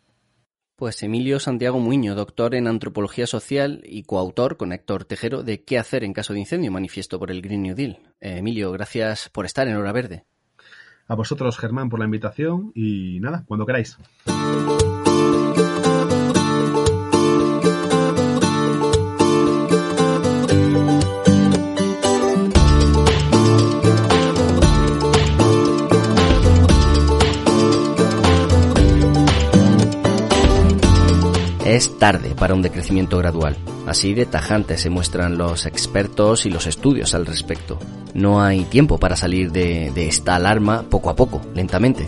Pues 0.76 1.04
Emilio 1.04 1.40
Santiago 1.40 1.80
Muño, 1.80 2.16
doctor 2.16 2.56
en 2.56 2.66
antropología 2.66 3.28
social 3.28 3.84
y 3.86 4.02
coautor 4.02 4.58
con 4.58 4.74
Héctor 4.74 5.06
Tejero 5.06 5.44
de 5.44 5.64
¿Qué 5.64 5.78
hacer 5.78 6.04
en 6.04 6.12
caso 6.12 6.34
de 6.34 6.40
incendio? 6.40 6.72
Manifiesto 6.72 7.20
por 7.20 7.30
el 7.30 7.44
Green 7.44 7.62
New 7.62 7.76
Deal. 7.76 8.00
Eh, 8.20 8.38
Emilio, 8.40 8.72
gracias 8.72 9.30
por 9.30 9.46
estar 9.46 9.68
en 9.68 9.76
Hora 9.76 9.92
Verde. 9.92 10.26
A 11.08 11.16
vosotros, 11.16 11.58
Germán, 11.58 11.90
por 11.90 12.00
la 12.00 12.06
invitación 12.06 12.72
y 12.76 13.20
nada, 13.20 13.44
cuando 13.48 13.66
queráis. 13.66 13.98
Es 31.82 31.98
tarde 31.98 32.36
para 32.36 32.54
un 32.54 32.62
decrecimiento 32.62 33.18
gradual. 33.18 33.58
Así 33.88 34.14
de 34.14 34.28
tajante 34.28 34.78
se 34.78 34.92
muestran 34.92 35.40
los 35.40 35.66
expertos 35.66 36.46
y 36.46 36.52
los 36.52 36.68
estudios 36.68 37.16
al 37.16 37.26
respecto. 37.26 37.80
No 38.14 38.44
hay 38.44 38.66
tiempo 38.66 39.00
para 39.00 39.16
salir 39.16 39.52
de, 39.52 39.92
esta 39.96 40.36
alarma 40.36 40.84
poco 40.84 41.10
a 41.10 41.16
poco, 41.16 41.42
lentamente. 41.56 42.08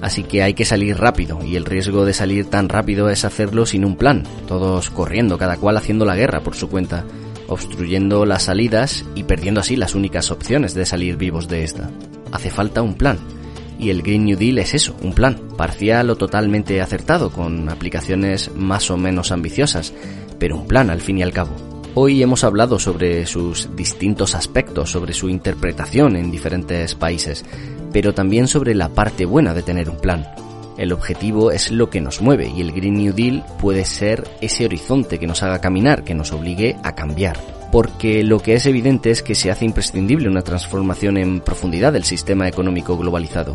Así 0.00 0.22
que 0.22 0.42
hay 0.42 0.54
que 0.54 0.64
salir 0.64 0.96
rápido 0.96 1.44
y 1.44 1.56
el 1.56 1.66
riesgo 1.66 2.06
de 2.06 2.14
salir 2.14 2.48
tan 2.48 2.70
rápido 2.70 3.10
es 3.10 3.26
hacerlo 3.26 3.66
sin 3.66 3.84
un 3.84 3.96
plan, 3.96 4.24
todos 4.48 4.88
corriendo, 4.88 5.36
cada 5.36 5.58
cual 5.58 5.76
haciendo 5.76 6.06
la 6.06 6.16
guerra 6.16 6.40
por 6.40 6.56
su 6.56 6.70
cuenta, 6.70 7.04
obstruyendo 7.46 8.24
las 8.24 8.44
salidas 8.44 9.04
y 9.14 9.24
perdiendo 9.24 9.60
así 9.60 9.76
las 9.76 9.94
únicas 9.94 10.30
opciones 10.30 10.72
de 10.72 10.86
salir 10.86 11.18
vivos 11.18 11.46
de 11.46 11.64
esta. 11.64 11.90
Hace 12.32 12.48
falta 12.48 12.80
un 12.80 12.94
plan 12.94 13.18
y 13.80 13.90
el 13.90 14.02
Green 14.02 14.26
New 14.26 14.36
Deal 14.36 14.58
es 14.58 14.74
eso, 14.74 14.94
un 15.02 15.14
plan, 15.14 15.38
parcial 15.56 16.10
o 16.10 16.16
totalmente 16.16 16.80
acertado, 16.82 17.30
con 17.30 17.68
aplicaciones 17.70 18.54
más 18.54 18.90
o 18.90 18.98
menos 18.98 19.32
ambiciosas, 19.32 19.94
pero 20.38 20.56
un 20.56 20.66
plan 20.66 20.90
al 20.90 21.00
fin 21.00 21.18
y 21.18 21.22
al 21.22 21.32
cabo. 21.32 21.50
Hoy 21.94 22.22
hemos 22.22 22.44
hablado 22.44 22.78
sobre 22.78 23.26
sus 23.26 23.74
distintos 23.74 24.34
aspectos, 24.34 24.90
sobre 24.90 25.14
su 25.14 25.28
interpretación 25.28 26.16
en 26.16 26.30
diferentes 26.30 26.94
países, 26.94 27.44
pero 27.92 28.12
también 28.12 28.48
sobre 28.48 28.74
la 28.74 28.90
parte 28.90 29.24
buena 29.24 29.54
de 29.54 29.62
tener 29.62 29.88
un 29.88 29.96
plan. 29.98 30.26
El 30.80 30.92
objetivo 30.92 31.52
es 31.52 31.70
lo 31.70 31.90
que 31.90 32.00
nos 32.00 32.22
mueve 32.22 32.50
y 32.56 32.62
el 32.62 32.72
Green 32.72 32.94
New 32.94 33.12
Deal 33.12 33.44
puede 33.60 33.84
ser 33.84 34.26
ese 34.40 34.64
horizonte 34.64 35.18
que 35.18 35.26
nos 35.26 35.42
haga 35.42 35.60
caminar, 35.60 36.04
que 36.04 36.14
nos 36.14 36.32
obligue 36.32 36.74
a 36.82 36.94
cambiar 36.94 37.38
porque 37.70 38.24
lo 38.24 38.40
que 38.40 38.54
es 38.54 38.66
evidente 38.66 39.10
es 39.10 39.22
que 39.22 39.34
se 39.34 39.50
hace 39.50 39.66
imprescindible 39.66 40.28
una 40.28 40.42
transformación 40.42 41.18
en 41.18 41.40
profundidad 41.40 41.92
del 41.92 42.04
sistema 42.04 42.48
económico 42.48 42.96
globalizado. 42.96 43.54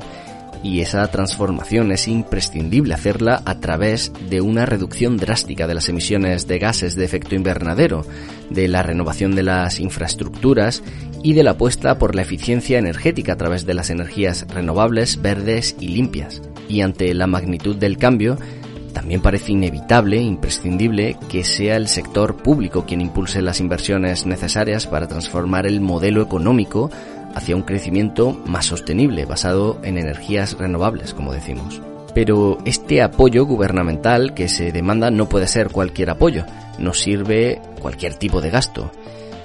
Y 0.63 0.81
esa 0.81 1.05
transformación 1.09 1.91
es 1.91 2.07
imprescindible 2.07 2.93
hacerla 2.93 3.41
a 3.43 3.59
través 3.59 4.13
de 4.29 4.41
una 4.41 4.65
reducción 4.65 5.17
drástica 5.17 5.67
de 5.67 5.73
las 5.73 5.89
emisiones 5.89 6.47
de 6.47 6.59
gases 6.59 6.95
de 6.95 7.05
efecto 7.05 7.35
invernadero, 7.35 8.05
de 8.49 8.67
la 8.67 8.83
renovación 8.83 9.35
de 9.35 9.43
las 9.43 9.79
infraestructuras 9.79 10.81
y 11.23 11.33
de 11.33 11.43
la 11.43 11.51
apuesta 11.51 11.97
por 11.97 12.15
la 12.15 12.21
eficiencia 12.21 12.79
energética 12.79 13.33
a 13.33 13.37
través 13.37 13.65
de 13.65 13.73
las 13.73 13.89
energías 13.89 14.45
renovables, 14.47 15.21
verdes 15.21 15.75
y 15.79 15.89
limpias. 15.89 16.41
Y 16.67 16.81
ante 16.81 17.13
la 17.13 17.27
magnitud 17.27 17.75
del 17.75 17.97
cambio, 17.97 18.37
también 18.95 19.21
parece 19.21 19.51
inevitable, 19.51 20.21
imprescindible, 20.21 21.17
que 21.29 21.43
sea 21.43 21.75
el 21.75 21.89
sector 21.89 22.37
público 22.37 22.85
quien 22.85 23.01
impulse 23.01 23.41
las 23.41 23.59
inversiones 23.59 24.25
necesarias 24.25 24.87
para 24.87 25.07
transformar 25.07 25.67
el 25.67 25.81
modelo 25.81 26.21
económico 26.21 26.89
hacia 27.35 27.57
un 27.57 27.63
crecimiento 27.63 28.41
más 28.45 28.65
sostenible, 28.65 29.25
basado 29.25 29.79
en 29.83 29.97
energías 29.97 30.57
renovables, 30.57 31.13
como 31.13 31.33
decimos. 31.33 31.81
Pero 32.13 32.57
este 32.63 33.01
apoyo 33.01 33.45
gubernamental 33.45 34.33
que 34.33 34.47
se 34.47 34.71
demanda 34.71 35.11
no 35.11 35.27
puede 35.27 35.47
ser 35.47 35.69
cualquier 35.69 36.09
apoyo, 36.09 36.45
no 36.79 36.93
sirve 36.93 37.61
cualquier 37.81 38.15
tipo 38.15 38.39
de 38.39 38.49
gasto. 38.49 38.89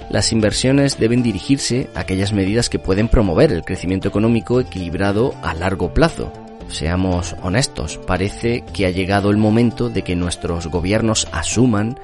Las 0.09 0.31
inversiones 0.31 0.97
deben 0.97 1.23
dirigirse 1.23 1.89
a 1.93 2.01
aquellas 2.01 2.31
medidas 2.31 2.69
que 2.69 2.79
pueden 2.79 3.09
promover 3.09 3.51
el 3.51 3.63
crecimiento 3.63 4.07
económico 4.07 4.61
equilibrado 4.61 5.33
a 5.41 5.53
largo 5.53 5.93
plazo, 5.93 6.31
Seamos 6.71 7.35
honestos, 7.43 7.99
parece 8.07 8.63
que 8.73 8.85
ha 8.85 8.91
llegado 8.91 9.29
el 9.29 9.37
momento 9.37 9.89
de 9.89 10.03
que 10.03 10.15
nuestros 10.15 10.67
gobiernos 10.67 11.27
asuman 11.33 11.99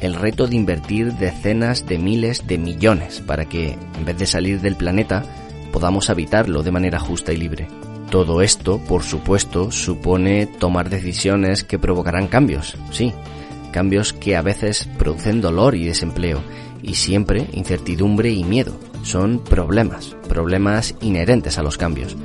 el 0.00 0.14
reto 0.14 0.46
de 0.46 0.56
invertir 0.56 1.12
decenas 1.14 1.86
de 1.86 1.98
miles 1.98 2.46
de 2.46 2.56
millones 2.56 3.20
para 3.20 3.46
que, 3.46 3.72
en 3.72 4.04
vez 4.04 4.16
de 4.18 4.26
salir 4.26 4.60
del 4.60 4.76
planeta, 4.76 5.24
podamos 5.72 6.08
habitarlo 6.08 6.62
de 6.62 6.70
manera 6.70 7.00
justa 7.00 7.32
y 7.32 7.36
libre. 7.36 7.66
Todo 8.10 8.42
esto, 8.42 8.78
por 8.78 9.02
supuesto, 9.02 9.72
supone 9.72 10.46
tomar 10.46 10.88
decisiones 10.88 11.64
que 11.64 11.78
provocarán 11.78 12.28
cambios, 12.28 12.76
sí, 12.92 13.12
cambios 13.72 14.12
que 14.12 14.36
a 14.36 14.42
veces 14.42 14.88
producen 14.98 15.40
dolor 15.40 15.74
y 15.74 15.84
desempleo, 15.84 16.42
y 16.80 16.94
siempre 16.94 17.48
incertidumbre 17.52 18.30
y 18.30 18.44
miedo. 18.44 18.72
Son 19.02 19.40
problemas, 19.42 20.16
problemas 20.28 20.94
inherentes 21.00 21.58
a 21.58 21.62
los 21.62 21.76
cambios 21.76 22.16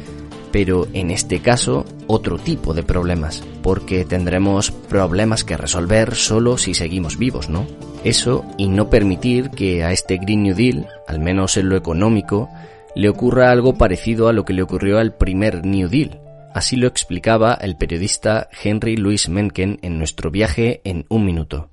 pero 0.51 0.87
en 0.93 1.11
este 1.11 1.39
caso 1.39 1.85
otro 2.07 2.37
tipo 2.37 2.73
de 2.73 2.83
problemas, 2.83 3.43
porque 3.61 4.05
tendremos 4.05 4.71
problemas 4.71 5.43
que 5.43 5.57
resolver 5.57 6.15
solo 6.15 6.57
si 6.57 6.73
seguimos 6.73 7.17
vivos, 7.17 7.49
¿no? 7.49 7.67
Eso 8.03 8.45
y 8.57 8.67
no 8.67 8.89
permitir 8.89 9.49
que 9.49 9.83
a 9.83 9.91
este 9.91 10.17
Green 10.17 10.43
New 10.43 10.55
Deal, 10.55 10.87
al 11.07 11.19
menos 11.19 11.57
en 11.57 11.69
lo 11.69 11.75
económico, 11.75 12.49
le 12.95 13.09
ocurra 13.09 13.51
algo 13.51 13.77
parecido 13.77 14.27
a 14.27 14.33
lo 14.33 14.45
que 14.45 14.53
le 14.53 14.63
ocurrió 14.63 14.99
al 14.99 15.15
primer 15.15 15.65
New 15.65 15.89
Deal. 15.89 16.19
Así 16.53 16.75
lo 16.75 16.87
explicaba 16.87 17.53
el 17.53 17.77
periodista 17.77 18.49
Henry 18.63 18.97
Louis 18.97 19.29
Mencken 19.29 19.79
en 19.83 19.99
nuestro 19.99 20.31
viaje 20.31 20.81
en 20.83 21.05
un 21.09 21.25
minuto. 21.25 21.69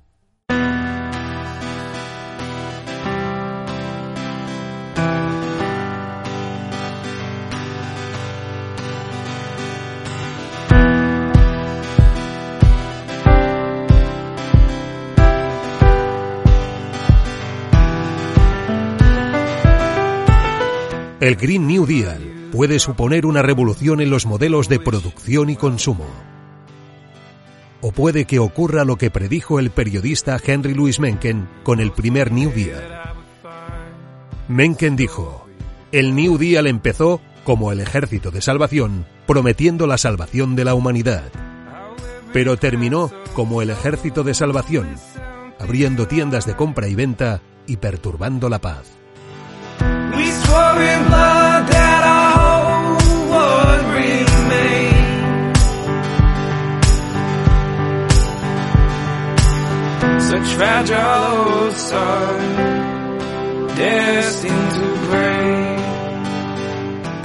El 21.25 21.37
Green 21.37 21.65
New 21.65 21.87
Deal 21.87 22.49
puede 22.51 22.77
suponer 22.77 23.25
una 23.25 23.41
revolución 23.41 23.99
en 23.99 24.11
los 24.11 24.27
modelos 24.27 24.69
de 24.69 24.79
producción 24.79 25.49
y 25.49 25.55
consumo. 25.55 26.05
O 27.81 27.91
puede 27.91 28.25
que 28.25 28.37
ocurra 28.37 28.85
lo 28.85 28.97
que 28.97 29.09
predijo 29.09 29.57
el 29.59 29.71
periodista 29.71 30.37
Henry 30.45 30.75
Louis 30.75 30.99
Mencken 30.99 31.49
con 31.63 31.79
el 31.79 31.91
primer 31.91 32.31
New 32.31 32.51
Deal. 32.51 32.79
Mencken 34.49 34.95
dijo, 34.95 35.47
el 35.91 36.13
New 36.13 36.37
Deal 36.37 36.67
empezó 36.67 37.19
como 37.43 37.71
el 37.71 37.79
ejército 37.79 38.29
de 38.29 38.41
salvación, 38.41 39.07
prometiendo 39.25 39.87
la 39.87 39.97
salvación 39.97 40.55
de 40.55 40.65
la 40.65 40.75
humanidad. 40.75 41.23
Pero 42.33 42.57
terminó 42.57 43.09
como 43.33 43.63
el 43.63 43.71
ejército 43.71 44.23
de 44.23 44.35
salvación, 44.35 44.89
abriendo 45.59 46.07
tiendas 46.07 46.45
de 46.45 46.55
compra 46.55 46.87
y 46.87 46.93
venta 46.93 47.41
y 47.65 47.77
perturbando 47.77 48.47
la 48.47 48.61
paz. 48.61 49.04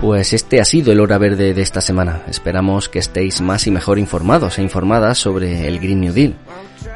Pues 0.01 0.33
este 0.33 0.61
ha 0.61 0.65
sido 0.65 0.91
el 0.91 0.99
hora 0.99 1.17
verde 1.19 1.55
de 1.55 1.63
esta 1.63 1.81
semana. 1.81 2.23
Esperamos 2.27 2.89
que 2.89 2.99
estéis 2.99 3.41
más 3.41 3.69
y 3.69 3.71
mejor 3.71 4.01
informados 4.01 4.59
e 4.59 4.63
informadas 4.63 5.19
sobre 5.19 5.69
el 5.69 5.79
Green 5.79 6.01
New 6.01 6.13
Deal 6.13 6.35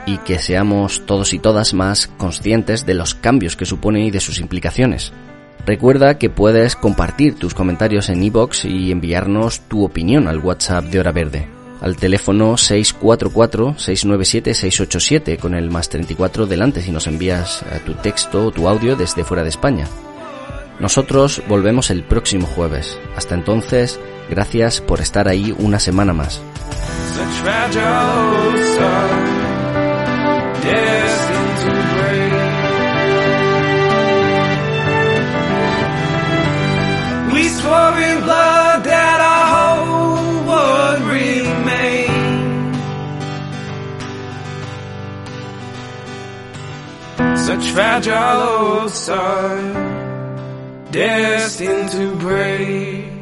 y 0.06 0.18
que 0.18 0.40
seamos 0.40 1.06
todos 1.06 1.34
y 1.34 1.38
todas 1.38 1.72
más 1.72 2.08
conscientes 2.08 2.84
de 2.84 2.94
los 2.94 3.14
cambios 3.14 3.54
que 3.54 3.66
supone 3.66 4.04
y 4.04 4.10
de 4.10 4.20
sus 4.20 4.40
implicaciones. 4.40 5.12
Recuerda 5.66 6.18
que 6.18 6.30
puedes 6.30 6.74
compartir 6.76 7.36
tus 7.36 7.54
comentarios 7.54 8.08
en 8.08 8.22
iBox 8.22 8.64
y 8.64 8.90
enviarnos 8.90 9.60
tu 9.60 9.84
opinión 9.84 10.26
al 10.26 10.40
WhatsApp 10.40 10.84
de 10.86 11.00
Hora 11.00 11.12
Verde, 11.12 11.48
al 11.84 11.96
teléfono 11.96 12.54
644-697-687 12.54 15.38
con 15.38 15.54
el 15.54 15.70
más 15.70 15.88
34 15.90 16.46
delante 16.46 16.80
si 16.80 16.90
nos 16.90 17.06
envías 17.06 17.60
eh, 17.60 17.78
tu 17.84 17.92
texto 17.92 18.46
o 18.46 18.50
tu 18.50 18.66
audio 18.66 18.96
desde 18.96 19.22
fuera 19.22 19.42
de 19.42 19.50
España. 19.50 19.86
Nosotros 20.80 21.42
volvemos 21.46 21.90
el 21.90 22.02
próximo 22.02 22.46
jueves. 22.46 22.98
Hasta 23.16 23.34
entonces, 23.34 24.00
gracias 24.30 24.80
por 24.80 25.02
estar 25.02 25.28
ahí 25.28 25.54
una 25.58 25.78
semana 25.78 26.14
más. 26.14 26.40
Such 47.44 47.68
fragile 47.72 48.14
old 48.14 48.90
destined 50.90 51.90
to 51.90 52.16
break. 52.16 53.13